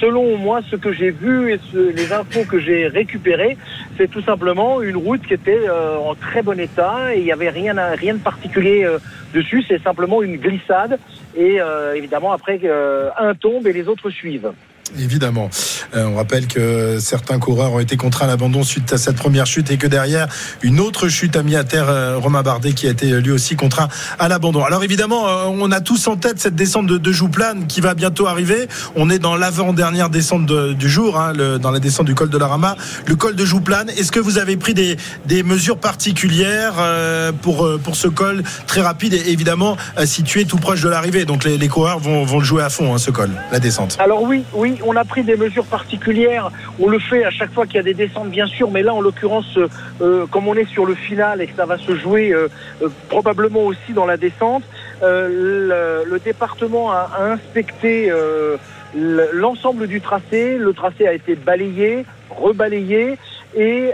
selon 0.00 0.36
moi, 0.36 0.60
ce 0.70 0.76
que 0.76 0.92
j'ai 0.92 1.10
vu 1.10 1.52
et 1.52 1.58
ce- 1.72 1.90
les 1.90 2.12
infos 2.12 2.44
que 2.44 2.60
j'ai 2.60 2.86
récupérées, 2.86 3.56
c'est 3.96 4.08
tout 4.08 4.22
simplement 4.22 4.80
une 4.82 4.96
route 4.96 5.22
qui 5.26 5.34
était 5.34 5.68
euh, 5.68 5.96
en 5.96 6.14
très 6.14 6.42
bon 6.42 6.58
état 6.60 7.14
et 7.14 7.18
il 7.18 7.24
n'y 7.24 7.32
avait 7.32 7.50
rien, 7.50 7.74
rien 7.94 8.14
de 8.14 8.20
particulier 8.20 8.84
euh, 8.84 8.98
dessus. 9.34 9.64
C'est 9.66 9.82
simplement 9.82 10.22
une 10.22 10.36
glissade 10.36 10.98
et 11.36 11.60
euh, 11.60 11.94
évidemment 11.94 12.32
après 12.32 12.60
euh, 12.64 13.10
un 13.18 13.34
tombe 13.34 13.66
et 13.66 13.72
les 13.72 13.88
autres 13.88 14.10
suivent. 14.10 14.52
Évidemment. 14.98 15.50
Euh, 15.94 16.06
on 16.06 16.16
rappelle 16.16 16.46
que 16.46 16.98
certains 17.00 17.38
coureurs 17.38 17.72
ont 17.72 17.80
été 17.80 17.96
contraints 17.96 18.26
à 18.26 18.28
l'abandon 18.28 18.62
suite 18.62 18.92
à 18.92 18.98
cette 18.98 19.16
première 19.16 19.46
chute 19.46 19.70
et 19.70 19.76
que 19.76 19.86
derrière, 19.86 20.28
une 20.62 20.80
autre 20.80 21.08
chute 21.08 21.36
a 21.36 21.42
mis 21.42 21.56
à 21.56 21.64
terre 21.64 21.88
euh, 21.88 22.18
Romain 22.18 22.42
Bardet 22.42 22.72
qui 22.72 22.86
a 22.86 22.90
été 22.90 23.20
lui 23.20 23.30
aussi 23.30 23.56
contraint 23.56 23.88
à 24.18 24.28
l'abandon. 24.28 24.64
Alors 24.64 24.84
évidemment, 24.84 25.28
euh, 25.28 25.44
on 25.46 25.70
a 25.72 25.80
tous 25.80 26.06
en 26.08 26.16
tête 26.16 26.38
cette 26.38 26.54
descente 26.54 26.86
de, 26.86 27.12
Jouplane 27.12 27.66
qui 27.66 27.80
va 27.80 27.94
bientôt 27.94 28.26
arriver. 28.26 28.68
On 28.94 29.10
est 29.10 29.18
dans 29.18 29.34
l'avant-dernière 29.34 30.10
descente 30.10 30.46
de- 30.46 30.72
du 30.72 30.88
jour, 30.88 31.18
hein, 31.18 31.32
dans 31.60 31.70
la 31.70 31.80
descente 31.80 32.06
du 32.06 32.14
col 32.14 32.28
de 32.28 32.38
la 32.38 32.46
Rama, 32.46 32.76
le 33.06 33.16
col 33.16 33.34
de 33.34 33.44
Jouplane. 33.44 33.90
Est-ce 33.90 34.12
que 34.12 34.20
vous 34.20 34.38
avez 34.38 34.56
pris 34.56 34.74
des, 34.74 34.96
mesures 35.42 35.78
particulières 35.78 36.74
euh, 36.78 37.32
pour, 37.32 37.64
euh, 37.64 37.80
pour 37.82 37.96
ce 37.96 38.08
col 38.08 38.42
très 38.66 38.80
rapide 38.80 39.14
et 39.14 39.30
évidemment 39.30 39.76
euh, 39.98 40.06
situé 40.06 40.44
tout 40.44 40.58
proche 40.58 40.82
de 40.82 40.88
l'arrivée? 40.88 41.24
Donc 41.24 41.44
les, 41.44 41.56
les 41.56 41.68
coureurs 41.68 41.98
vont, 41.98 42.24
vont 42.24 42.38
le 42.38 42.44
jouer 42.44 42.62
à 42.62 42.70
fond, 42.70 42.94
hein, 42.94 42.98
ce 42.98 43.10
col, 43.10 43.30
la 43.50 43.58
descente. 43.58 43.96
Alors 43.98 44.22
oui, 44.22 44.44
oui, 44.52 44.77
on 44.84 44.96
a 44.96 45.04
pris 45.04 45.22
des 45.22 45.36
mesures 45.36 45.66
particulières. 45.66 46.50
On 46.78 46.88
le 46.88 46.98
fait 46.98 47.24
à 47.24 47.30
chaque 47.30 47.52
fois 47.52 47.66
qu'il 47.66 47.76
y 47.76 47.80
a 47.80 47.82
des 47.82 47.94
descentes, 47.94 48.30
bien 48.30 48.46
sûr, 48.46 48.70
mais 48.70 48.82
là, 48.82 48.94
en 48.94 49.00
l'occurrence, 49.00 49.56
euh, 49.56 49.68
euh, 50.00 50.26
comme 50.26 50.48
on 50.48 50.54
est 50.54 50.68
sur 50.68 50.86
le 50.86 50.94
final 50.94 51.40
et 51.40 51.46
que 51.46 51.56
ça 51.56 51.66
va 51.66 51.78
se 51.78 51.94
jouer 51.94 52.32
euh, 52.32 52.48
probablement 53.08 53.64
aussi 53.64 53.92
dans 53.92 54.06
la 54.06 54.16
descente, 54.16 54.64
le, 55.02 56.18
département 56.18 56.90
a, 56.90 57.10
inspecté 57.20 58.10
le- 58.10 59.28
l'ensemble 59.32 59.86
du 59.86 60.00
tracé. 60.00 60.58
Le 60.58 60.72
tracé 60.72 61.06
a 61.06 61.12
été 61.12 61.36
balayé, 61.36 62.04
rebalayé. 62.30 63.16
Et 63.56 63.92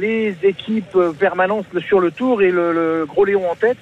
les 0.00 0.36
équipes 0.42 0.96
permanentes 1.18 1.66
sur 1.80 2.00
le 2.00 2.10
tour 2.10 2.42
et 2.42 2.50
le, 2.50 3.04
Gros 3.08 3.24
Léon 3.24 3.50
en 3.50 3.54
tête 3.54 3.78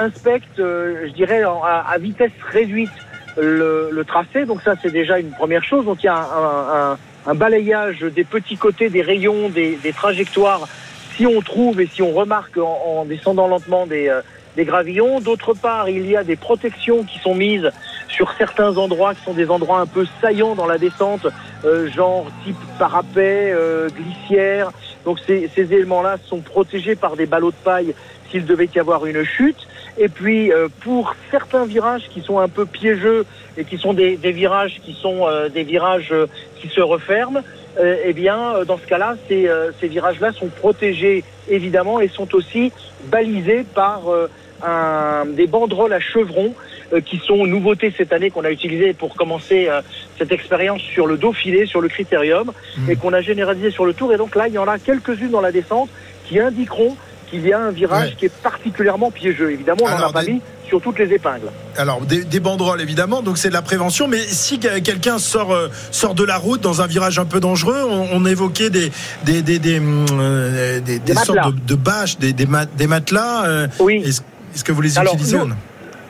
inspectent, 0.00 0.58
je 0.58 1.12
dirais, 1.12 1.42
à 1.42 1.98
vitesse 1.98 2.30
réduite 2.52 2.90
le, 3.36 4.02
tracé. 4.06 4.44
Donc 4.44 4.62
ça, 4.62 4.74
c'est 4.82 4.92
déjà 4.92 5.18
une 5.18 5.30
première 5.30 5.64
chose. 5.64 5.84
Donc 5.84 6.02
il 6.02 6.06
y 6.06 6.10
a 6.10 6.96
un, 7.26 7.34
balayage 7.34 8.00
des 8.00 8.24
petits 8.24 8.56
côtés, 8.56 8.90
des 8.90 9.02
rayons, 9.02 9.48
des, 9.48 9.78
trajectoires, 9.94 10.68
si 11.16 11.26
on 11.26 11.40
trouve 11.40 11.80
et 11.80 11.86
si 11.86 12.02
on 12.02 12.12
remarque 12.12 12.58
en, 12.58 13.00
en 13.00 13.04
descendant 13.04 13.46
lentement 13.46 13.86
des, 13.86 14.08
euh, 14.08 14.20
des 14.56 14.64
gravillons. 14.64 15.20
D'autre 15.20 15.54
part, 15.54 15.88
il 15.88 16.06
y 16.08 16.16
a 16.16 16.24
des 16.24 16.36
protections 16.36 17.04
qui 17.04 17.18
sont 17.18 17.34
mises 17.34 17.70
sur 18.08 18.32
certains 18.38 18.76
endroits 18.76 19.14
qui 19.14 19.24
sont 19.24 19.34
des 19.34 19.50
endroits 19.50 19.80
un 19.80 19.86
peu 19.86 20.06
saillants 20.20 20.54
dans 20.54 20.66
la 20.66 20.78
descente, 20.78 21.26
euh, 21.64 21.90
genre 21.90 22.26
type 22.44 22.56
parapet, 22.78 23.52
euh, 23.52 23.88
glissière. 23.90 24.70
Donc 25.04 25.18
ces, 25.26 25.50
ces 25.54 25.72
éléments-là 25.72 26.18
sont 26.26 26.40
protégés 26.40 26.94
par 26.94 27.16
des 27.16 27.26
ballots 27.26 27.50
de 27.50 27.56
paille 27.64 27.94
s'il 28.30 28.46
devait 28.46 28.68
y 28.74 28.78
avoir 28.78 29.06
une 29.06 29.24
chute. 29.24 29.66
Et 29.98 30.08
puis 30.08 30.52
euh, 30.52 30.68
pour 30.80 31.14
certains 31.30 31.64
virages 31.64 32.08
qui 32.10 32.20
sont 32.20 32.38
un 32.38 32.48
peu 32.48 32.66
piégeux 32.66 33.24
et 33.56 33.64
qui 33.64 33.78
sont 33.78 33.94
des, 33.94 34.16
des 34.16 34.32
virages 34.32 34.80
qui 34.84 34.92
sont 34.92 35.26
euh, 35.26 35.48
des 35.48 35.62
virages 35.62 36.10
euh, 36.12 36.26
qui 36.60 36.68
se 36.68 36.80
referment, 36.80 37.42
euh, 37.78 37.96
eh 38.04 38.12
bien 38.12 38.56
euh, 38.56 38.64
dans 38.64 38.78
ce 38.78 38.86
cas-là, 38.86 39.16
ces, 39.28 39.48
euh, 39.48 39.70
ces 39.80 39.88
virages-là 39.88 40.32
sont 40.32 40.48
protégés 40.48 41.22
évidemment 41.48 42.00
et 42.00 42.08
sont 42.08 42.34
aussi 42.34 42.72
balisés 43.04 43.64
par 43.74 44.08
euh, 44.08 44.28
un, 44.62 45.26
des 45.26 45.46
banderoles 45.46 45.92
à 45.92 46.00
chevrons 46.00 46.54
euh, 46.92 47.00
qui 47.00 47.18
sont 47.18 47.46
nouveautés 47.46 47.92
cette 47.96 48.12
année 48.12 48.30
qu'on 48.30 48.44
a 48.44 48.50
utilisées 48.50 48.92
pour 48.92 49.14
commencer 49.14 49.68
euh, 49.68 49.80
cette 50.18 50.32
expérience 50.32 50.82
sur 50.82 51.06
le 51.06 51.16
Dauphiné, 51.16 51.66
sur 51.66 51.80
le 51.80 51.88
Critérium, 51.88 52.52
et 52.88 52.96
qu'on 52.96 53.12
a 53.12 53.20
généralisé 53.20 53.70
sur 53.70 53.84
le 53.84 53.94
Tour. 53.94 54.12
Et 54.12 54.16
donc 54.16 54.34
là, 54.34 54.48
il 54.48 54.54
y 54.54 54.58
en 54.58 54.68
a 54.68 54.78
quelques-unes 54.78 55.30
dans 55.30 55.40
la 55.40 55.52
descente 55.52 55.88
qui 56.26 56.38
indiqueront 56.38 56.96
qu'il 57.34 57.46
y 57.48 57.52
a 57.52 57.58
un 57.60 57.70
virage 57.70 58.10
Ouais. 58.10 58.14
qui 58.18 58.26
est 58.26 58.32
particulièrement 58.42 59.10
piégeux. 59.10 59.50
Évidemment, 59.52 59.82
on 59.84 59.88
n'en 59.88 60.08
a 60.08 60.12
pas 60.12 60.24
des- 60.24 60.32
mis 60.32 60.40
sur 60.68 60.80
toutes 60.80 60.98
les 60.98 61.12
épingles. 61.12 61.50
Alors 61.76 62.00
des, 62.00 62.24
des 62.24 62.40
banderoles 62.40 62.80
évidemment, 62.80 63.22
donc 63.22 63.38
c'est 63.38 63.48
de 63.48 63.52
la 63.54 63.62
prévention. 63.62 64.08
Mais 64.08 64.18
si 64.18 64.58
que- 64.58 64.78
quelqu'un 64.80 65.18
sort 65.18 65.52
euh, 65.52 65.68
sort 65.90 66.14
de 66.14 66.24
la 66.24 66.36
route 66.38 66.60
dans 66.60 66.80
un 66.80 66.86
virage 66.86 67.18
un 67.18 67.24
peu 67.24 67.40
dangereux, 67.40 67.82
on, 67.88 68.08
on 68.12 68.24
évoquait 68.24 68.70
des 68.70 68.90
des 69.24 69.42
des 69.42 69.58
des, 69.58 69.78
hum, 69.78 70.06
euh, 70.12 70.80
des- 70.80 71.14
sortes 71.14 71.54
de, 71.54 71.60
de 71.66 71.74
bâches, 71.74 72.18
des 72.18 72.32
des, 72.32 72.46
ma- 72.46 72.66
des 72.66 72.86
matelas. 72.86 73.44
euh, 73.46 73.66
Oui. 73.80 74.02
Est-ce 74.06 74.22
est-ce 74.54 74.62
que 74.64 74.72
vous 74.72 74.82
les 74.82 74.98
Alors, 74.98 75.14
utilisez 75.14 75.36
nous- 75.38 75.48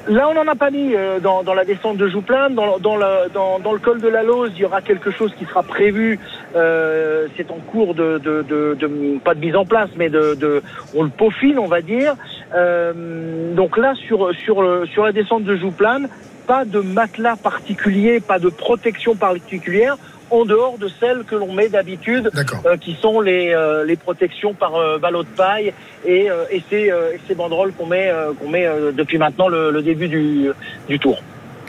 Là, 0.07 0.29
on 0.29 0.35
n'en 0.35 0.47
a 0.47 0.55
pas 0.55 0.71
mis 0.71 0.95
euh, 0.95 1.19
dans, 1.19 1.43
la 1.55 1.65
descente 1.65 1.97
de 1.97 2.09
Jouplane. 2.09 2.55
Dans, 2.55 2.97
le, 2.97 3.79
col 3.79 4.01
de 4.01 4.09
la 4.09 4.23
Lose, 4.23 4.53
il 4.55 4.61
y 4.61 4.65
aura 4.65 4.83
quelque 4.83 5.11
chose 5.11 5.33
qui 5.39 5.47
sera 5.47 5.63
prévu. 5.63 6.19
Euh, 6.55 7.27
c'est 7.37 7.51
en 7.51 7.59
cours 7.59 7.95
de, 7.95 8.21
pas 9.25 9.35
de 9.35 9.41
mise 9.41 9.57
en 9.57 9.65
place, 9.65 9.89
mais 9.97 10.11
de, 10.11 10.63
on 10.95 11.05
le 11.05 11.09
peaufine, 11.09 11.59
on 11.59 11.67
va 11.67 11.81
dire. 11.81 12.15
Euh, 12.55 13.55
donc 13.55 13.79
là, 13.79 13.95
sur 13.95 14.35
sur 14.35 14.87
sur 14.93 15.05
la 15.05 15.13
descente 15.13 15.45
de 15.45 15.57
Jouplane, 15.57 16.09
pas 16.47 16.65
de 16.65 16.81
matelas 16.81 17.37
particulier, 17.37 18.21
pas 18.21 18.39
de 18.39 18.51
protection 18.51 19.15
particulière. 19.15 19.97
En 20.35 20.45
dehors 20.45 20.79
de 20.79 20.89
celles 20.89 21.23
que 21.23 21.37
l'on 21.37 21.53
met 21.53 21.69
d'habitude, 21.69 22.33
euh, 22.67 22.77
qui 22.77 22.95
sont 23.01 23.21
les, 23.21 23.53
euh, 23.55 23.85
les 23.85 23.95
protections 23.95 24.53
par 24.53 24.75
euh, 24.75 24.99
ballot 24.99 25.23
de 25.23 25.29
paille 25.29 25.73
et, 26.05 26.27
et, 26.51 26.63
ces, 26.69 26.87
et 26.87 27.21
ces 27.29 27.37
banderoles 27.37 27.73
qu'on 27.73 27.87
met, 27.87 28.13
qu'on 28.41 28.49
met 28.49 28.69
depuis 28.93 29.17
maintenant 29.17 29.47
le, 29.47 29.71
le 29.71 29.81
début 29.81 30.09
du, 30.09 30.51
du 30.89 30.99
tour. 30.99 31.23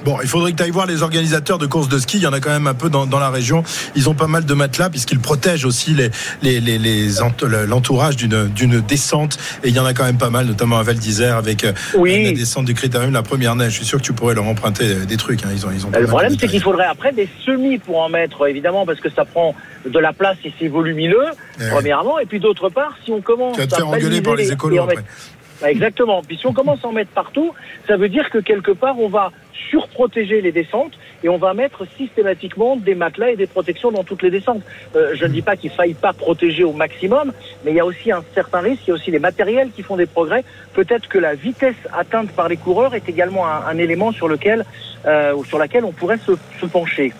Bon, 0.03 0.17
il 0.21 0.27
faudrait 0.27 0.51
que 0.51 0.57
tu 0.57 0.63
ailles 0.63 0.69
voir 0.71 0.85
les 0.85 1.01
organisateurs 1.01 1.57
de 1.57 1.65
courses 1.65 1.89
de 1.89 1.97
ski. 1.97 2.17
Il 2.17 2.23
y 2.23 2.27
en 2.27 2.33
a 2.33 2.39
quand 2.39 2.51
même 2.51 2.67
un 2.67 2.73
peu 2.75 2.89
dans, 2.89 3.07
dans 3.07 3.17
la 3.19 3.29
région. 3.31 3.63
Ils 3.95 4.07
ont 4.09 4.13
pas 4.13 4.27
mal 4.27 4.45
de 4.45 4.53
matelas 4.53 4.89
puisqu'ils 4.91 5.19
protègent 5.19 5.65
aussi 5.65 5.93
les, 5.95 6.11
les, 6.43 6.59
les, 6.59 6.77
les 6.77 7.21
ent- 7.23 7.31
l'entourage 7.67 8.15
d'une, 8.15 8.47
d'une 8.49 8.81
descente. 8.81 9.37
Et 9.63 9.69
il 9.69 9.75
y 9.75 9.79
en 9.79 9.85
a 9.85 9.93
quand 9.93 10.03
même 10.03 10.17
pas 10.19 10.29
mal, 10.29 10.45
notamment 10.45 10.77
à 10.77 10.83
Val 10.83 10.97
d'Isère 10.97 11.37
avec 11.37 11.63
euh, 11.63 11.73
la 11.95 12.31
descente 12.33 12.65
du 12.65 12.73
Critérium, 12.75 13.13
la 13.13 13.23
première 13.23 13.55
neige. 13.55 13.71
Je 13.71 13.77
suis 13.77 13.85
sûr 13.85 13.97
que 13.99 14.03
tu 14.03 14.13
pourrais 14.13 14.35
leur 14.35 14.45
emprunter 14.45 14.83
euh, 14.85 15.05
des 15.05 15.17
trucs. 15.17 15.43
hein. 15.43 15.49
Ils 15.53 15.65
ont, 15.65 15.69
ils 15.73 15.85
ont 15.85 15.89
Le 15.97 16.05
problème, 16.05 16.35
c'est 16.39 16.47
qu'il 16.47 16.61
faudrait 16.61 16.85
après 16.85 17.11
des 17.11 17.27
semis 17.45 17.79
pour 17.79 17.99
en 18.01 18.09
mettre, 18.09 18.47
évidemment, 18.47 18.85
parce 18.85 18.99
que 18.99 19.09
ça 19.09 19.25
prend 19.25 19.55
de 19.89 19.99
la 19.99 20.13
place 20.13 20.37
et 20.45 20.53
c'est 20.59 20.67
volumineux, 20.67 21.25
Eh 21.59 21.63
oui. 21.63 21.69
premièrement. 21.71 22.19
Et 22.19 22.25
puis 22.25 22.39
d'autre 22.39 22.69
part, 22.69 22.93
si 23.03 23.11
on 23.11 23.21
commence 23.21 23.55
Tu 23.55 23.61
vas 23.61 23.67
te 23.67 23.75
faire 23.75 23.87
engueuler 23.87 24.21
par 24.21 24.35
les 24.35 24.51
écolos 24.51 24.83
après. 24.83 25.03
Bah, 25.61 25.71
Exactement. 25.71 26.21
Puis 26.21 26.37
si 26.37 26.47
on 26.47 26.53
commence 26.53 26.83
à 26.83 26.87
en 26.87 26.91
mettre 26.91 27.11
partout, 27.11 27.53
ça 27.87 27.97
veut 27.97 28.09
dire 28.09 28.29
que 28.29 28.39
quelque 28.39 28.71
part, 28.71 28.99
on 28.99 29.07
va 29.07 29.31
surprotéger 29.69 30.41
les 30.41 30.51
descentes 30.51 30.93
et 31.23 31.29
on 31.29 31.37
va 31.37 31.53
mettre 31.53 31.85
systématiquement 31.97 32.75
des 32.75 32.93
matelas 32.93 33.31
et 33.31 33.35
des 33.35 33.47
protections 33.47 33.91
dans 33.91 34.03
toutes 34.03 34.21
les 34.21 34.29
descentes. 34.29 34.61
Euh, 34.95 35.15
je 35.15 35.25
ne 35.25 35.31
dis 35.31 35.41
pas 35.41 35.55
qu'il 35.55 35.71
faille 35.71 35.93
pas 35.93 36.13
protéger 36.13 36.63
au 36.63 36.73
maximum, 36.73 37.31
mais 37.63 37.71
il 37.71 37.77
y 37.77 37.79
a 37.79 37.85
aussi 37.85 38.11
un 38.11 38.23
certain 38.33 38.59
risque, 38.59 38.83
il 38.85 38.89
y 38.89 38.91
a 38.91 38.95
aussi 38.95 39.11
les 39.11 39.19
matériels 39.19 39.71
qui 39.75 39.81
font 39.81 39.95
des 39.95 40.05
progrès. 40.05 40.43
Peut-être 40.73 41.07
que 41.07 41.17
la 41.17 41.33
vitesse 41.33 41.75
atteinte 41.93 42.31
par 42.31 42.47
les 42.47 42.57
coureurs 42.57 42.93
est 42.93 43.07
également 43.09 43.47
un, 43.47 43.77
élément 43.77 44.11
sur 44.11 44.27
lequel, 44.27 44.65
euh, 45.05 45.41
sur 45.45 45.57
laquelle 45.57 45.85
on 45.85 45.91
pourrait 45.91 46.19
se, 46.19 46.33
se 46.59 46.65
pencher. 46.65 47.13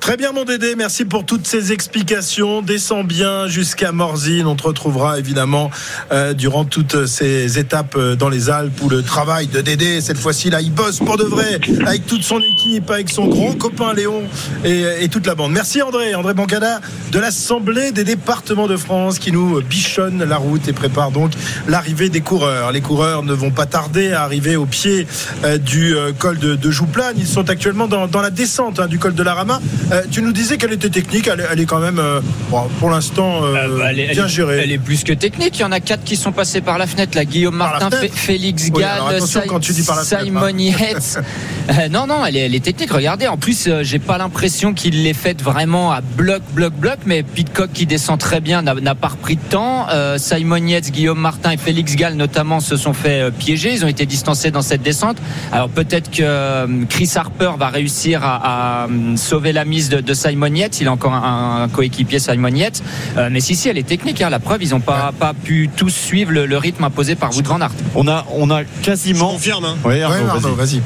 Très 0.00 0.16
bien, 0.16 0.32
mon 0.32 0.44
Dédé. 0.44 0.74
Merci 0.76 1.04
pour 1.04 1.26
toutes 1.26 1.46
ces 1.46 1.72
explications. 1.72 2.62
Descends 2.62 3.04
bien 3.04 3.46
jusqu'à 3.46 3.92
Morzine. 3.92 4.46
On 4.46 4.56
te 4.56 4.62
retrouvera 4.62 5.18
évidemment 5.18 5.70
euh, 6.10 6.32
durant 6.32 6.64
toutes 6.64 7.06
ces 7.06 7.58
étapes 7.58 7.94
euh, 7.96 8.16
dans 8.16 8.30
les 8.30 8.48
Alpes 8.48 8.80
où 8.82 8.88
le 8.88 9.02
travail 9.02 9.46
de 9.46 9.60
Dédé, 9.60 10.00
cette 10.00 10.16
fois-ci, 10.16 10.48
là, 10.48 10.62
il 10.62 10.72
bosse 10.72 10.98
pour 10.98 11.18
de 11.18 11.24
vrai 11.24 11.60
avec 11.86 12.06
toute 12.06 12.22
son 12.22 12.40
équipe, 12.40 12.90
avec 12.90 13.10
son 13.10 13.26
grand 13.26 13.52
copain 13.52 13.92
Léon 13.92 14.22
et, 14.64 14.84
et 15.00 15.08
toute 15.08 15.26
la 15.26 15.34
bande. 15.34 15.52
Merci, 15.52 15.82
André. 15.82 16.14
André 16.14 16.32
Bancada 16.32 16.80
de 17.12 17.18
l'Assemblée 17.18 17.92
des 17.92 18.04
départements 18.04 18.68
de 18.68 18.76
France 18.76 19.18
qui 19.18 19.32
nous 19.32 19.60
bichonne 19.62 20.24
la 20.24 20.38
route 20.38 20.66
et 20.66 20.72
prépare 20.72 21.10
donc 21.10 21.32
l'arrivée 21.68 22.08
des 22.08 22.22
coureurs. 22.22 22.72
Les 22.72 22.80
coureurs 22.80 23.22
ne 23.22 23.34
vont 23.34 23.50
pas 23.50 23.66
tarder 23.66 24.12
à 24.12 24.22
arriver 24.22 24.56
au 24.56 24.66
pied 24.66 25.06
euh, 25.44 25.58
du 25.58 25.94
euh, 25.94 26.12
col 26.18 26.38
de, 26.38 26.56
de 26.56 26.70
Jouplane. 26.70 27.16
Ils 27.18 27.26
sont 27.26 27.50
actuellement 27.50 27.86
dans, 27.86 28.06
dans 28.06 28.22
la 28.22 28.30
descente 28.30 28.80
hein, 28.80 28.86
du 28.86 28.98
col 28.98 29.14
de 29.14 29.22
la 29.22 29.34
Rama. 29.34 29.60
Euh, 29.92 30.02
tu 30.10 30.22
nous 30.22 30.32
disais 30.32 30.56
qu'elle 30.56 30.72
était 30.72 30.88
technique, 30.88 31.26
elle, 31.32 31.40
est- 31.40 31.46
elle 31.52 31.60
est 31.60 31.66
quand 31.66 31.80
même, 31.80 31.98
euh, 31.98 32.20
bon, 32.50 32.62
pour 32.78 32.90
l'instant, 32.90 33.42
euh, 33.44 33.56
Euh, 33.56 33.78
bah, 33.78 33.92
bien 34.12 34.26
gérée. 34.28 34.60
elle 34.62 34.70
est 34.72 34.78
plus 34.78 35.02
que 35.02 35.12
technique. 35.12 35.58
Il 35.58 35.62
y 35.62 35.64
en 35.64 35.72
a 35.72 35.80
quatre 35.80 36.04
qui 36.04 36.14
sont 36.16 36.30
passés 36.32 36.60
par 36.60 36.78
la 36.78 36.86
fenêtre. 36.86 37.16
Là, 37.16 37.24
Guillaume 37.24 37.58
Par 37.58 37.80
Martin, 37.80 37.90
Fé- 37.96 38.08
Félix 38.12 38.70
Oui, 38.72 38.82
Gall, 38.82 39.20
Si- 39.20 39.82
Simon 40.04 40.40
hein. 40.44 40.50
Yates. 40.58 41.18
Non, 41.90 42.06
non, 42.06 42.24
elle 42.26 42.36
est, 42.36 42.40
elle 42.46 42.54
est 42.54 42.64
technique. 42.64 42.90
Regardez, 42.92 43.26
en 43.28 43.36
plus, 43.36 43.68
j'ai 43.82 43.98
pas 44.00 44.18
l'impression 44.18 44.74
qu'il 44.74 45.04
l'ait 45.04 45.12
faite 45.12 45.40
vraiment 45.42 45.92
à 45.92 46.00
bloc, 46.00 46.42
bloc, 46.52 46.72
bloc. 46.74 46.98
Mais 47.06 47.22
Pitcock 47.22 47.72
qui 47.72 47.86
descend 47.86 48.18
très 48.18 48.40
bien 48.40 48.62
n'a 48.62 48.94
pas 48.96 49.08
repris 49.08 49.36
de 49.36 49.40
temps. 49.42 49.86
Simon 50.16 50.56
Yates, 50.66 50.90
Guillaume 50.90 51.20
Martin 51.20 51.52
et 51.52 51.56
Félix 51.56 51.94
Gall 51.96 52.14
notamment 52.14 52.58
se 52.60 52.76
sont 52.76 52.92
fait 52.92 53.30
piéger. 53.32 53.72
Ils 53.72 53.84
ont 53.84 53.88
été 53.88 54.04
distancés 54.06 54.50
dans 54.50 54.62
cette 54.62 54.82
descente. 54.82 55.16
Alors 55.52 55.68
peut-être 55.68 56.10
que 56.10 56.84
Chris 56.86 57.10
Harper 57.14 57.52
va 57.58 57.68
réussir 57.68 58.24
à, 58.24 58.84
à, 58.84 58.88
sauver 59.16 59.52
la 59.52 59.64
mise 59.64 59.79
de, 59.88 60.00
de 60.00 60.14
Simon 60.14 60.54
Yates. 60.54 60.80
Il 60.80 60.88
a 60.88 60.92
encore 60.92 61.12
un, 61.14 61.62
un 61.62 61.68
coéquipier 61.68 62.18
Simon 62.18 62.48
Yates. 62.48 62.82
Euh, 63.16 63.28
mais 63.32 63.40
si, 63.40 63.54
si, 63.56 63.68
elle 63.68 63.78
est 63.78 63.82
technique. 63.86 64.20
Hein. 64.20 64.30
La 64.30 64.38
preuve, 64.38 64.62
ils 64.62 64.70
n'ont 64.70 64.80
pas, 64.80 65.12
pas 65.18 65.32
pu 65.34 65.70
tous 65.76 65.88
suivre 65.90 66.32
le, 66.32 66.46
le 66.46 66.56
rythme 66.58 66.84
imposé 66.84 67.14
par 67.14 67.34
Wout 67.34 67.42
van 67.46 67.60
Aert. 67.60 67.70
On 67.94 68.06
a, 68.08 68.24
on 68.36 68.50
a 68.50 68.62
Je 68.62 68.66
quasiment. 68.82 69.30
confirme. 69.32 69.64
hein. 69.64 69.76
Ouais, 69.84 70.02
Arnaud, 70.02 70.16
Ouais, 70.24 70.28
Arnaud, 70.30 70.54
vas-y. 70.54 70.78
vas-y. 70.78 70.82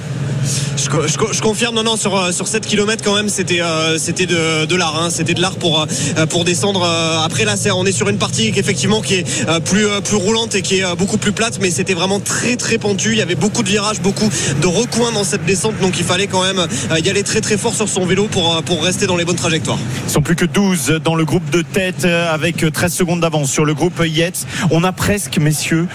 Je, 0.76 0.88
co- 0.88 1.07
je 1.07 1.16
co- 1.16 1.32
je 1.32 1.40
confirme, 1.40 1.74
non, 1.74 1.82
non, 1.82 1.97
sur, 1.97 2.16
euh, 2.16 2.32
sur 2.32 2.49
7 2.49 2.66
km 2.66 3.03
quand 3.05 3.14
même, 3.14 3.28
c'était 3.28 3.61
euh, 3.62 3.99
c'était 3.99 4.26
de, 4.26 4.64
de 4.66 4.76
l'art, 4.76 5.01
hein, 5.01 5.09
c'était 5.11 5.34
de 5.34 5.40
l'art 5.40 5.57
pour, 5.57 5.80
euh, 5.82 6.26
pour 6.26 6.45
descendre. 6.45 6.84
après 7.24 7.45
là, 7.45 7.55
on 7.76 7.86
est 7.86 7.92
sur 7.92 8.09
une 8.09 8.18
partie 8.18 8.53
qui, 8.53 8.59
effectivement 8.61 9.01
qui 9.01 9.14
est 9.14 9.24
plus, 9.64 9.86
plus 10.05 10.16
roulante 10.16 10.55
et 10.55 10.62
qui 10.62 10.80
est 10.80 10.97
beaucoup 10.97 11.16
plus 11.18 11.32
plate, 11.32 11.59
mais 11.61 11.70
c'était 11.70 11.95
vraiment 11.95 12.20
très 12.20 12.57
très 12.57 12.78
pentu. 12.78 13.12
Il 13.12 13.18
y 13.18 13.22
avait 13.22 13.34
beaucoup 13.34 13.62
de 13.62 13.68
virages, 13.68 14.01
beaucoup 14.01 14.28
de 14.61 14.66
recoins 14.66 15.12
dans 15.12 15.24
cette 15.24 15.45
descente, 15.45 15.78
donc 15.80 15.99
il 15.99 16.05
fallait 16.05 16.26
quand 16.26 16.42
même 16.42 16.66
y 17.03 17.09
aller 17.09 17.22
très 17.22 17.40
très 17.40 17.57
fort 17.57 17.74
sur 17.74 17.88
son 17.88 18.05
vélo 18.07 18.26
pour, 18.30 18.62
pour 18.64 18.82
rester 18.84 19.07
dans 19.07 19.16
les 19.16 19.24
bonnes 19.24 19.36
trajectoires. 19.36 19.78
Ils 20.07 20.12
sont 20.12 20.22
plus 20.22 20.36
que 20.36 20.45
12 20.45 21.01
dans 21.03 21.14
le 21.14 21.24
groupe 21.24 21.49
de 21.51 21.62
tête 21.62 22.05
avec 22.05 22.64
13 22.72 22.92
secondes 22.92 23.20
d'avance 23.20 23.51
sur 23.51 23.64
le 23.64 23.74
groupe 23.74 24.03
Yates. 24.05 24.47
On 24.70 24.84
a 24.84 24.92
presque, 24.92 25.38
messieurs, 25.38 25.86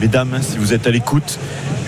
mesdames, 0.00 0.38
si 0.48 0.58
vous 0.58 0.72
êtes 0.72 0.86
à 0.86 0.90
l'écoute, 0.90 1.38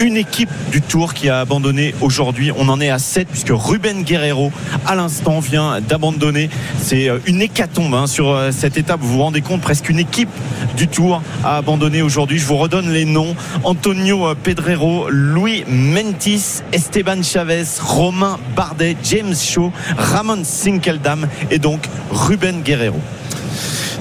une 0.01 0.17
équipe 0.17 0.51
du 0.71 0.81
Tour 0.83 1.15
qui 1.15 1.29
a 1.29 1.41
abandonné 1.41 1.92
aujourd'hui. 2.01 2.53
On 2.57 2.69
en 2.69 2.81
est 2.81 2.91
à 2.91 2.99
7 2.99 3.29
puisque 3.29 3.51
Ruben 3.53 4.03
Guerrero, 4.03 4.53
à 4.87 4.95
l'instant, 4.95 5.41
vient 5.41 5.81
d'abandonner. 5.81 6.51
C'est 6.81 7.09
euh, 7.09 7.19
une 7.27 7.43
hécatombe 7.43 7.95
hein, 7.95 8.07
sur 8.07 8.31
euh, 8.31 8.51
cette 8.53 8.77
étape. 8.77 9.01
Vous 9.01 9.15
vous 9.15 9.23
rendez 9.23 9.41
compte, 9.41 9.61
presque 9.61 9.89
une 9.89 9.99
équipe 9.99 10.31
du 10.77 10.89
Tour 10.89 11.23
a 11.45 11.59
abandonné 11.59 12.03
aujourd'hui. 12.03 12.39
Je 12.39 12.47
vous 12.47 12.57
redonne 12.57 12.91
les 12.91 13.05
noms. 13.05 13.35
Antonio 13.65 14.29
euh, 14.29 14.35
Pedrero, 14.35 15.09
Louis 15.11 15.65
Mentis, 15.69 16.63
Esteban 16.73 17.23
Chavez, 17.23 17.65
Romain 17.81 18.39
Bardet, 18.57 18.97
James 19.05 19.35
Shaw, 19.35 19.73
Ramon 19.97 20.45
Sinkeldam 20.45 21.27
et 21.51 21.59
donc 21.59 21.89
Ruben 22.11 22.63
Guerrero. 22.63 23.01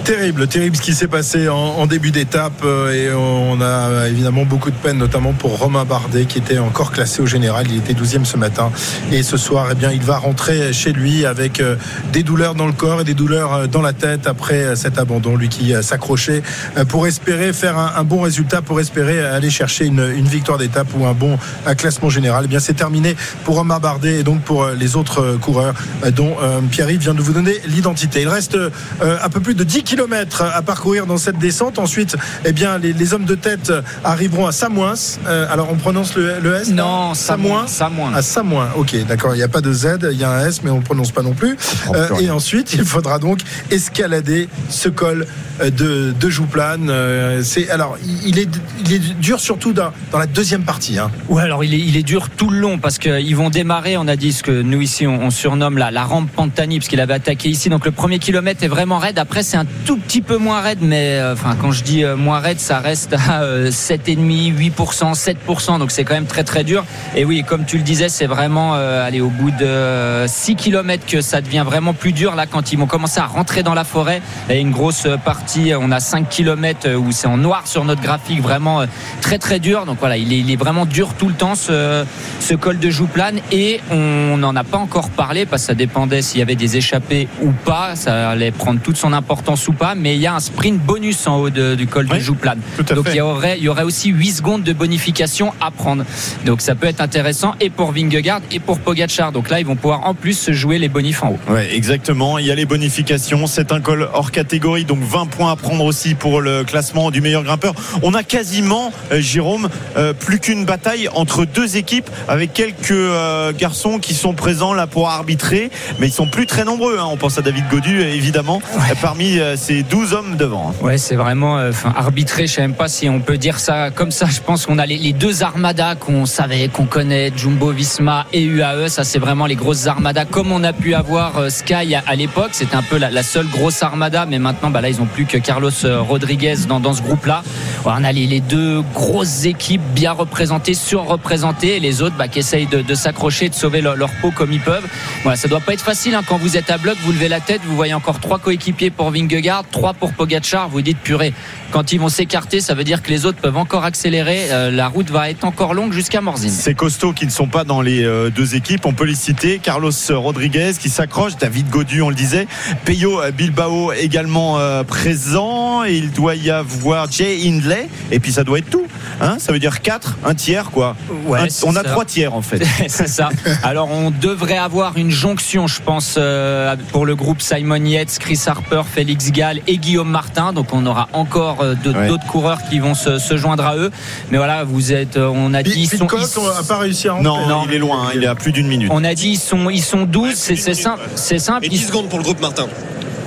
Terrible, 0.03 0.47
terrible 0.47 0.75
ce 0.75 0.81
qui 0.81 0.95
s'est 0.95 1.07
passé 1.07 1.47
en, 1.47 1.85
début 1.85 2.11
d'étape 2.11 2.63
euh, 2.63 2.91
et 2.91 3.13
on 3.13 3.61
a 3.61 4.07
évidemment 4.07 4.45
beaucoup 4.45 4.71
de 4.71 4.75
peine, 4.75 4.97
notamment 4.97 5.31
pour 5.31 5.59
Romain 5.59 5.85
Bardet 5.85 6.25
qui 6.25 6.39
était 6.39 6.57
encore 6.57 6.91
classé 6.91 7.21
au 7.21 7.27
général. 7.27 7.67
Il 7.69 7.77
était 7.77 7.93
12e 7.93 8.25
ce 8.25 8.35
matin 8.35 8.71
et 9.11 9.21
ce 9.21 9.37
soir, 9.37 9.67
eh 9.71 9.75
bien, 9.75 9.91
il 9.91 10.01
va 10.01 10.17
rentrer 10.17 10.73
chez 10.73 10.91
lui 10.91 11.25
avec 11.25 11.59
euh, 11.59 11.75
des 12.11 12.23
douleurs 12.23 12.55
dans 12.55 12.65
le 12.65 12.73
corps 12.73 13.01
et 13.01 13.03
des 13.03 13.13
douleurs 13.13 13.53
euh, 13.53 13.67
dans 13.67 13.81
la 13.81 13.93
tête 13.93 14.25
après 14.25 14.75
cet 14.75 14.97
abandon. 14.97 15.35
Lui 15.35 15.49
qui 15.49 15.73
s'accrochait 15.81 16.41
pour 16.87 17.05
espérer 17.05 17.53
faire 17.53 17.77
un, 17.77 18.03
bon 18.03 18.21
résultat, 18.21 18.61
pour 18.61 18.79
espérer 18.79 19.23
aller 19.23 19.49
chercher 19.49 19.85
une, 19.85 20.11
victoire 20.21 20.57
d'étape 20.57 20.87
ou 20.97 21.05
un 21.05 21.13
bon 21.13 21.37
classement 21.77 22.09
général. 22.09 22.43
Eh 22.45 22.47
bien, 22.47 22.59
c'est 22.59 22.73
terminé 22.73 23.15
pour 23.43 23.55
Romain 23.55 23.79
Bardet 23.79 24.19
et 24.19 24.23
donc 24.23 24.41
pour 24.41 24.67
les 24.67 24.95
autres 24.95 25.37
coureurs 25.41 25.73
dont 26.15 26.35
Pierre-Yves 26.71 27.01
vient 27.01 27.13
de 27.13 27.21
vous 27.21 27.33
donner 27.33 27.55
l'identité. 27.67 28.21
Il 28.21 28.27
reste 28.27 28.57
un 29.01 29.29
peu 29.29 29.39
plus 29.39 29.55
de 29.55 29.63
10 29.63 29.83
km 29.91 30.43
à 30.43 30.61
parcourir 30.61 31.05
dans 31.05 31.17
cette 31.17 31.37
descente. 31.37 31.77
Ensuite, 31.77 32.15
eh 32.45 32.53
bien, 32.53 32.77
les, 32.77 32.93
les 32.93 33.13
hommes 33.13 33.25
de 33.25 33.35
tête 33.35 33.73
arriveront 34.05 34.47
à 34.47 34.53
Samoins. 34.53 34.93
Euh, 35.27 35.45
alors, 35.51 35.67
on 35.69 35.75
prononce 35.75 36.15
le, 36.15 36.39
le 36.39 36.55
S 36.55 36.69
Non, 36.69 37.13
Samoins. 37.13 37.67
Samoins. 37.67 38.13
À 38.13 38.21
Samoins. 38.21 38.69
Ok, 38.77 38.95
d'accord. 39.05 39.35
Il 39.35 39.39
n'y 39.39 39.43
a 39.43 39.49
pas 39.49 39.61
de 39.61 39.73
Z, 39.73 40.07
il 40.11 40.17
y 40.17 40.23
a 40.23 40.29
un 40.31 40.47
S, 40.47 40.63
mais 40.63 40.69
on 40.69 40.77
ne 40.77 40.81
prononce 40.83 41.11
pas 41.11 41.23
non 41.23 41.33
plus. 41.33 41.57
Euh, 41.93 42.07
et 42.21 42.29
ensuite, 42.29 42.73
il 42.73 42.85
faudra 42.85 43.19
donc 43.19 43.39
escalader 43.69 44.47
ce 44.69 44.87
col 44.87 45.27
euh, 45.61 45.69
de, 45.69 46.13
de 46.17 46.29
Jouplane. 46.29 46.89
Euh, 46.89 47.41
c'est 47.43 47.69
alors, 47.69 47.97
il 48.25 48.39
est, 48.39 48.49
il 48.85 48.93
est 48.93 49.13
dur 49.19 49.39
surtout 49.41 49.73
dans, 49.73 49.91
dans 50.11 50.19
la 50.19 50.27
deuxième 50.27 50.63
partie. 50.63 50.97
Hein. 50.99 51.11
Ouais, 51.27 51.43
alors 51.43 51.63
il 51.65 51.73
est, 51.73 51.79
il 51.79 51.97
est 51.97 52.03
dur 52.03 52.29
tout 52.29 52.49
le 52.49 52.59
long 52.59 52.77
parce 52.77 52.97
qu'ils 52.97 53.35
vont 53.35 53.49
démarrer. 53.49 53.97
On 53.97 54.07
a 54.07 54.15
dit 54.15 54.31
ce 54.31 54.41
que 54.43 54.61
nous 54.61 54.81
ici 54.81 55.05
on, 55.05 55.21
on 55.21 55.31
surnomme 55.31 55.77
la, 55.77 55.91
la 55.91 56.03
rampe 56.03 56.31
Pantani 56.31 56.79
parce 56.79 56.87
qu'il 56.87 57.01
avait 57.01 57.13
attaqué 57.15 57.49
ici. 57.49 57.69
Donc 57.69 57.85
le 57.85 57.91
premier 57.91 58.19
kilomètre 58.19 58.63
est 58.63 58.69
vraiment 58.69 58.99
raide. 58.99 59.19
Après 59.19 59.43
c'est 59.43 59.57
un 59.57 59.65
tout 59.85 59.97
petit 59.97 60.21
peu 60.21 60.37
moins 60.37 60.61
raide, 60.61 60.79
mais 60.81 61.17
euh, 61.17 61.33
enfin 61.33 61.55
quand 61.59 61.71
je 61.71 61.83
dis 61.83 62.03
euh, 62.03 62.15
moins 62.15 62.39
raide, 62.39 62.59
ça 62.59 62.79
reste 62.79 63.13
à 63.13 63.43
euh, 63.43 63.69
7,5, 63.69 64.55
8%, 64.75 65.13
7%. 65.47 65.79
Donc 65.79 65.91
c'est 65.91 66.03
quand 66.03 66.13
même 66.13 66.25
très 66.25 66.43
très 66.43 66.63
dur. 66.63 66.83
Et 67.15 67.25
oui, 67.25 67.43
comme 67.43 67.65
tu 67.65 67.77
le 67.77 67.83
disais, 67.83 68.09
c'est 68.09 68.25
vraiment 68.25 68.75
euh, 68.75 69.05
aller 69.05 69.21
au 69.21 69.29
bout 69.29 69.51
de 69.51 70.25
6 70.27 70.55
kilomètres 70.55 71.05
que 71.05 71.21
ça 71.21 71.41
devient 71.41 71.63
vraiment 71.65 71.93
plus 71.93 72.13
dur 72.13 72.35
là 72.35 72.45
quand 72.45 72.71
ils 72.71 72.79
vont 72.79 72.87
commencer 72.87 73.19
à 73.19 73.25
rentrer 73.25 73.63
dans 73.63 73.73
la 73.73 73.83
forêt. 73.83 74.21
Et 74.49 74.59
une 74.59 74.71
grosse 74.71 75.07
partie, 75.23 75.73
on 75.79 75.91
a 75.91 75.99
5 75.99 76.29
kilomètres 76.29 76.89
où 76.95 77.11
c'est 77.11 77.27
en 77.27 77.37
noir 77.37 77.67
sur 77.67 77.85
notre 77.85 78.01
graphique, 78.01 78.41
vraiment 78.41 78.85
très 79.21 79.37
très 79.37 79.59
dur. 79.59 79.85
Donc 79.85 79.97
voilà, 79.99 80.17
il 80.17 80.31
est, 80.33 80.39
il 80.39 80.51
est 80.51 80.55
vraiment 80.55 80.85
dur 80.85 81.13
tout 81.17 81.27
le 81.27 81.33
temps 81.33 81.55
ce, 81.55 82.05
ce 82.39 82.53
col 82.53 82.79
de 82.79 82.89
Jouplane 82.89 83.39
et 83.51 83.79
on 83.89 84.37
n'en 84.37 84.55
a 84.55 84.63
pas 84.63 84.77
encore 84.77 85.09
parlé 85.09 85.45
parce 85.45 85.63
que 85.63 85.67
ça 85.67 85.73
dépendait 85.73 86.21
s'il 86.21 86.39
y 86.39 86.41
avait 86.41 86.55
des 86.55 86.77
échappées 86.77 87.27
ou 87.41 87.51
pas, 87.51 87.95
ça 87.95 88.29
allait 88.29 88.51
prendre 88.51 88.79
toute 88.79 88.97
son 88.97 89.13
importance 89.13 89.67
ou 89.71 89.73
pas, 89.73 89.95
mais 89.95 90.15
il 90.15 90.21
y 90.21 90.27
a 90.27 90.35
un 90.35 90.39
sprint 90.39 90.79
bonus 90.81 91.25
en 91.27 91.37
haut 91.37 91.49
de- 91.49 91.75
du 91.75 91.87
col 91.87 92.07
Oui, 92.11 92.17
de 92.17 92.23
Jouplane. 92.23 92.59
Donc 92.95 93.07
il 93.09 93.15
y 93.15 93.21
aurait, 93.21 93.57
il 93.57 93.63
y 93.63 93.69
aurait 93.69 93.83
aussi 93.83 94.09
8 94.09 94.31
secondes 94.31 94.63
de 94.63 94.73
bonification 94.73 95.53
à 95.61 95.71
prendre. 95.71 96.03
Donc 96.45 96.61
ça 96.61 96.75
peut 96.75 96.87
être 96.87 97.01
intéressant 97.01 97.55
et 97.59 97.69
pour 97.69 97.91
Vingegaard 97.91 98.41
et 98.51 98.59
pour 98.59 98.79
Pogacar. 98.79 99.31
Donc 99.31 99.49
là 99.49 99.59
ils 99.59 99.65
vont 99.65 99.75
pouvoir 99.75 100.05
en 100.05 100.13
plus 100.13 100.33
se 100.37 100.51
jouer 100.51 100.77
les 100.77 100.89
bonifs 100.89 101.23
en 101.23 101.29
haut. 101.31 101.39
Ouais, 101.53 101.73
exactement. 101.75 102.37
Il 102.37 102.45
y 102.45 102.51
a 102.51 102.55
les 102.55 102.65
bonifications. 102.65 103.47
C'est 103.47 103.71
un 103.71 103.79
col 103.81 104.07
hors 104.13 104.31
catégorie, 104.31 104.85
donc 104.85 104.99
20 105.01 105.27
points 105.27 105.51
à 105.51 105.55
prendre 105.55 105.83
aussi 105.85 106.13
pour 106.15 106.41
le 106.41 106.63
classement 106.63 107.11
du 107.11 107.21
meilleur 107.21 107.43
grimpeur. 107.43 107.73
On 108.03 108.13
a 108.13 108.23
quasiment, 108.23 108.91
euh, 109.11 109.21
Jérôme, 109.21 109.69
euh, 109.97 110.13
plus 110.13 110.39
qu'une 110.39 110.65
bataille 110.65 111.07
entre 111.13 111.45
deux 111.45 111.77
équipes 111.77 112.09
avec 112.27 112.53
quelques 112.53 112.91
euh, 112.91 113.53
garçons 113.57 113.97
qui 113.99 114.13
sont 114.13 114.33
présents 114.33 114.73
là 114.73 114.87
pour 114.87 115.09
arbitrer, 115.09 115.69
mais 115.99 116.07
ils 116.07 116.13
sont 116.13 116.27
plus 116.27 116.45
très 116.45 116.65
nombreux. 116.65 116.97
hein. 116.99 117.05
On 117.09 117.17
pense 117.17 117.37
à 117.37 117.41
David 117.41 117.65
Godu, 117.69 118.01
évidemment, 118.01 118.61
parmi 119.01 119.39
euh, 119.61 119.65
ces 119.65 119.83
12 119.83 120.13
hommes 120.13 120.37
devant. 120.37 120.69
hein. 120.69 120.85
Ouais, 120.85 120.97
c'est 120.97 121.15
vraiment 121.15 121.57
euh, 121.57 121.71
arbitré. 121.95 122.47
Je 122.47 122.53
sais 122.53 122.61
même 122.61 122.73
pas 122.73 122.87
si 122.87 123.09
on 123.09 123.19
peut 123.19 123.37
dire 123.37 123.59
ça 123.59 123.91
comme 123.91 124.11
ça. 124.11 124.25
Je 124.25 124.41
pense 124.41 124.65
qu'on 124.65 124.77
a 124.77 124.85
les, 124.85 125.13
deux 125.13 125.43
armadas 125.43 125.95
qu'on 125.95 126.25
savait, 126.25 126.67
qu'on 126.67 126.85
connaît, 126.85 127.31
Jumbo 127.35 127.71
Visma 127.71 128.25
et 128.33 128.43
UAE. 128.43 128.87
Ça, 128.87 129.03
c'est 129.03 129.19
vraiment 129.19 129.45
les 129.45 129.55
grosses 129.55 129.87
armadas 129.87 130.25
comme 130.25 130.51
on 130.51 130.63
a 130.63 130.73
pu 130.73 130.93
avoir 130.93 131.37
euh, 131.37 131.49
Sky 131.49 131.95
à, 131.95 132.15
l'époque. 132.15 132.49
C'était 132.53 132.75
un 132.75 132.83
peu 132.83 132.97
la, 132.97 133.23
seule 133.23 133.47
grosse 133.47 133.83
armada, 133.83 134.25
mais 134.25 134.39
maintenant, 134.39 134.69
bah 134.69 134.81
là, 134.81 134.89
ils 134.89 135.01
ont 135.01 135.05
plus 135.05 135.25
que 135.25 135.37
Carlos 135.37 135.71
euh, 135.85 136.01
Rodriguez 136.01 136.55
dans, 136.67 136.93
ce 136.93 137.01
groupe-là. 137.01 137.43
On 137.85 138.03
a 138.03 138.11
les, 138.11 138.25
les 138.27 138.41
deux 138.41 138.81
grosses 138.93 139.45
équipes 139.45 139.81
bien 139.93 140.11
représentées, 140.11 140.73
surreprésentées, 140.73 141.77
et 141.77 141.79
les 141.79 142.01
autres 142.01 142.15
bah, 142.17 142.27
qui 142.27 142.39
essayent 142.39 142.65
de, 142.65 142.81
de 142.81 142.95
s'accrocher, 142.95 143.49
de 143.49 143.55
sauver 143.55 143.81
leur, 143.81 143.95
leur 143.95 144.11
peau 144.21 144.31
comme 144.31 144.51
ils 144.51 144.59
peuvent. 144.59 144.87
Voilà, 145.23 145.35
ça 145.37 145.47
doit 145.47 145.59
pas 145.59 145.73
être 145.73 145.83
facile 145.83 146.15
hein. 146.15 146.21
quand 146.27 146.37
vous 146.37 146.57
êtes 146.57 146.69
à 146.69 146.77
bloc, 146.77 146.97
vous 147.03 147.11
levez 147.11 147.27
la 147.27 147.39
tête, 147.39 147.61
vous 147.65 147.75
voyez 147.75 147.93
encore 147.93 148.19
trois 148.19 148.39
coéquipiers 148.39 148.89
pour 148.89 149.11
Vingegaard 149.11 149.50
Vingegaard, 149.51 149.63
3 149.71 149.93
pour 149.93 150.13
Pogachar. 150.13 150.69
Vous 150.69 150.81
dites 150.81 150.97
purée, 150.99 151.33
quand 151.71 151.91
ils 151.91 151.99
vont 151.99 152.09
s'écarter, 152.09 152.61
ça 152.61 152.73
veut 152.73 152.83
dire 152.83 153.01
que 153.01 153.09
les 153.09 153.25
autres 153.25 153.39
peuvent 153.39 153.57
encore 153.57 153.83
accélérer. 153.83 154.51
Euh, 154.51 154.71
la 154.71 154.87
route 154.87 155.09
va 155.09 155.29
être 155.29 155.43
encore 155.43 155.73
longue 155.73 155.91
jusqu'à 155.93 156.21
Morzine. 156.21 156.49
Ces 156.51 156.73
costauds 156.73 157.13
qui 157.13 157.25
ne 157.25 157.31
sont 157.31 157.47
pas 157.47 157.63
dans 157.63 157.81
les 157.81 158.03
euh, 158.03 158.29
deux 158.29 158.55
équipes, 158.55 158.85
on 158.85 158.93
peut 158.93 159.03
les 159.05 159.15
citer. 159.15 159.59
Carlos 159.59 159.91
Rodriguez 160.09 160.71
qui 160.79 160.89
s'accroche, 160.89 161.35
David 161.37 161.69
Godu, 161.69 162.01
on 162.01 162.09
le 162.09 162.15
disait, 162.15 162.47
Peyo 162.85 163.19
Bilbao 163.35 163.91
également 163.93 164.57
euh, 164.59 164.83
présent. 164.83 165.83
Et 165.83 165.95
il 165.97 166.11
doit 166.11 166.35
y 166.35 166.49
avoir 166.49 167.11
Jay 167.11 167.37
Hindley. 167.45 167.89
Et 168.11 168.19
puis 168.19 168.31
ça 168.31 168.43
doit 168.43 168.59
être 168.59 168.69
tout. 168.69 168.85
Hein 169.19 169.37
ça 169.39 169.51
veut 169.51 169.59
dire 169.59 169.81
4, 169.81 170.17
un 170.25 170.33
tiers 170.33 170.71
quoi. 170.71 170.95
Ouais, 171.25 171.41
Un- 171.41 171.49
c'est 171.49 171.65
on 171.67 171.75
a 171.75 171.83
ça. 171.83 171.89
trois 171.89 172.05
tiers 172.05 172.33
en 172.33 172.41
fait. 172.41 172.63
c'est 172.87 173.07
ça. 173.07 173.29
Alors 173.63 173.89
on 173.91 174.11
devrait 174.11 174.57
avoir 174.57 174.97
une 174.97 175.11
jonction, 175.11 175.67
je 175.67 175.81
pense, 175.81 176.15
euh, 176.17 176.75
pour 176.91 177.05
le 177.05 177.15
groupe 177.15 177.41
Simon 177.41 177.83
Yates, 177.85 178.17
Chris 178.19 178.39
Harper, 178.47 178.81
Félix 178.91 179.31
Gall 179.31 179.40
et 179.67 179.77
Guillaume 179.77 180.09
Martin. 180.09 180.53
Donc 180.53 180.67
on 180.73 180.85
aura 180.85 181.09
encore 181.13 181.57
euh, 181.61 181.75
de- 181.75 181.91
Ouais. 181.91 182.07
d'autres 182.07 182.25
coureurs 182.27 182.59
qui 182.69 182.79
vont 182.79 182.93
se, 182.93 183.19
se 183.19 183.35
joindre 183.37 183.65
à 183.65 183.75
eux. 183.75 183.91
Mais 184.31 184.37
voilà, 184.37 184.63
vous 184.63 184.93
êtes, 184.93 185.17
euh, 185.17 185.29
on 185.33 185.53
a 185.53 185.63
dit, 185.63 185.71
ils 185.75 185.87
sont, 185.87 186.07
ils- 186.07 186.55
n'a 186.57 186.63
pas 186.67 186.77
réussi 186.77 187.07
à 187.07 187.13
rentrer. 187.13 187.23
Non, 187.27 187.63
il 187.67 187.73
est 187.75 187.77
loin, 187.79 188.03
hein, 188.07 188.11
il 188.15 188.23
est 188.23 188.27
à 188.27 188.35
plus 188.35 188.51
d'une 188.51 188.67
minute. 188.67 188.89
on 188.91 189.03
a 189.03 189.13
dit 189.13 189.29
ils 189.31 189.37
sont, 189.37 189.69
ils 189.69 189.81
sont 189.81 190.03
12. 190.05 190.33
C'est 190.35 190.55
c'est 190.55 190.73
simple, 190.73 191.01
c'est 191.15 191.39
simple. 191.39 191.65
Et 191.65 191.67
ils 191.67 191.71
10 191.79 191.87
secondes 191.87 192.07
pour 192.09 192.19
le 192.19 192.23
groupe 192.23 192.39
Martin. 192.41 192.67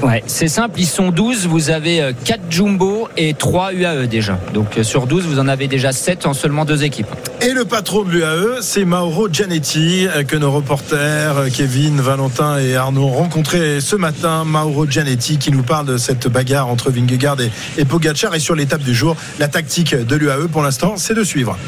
Ouais, 0.02 0.22
c'est 0.26 0.48
simple, 0.48 0.78
ils 0.80 0.86
sont 0.86 1.10
12, 1.10 1.46
vous 1.46 1.70
avez 1.70 2.10
4 2.24 2.40
Jumbo 2.50 3.08
et 3.16 3.32
3 3.32 3.72
UAE 3.72 4.06
déjà. 4.06 4.38
Donc 4.52 4.76
euh, 4.76 4.82
sur 4.82 5.06
12, 5.06 5.24
vous 5.24 5.38
en 5.38 5.48
avez 5.48 5.66
déjà 5.66 5.92
7 5.92 6.26
en 6.26 6.34
seulement 6.34 6.64
deux 6.66 6.84
équipes. 6.84 7.06
Et 7.40 7.52
le 7.52 7.64
patron 7.64 8.04
de 8.04 8.10
l'UAE, 8.10 8.62
c'est 8.62 8.84
Mauro 8.84 9.28
Gianetti, 9.30 10.06
euh, 10.06 10.22
que 10.22 10.36
nos 10.36 10.50
reporters 10.50 11.36
euh, 11.36 11.48
Kevin, 11.52 12.00
Valentin 12.00 12.58
et 12.58 12.76
Arnaud 12.76 13.04
ont 13.04 13.12
rencontré 13.12 13.80
ce 13.80 13.96
matin. 13.96 14.44
Mauro 14.44 14.86
Gianetti 14.86 15.38
qui 15.38 15.50
nous 15.50 15.62
parle 15.62 15.86
de 15.86 15.96
cette 15.96 16.28
bagarre 16.28 16.68
entre 16.68 16.90
Vingegaard 16.90 17.36
et, 17.76 17.84
Pogacar. 17.84 18.34
Et 18.34 18.38
sur 18.38 18.54
l'étape 18.54 18.82
du 18.82 18.94
jour, 18.94 19.16
la 19.38 19.48
tactique 19.48 19.94
de 19.94 20.16
l'UAE 20.16 20.48
pour 20.50 20.62
l'instant, 20.62 20.94
c'est 20.96 21.14
de 21.14 21.24
suivre. 21.24 21.58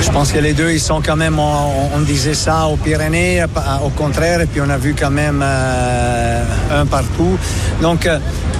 Je 0.00 0.10
pense 0.10 0.32
que 0.32 0.38
les 0.38 0.52
deux, 0.52 0.70
ils 0.70 0.80
sont 0.80 1.02
quand 1.02 1.16
même, 1.16 1.38
on, 1.38 2.00
disait 2.00 2.34
ça 2.34 2.66
aux 2.66 2.76
Pyrénées, 2.76 3.44
au 3.84 3.88
contraire, 3.90 4.40
et 4.40 4.46
puis 4.46 4.60
on 4.60 4.70
a 4.70 4.78
vu 4.78 4.94
quand 4.98 5.10
même 5.10 5.42
euh, 5.42 6.42
un 6.70 6.86
partout. 6.86 7.38
Donc, 7.82 8.08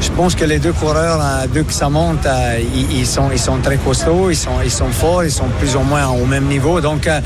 je 0.01 0.11
pense 0.12 0.34
que 0.34 0.44
les 0.44 0.59
deux 0.59 0.72
coureurs, 0.72 1.20
euh, 1.20 1.46
dès 1.53 1.62
que 1.62 1.72
ça 1.72 1.88
monte, 1.88 2.26
ils, 2.92 3.07
sont, 3.07 3.28
très 3.62 3.76
costauds, 3.76 4.30
ils 4.30 4.36
sont, 4.36 4.90
forts, 4.92 5.24
ils 5.24 5.30
sont 5.30 5.49
plus 5.59 5.74
ou 5.76 5.80
moins 5.80 6.07
au 6.09 6.24
même 6.24 6.44
niveau. 6.44 6.80
Donc, 6.80 7.07
euh, 7.07 7.20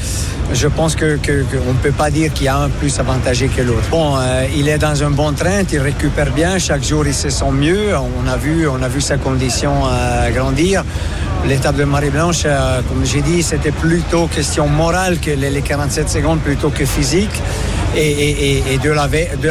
je 0.54 0.68
pense 0.68 0.94
que, 0.96 1.16
que- 1.16 1.42
que 1.50 1.56
on 1.68 1.72
ne 1.72 1.78
peut 1.78 1.92
pas 1.92 2.10
dire 2.10 2.32
qu'il 2.32 2.46
y 2.46 2.48
a 2.48 2.56
un 2.56 2.68
plus 2.68 2.98
avantagé 2.98 3.48
que 3.48 3.62
l'autre. 3.62 3.88
Bon, 3.90 4.16
euh, 4.16 4.44
il 4.56 4.68
est 4.68 4.78
dans 4.78 5.02
un 5.02 5.10
bon 5.10 5.32
train, 5.32 5.62
il 5.70 5.78
récupère 5.80 6.30
bien, 6.32 6.58
chaque 6.58 6.82
jour 6.84 7.06
il 7.06 7.14
se 7.14 7.30
sent 7.30 7.50
mieux. 7.52 7.90
On 7.96 8.28
a 8.28 8.36
vu, 8.36 8.66
on 8.68 8.82
a 8.82 8.88
vu 8.88 9.00
sa 9.00 9.16
condition 9.18 9.72
euh, 9.86 10.30
grandir. 10.30 10.82
L'étape 11.46 11.74
de 11.76 11.84
Marie-Blanche, 11.84 12.44
comme 12.88 13.04
j'ai 13.04 13.20
dit, 13.20 13.42
c'était 13.42 13.72
plutôt 13.72 14.28
question 14.28 14.68
morale 14.68 15.18
que 15.18 15.32
les, 15.32 15.50
les 15.50 15.62
47 15.62 16.08
secondes 16.08 16.38
plutôt 16.38 16.70
que 16.70 16.84
physique. 16.84 17.32
Et, 17.96 18.78
de, 18.82 18.90
la, 18.90 19.06
de, 19.08 19.48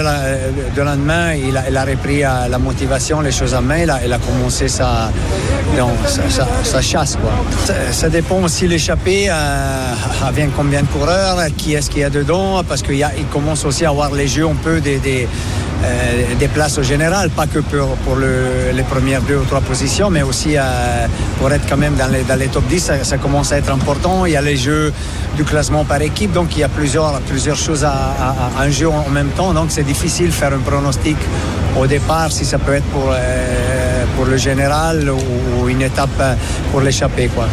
de 0.76 0.82
lendemain, 0.82 1.34
il 1.34 1.56
a, 1.78 1.84
repris 1.86 2.22
la 2.22 2.58
motivation, 2.58 3.11
les 3.20 3.32
choses 3.32 3.54
en 3.54 3.62
main. 3.62 3.80
Il 3.80 3.90
a, 3.90 4.00
il 4.06 4.14
a 4.14 4.18
commencé 4.18 4.70
sa, 4.70 5.12
sa, 6.64 6.82
chasse. 6.82 7.18
Quoi. 7.18 7.32
Ça, 7.92 8.10
dépend 8.10 8.42
aussi 8.42 8.68
l'échappée 8.68 9.28
euh, 9.30 9.94
combien 10.56 10.82
de 10.82 10.88
coureurs, 10.88 11.38
qui 11.58 11.74
est-ce 11.74 11.90
qu'il 11.90 12.02
y 12.02 12.06
a 12.06 12.10
dedans, 12.10 12.64
parce 12.64 12.82
qu'il 12.82 13.06
commence 13.32 13.66
aussi 13.66 13.86
à 13.86 13.90
avoir 13.90 14.12
les 14.12 14.28
jeux 14.28 14.48
un 14.48 14.56
peu 14.56 14.80
des, 14.80 15.28
euh, 15.84 16.36
des 16.40 16.48
places 16.48 16.78
au 16.78 16.84
général, 16.84 17.30
pas 17.30 17.48
que 17.48 17.60
pour, 17.60 17.90
pour 18.06 18.16
le- 18.16 18.72
les 18.74 18.84
premières 18.84 19.22
deux 19.22 19.38
ou 19.38 19.44
trois 19.46 19.62
positions, 19.62 20.10
mais 20.10 20.22
aussi 20.22 20.58
euh, 20.58 20.62
pour 21.40 21.52
être 21.52 21.66
quand 21.70 21.78
même 21.78 21.96
dans 21.96 22.08
les, 22.08 22.24
dans 22.24 22.36
les 22.40 22.48
top 22.48 22.66
10, 22.68 22.80
ça, 22.80 23.04
ça 23.04 23.18
commence 23.18 23.52
à 23.52 23.58
être 23.58 23.72
important. 23.72 24.26
Il 24.26 24.34
y 24.34 24.38
a 24.38 24.42
les 24.42 24.58
jeux 24.58 24.94
du 25.38 25.44
classement 25.44 25.84
par 25.86 26.02
équipe, 26.02 26.32
donc 26.34 26.56
il 26.56 26.60
y 26.60 26.64
a 26.64 26.70
plusieurs, 26.70 27.20
plusieurs 27.22 27.58
choses 27.58 27.84
à, 27.84 27.92
à- 27.92 28.36
à 28.60 28.64
un 28.64 28.70
jeu 28.70 28.90
en 28.90 29.10
même 29.10 29.30
temps, 29.30 29.54
donc 29.54 29.68
c'est 29.70 29.84
difficile 29.84 30.28
de 30.28 30.32
faire 30.32 30.54
un 30.54 30.60
pronostic 30.60 31.18
au 31.80 31.88
départ 31.88 32.32
si 32.32 32.44
ça 32.46 32.58
peut 32.60 32.74
être 32.76 32.86
pour, 32.92 33.10
euh, 33.12 34.04
pour 34.16 34.26
le 34.26 34.38
général 34.38 35.10
ou, 35.10 35.64
ou 35.64 35.70
une 35.70 35.82
étape 35.82 36.22
pour 36.72 36.82
l'échappée. 36.82 37.30
quoi. 37.34 37.48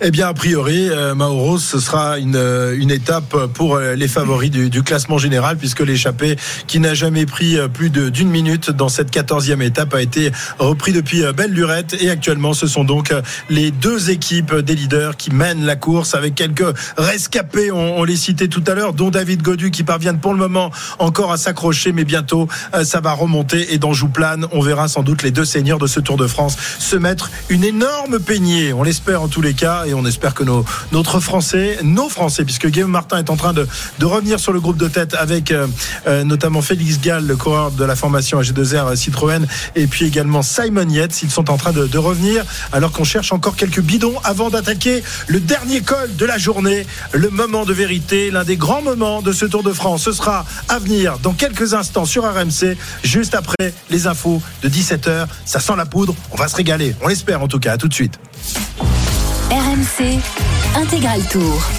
Eh 0.00 0.12
bien, 0.12 0.28
a 0.28 0.34
priori, 0.34 0.88
euh, 0.90 1.16
Mauro, 1.16 1.58
ce 1.58 1.80
sera 1.80 2.20
une, 2.20 2.36
euh, 2.36 2.76
une 2.78 2.92
étape 2.92 3.34
pour 3.54 3.74
euh, 3.74 3.96
les 3.96 4.06
favoris 4.06 4.48
du, 4.48 4.70
du 4.70 4.84
classement 4.84 5.18
général, 5.18 5.56
puisque 5.56 5.80
l'échappée, 5.80 6.36
qui 6.68 6.78
n'a 6.78 6.94
jamais 6.94 7.26
pris 7.26 7.56
plus 7.74 7.90
d'une 7.90 8.30
minute 8.30 8.70
dans 8.70 8.88
cette 8.88 9.10
quatorzième 9.10 9.60
étape, 9.60 9.94
a 9.94 10.00
été 10.00 10.30
repris 10.60 10.92
depuis 10.92 11.24
belle 11.36 11.50
lurette. 11.50 11.96
Et 12.00 12.10
actuellement, 12.10 12.54
ce 12.54 12.68
sont 12.68 12.84
donc 12.84 13.12
les 13.50 13.72
deux 13.72 14.10
équipes 14.10 14.54
des 14.54 14.76
leaders 14.76 15.16
qui 15.16 15.32
mènent 15.32 15.64
la 15.64 15.74
course 15.74 16.14
avec 16.14 16.36
quelques 16.36 16.76
rescapés, 16.96 17.72
on, 17.72 17.98
on 17.98 18.04
les 18.04 18.16
citait 18.16 18.48
tout 18.48 18.62
à 18.68 18.74
l'heure, 18.74 18.92
dont 18.92 19.10
David 19.10 19.42
Godu, 19.42 19.72
qui 19.72 19.82
parviennent 19.82 20.20
pour 20.20 20.32
le 20.32 20.38
moment 20.38 20.70
encore 21.00 21.32
à 21.32 21.38
s'accrocher, 21.38 21.90
mais 21.90 22.04
bientôt, 22.04 22.46
ça 22.84 23.00
va 23.00 23.12
remonter. 23.14 23.74
Et 23.74 23.78
dans 23.78 23.92
Jouplane, 23.92 24.46
on 24.52 24.60
verra 24.60 24.86
sans 24.86 25.02
doute 25.02 25.24
les 25.24 25.32
deux 25.32 25.44
seigneurs 25.44 25.78
de 25.78 25.88
ce 25.88 25.98
Tour 25.98 26.16
de 26.16 26.28
France 26.28 26.56
se 26.78 26.96
mettre 26.96 27.30
une 27.48 27.64
énorme 27.64 28.20
peignée. 28.20 28.72
On 28.72 28.84
l'espère 28.84 29.22
en 29.22 29.28
tous 29.28 29.42
les 29.42 29.54
cas 29.54 29.86
et 29.88 29.94
on 29.94 30.04
espère 30.04 30.34
que 30.34 30.44
nos, 30.44 30.64
notre 30.92 31.18
Français, 31.20 31.78
nos 31.82 32.08
Français, 32.08 32.44
puisque 32.44 32.68
Guillaume 32.68 32.90
Martin 32.90 33.18
est 33.18 33.30
en 33.30 33.36
train 33.36 33.52
de, 33.52 33.66
revenir 34.02 34.40
sur 34.40 34.52
le 34.52 34.60
groupe 34.60 34.76
de 34.76 34.88
tête 34.88 35.14
avec 35.14 35.50
euh, 35.50 35.66
euh, 36.06 36.24
notamment 36.24 36.62
Félix 36.62 37.00
Gall, 37.00 37.26
le 37.26 37.36
coureur 37.36 37.70
de 37.70 37.84
la 37.84 37.94
formation 37.96 38.40
AG2R 38.40 38.96
Citroën, 38.96 39.46
et 39.76 39.86
puis 39.86 40.06
également 40.06 40.42
Simon 40.42 40.88
Yates. 40.88 41.22
Ils 41.22 41.30
sont 41.30 41.50
en 41.50 41.56
train 41.56 41.72
de, 41.72 41.86
de 41.86 41.98
revenir 41.98 42.44
alors 42.72 42.92
qu'on 42.92 43.04
cherche 43.04 43.32
encore 43.32 43.56
quelques 43.56 43.80
bidons 43.80 44.14
avant 44.24 44.50
d'attaquer 44.50 45.02
le 45.26 45.40
dernier 45.40 45.82
col 45.82 46.16
de 46.16 46.24
la 46.24 46.38
journée, 46.38 46.86
le 47.12 47.30
moment 47.30 47.64
de 47.64 47.72
vérité, 47.72 48.30
l'un 48.30 48.44
des 48.44 48.56
grands 48.56 48.82
moments 48.82 49.22
de 49.22 49.32
ce 49.32 49.44
Tour 49.44 49.62
de 49.62 49.72
France. 49.72 50.02
Ce 50.04 50.12
sera 50.12 50.44
à 50.68 50.78
venir 50.78 51.18
dans 51.22 51.32
quelques 51.32 51.74
instants 51.74 52.04
sur 52.04 52.24
RMC, 52.24 52.76
juste 53.04 53.34
après 53.34 53.74
les 53.90 54.06
infos 54.06 54.42
de 54.62 54.68
17h. 54.68 55.26
Ça 55.44 55.60
sent 55.60 55.76
la 55.76 55.86
poudre, 55.86 56.14
on 56.30 56.36
va 56.36 56.48
se 56.48 56.56
régaler. 56.56 56.94
On 57.02 57.08
l'espère 57.08 57.42
en 57.42 57.48
tout 57.48 57.58
cas. 57.58 57.72
À 57.72 57.76
tout 57.76 57.88
de 57.88 57.94
suite. 57.94 58.18
RMC 59.50 60.20
Intégral 60.76 61.26
Tour. 61.28 61.78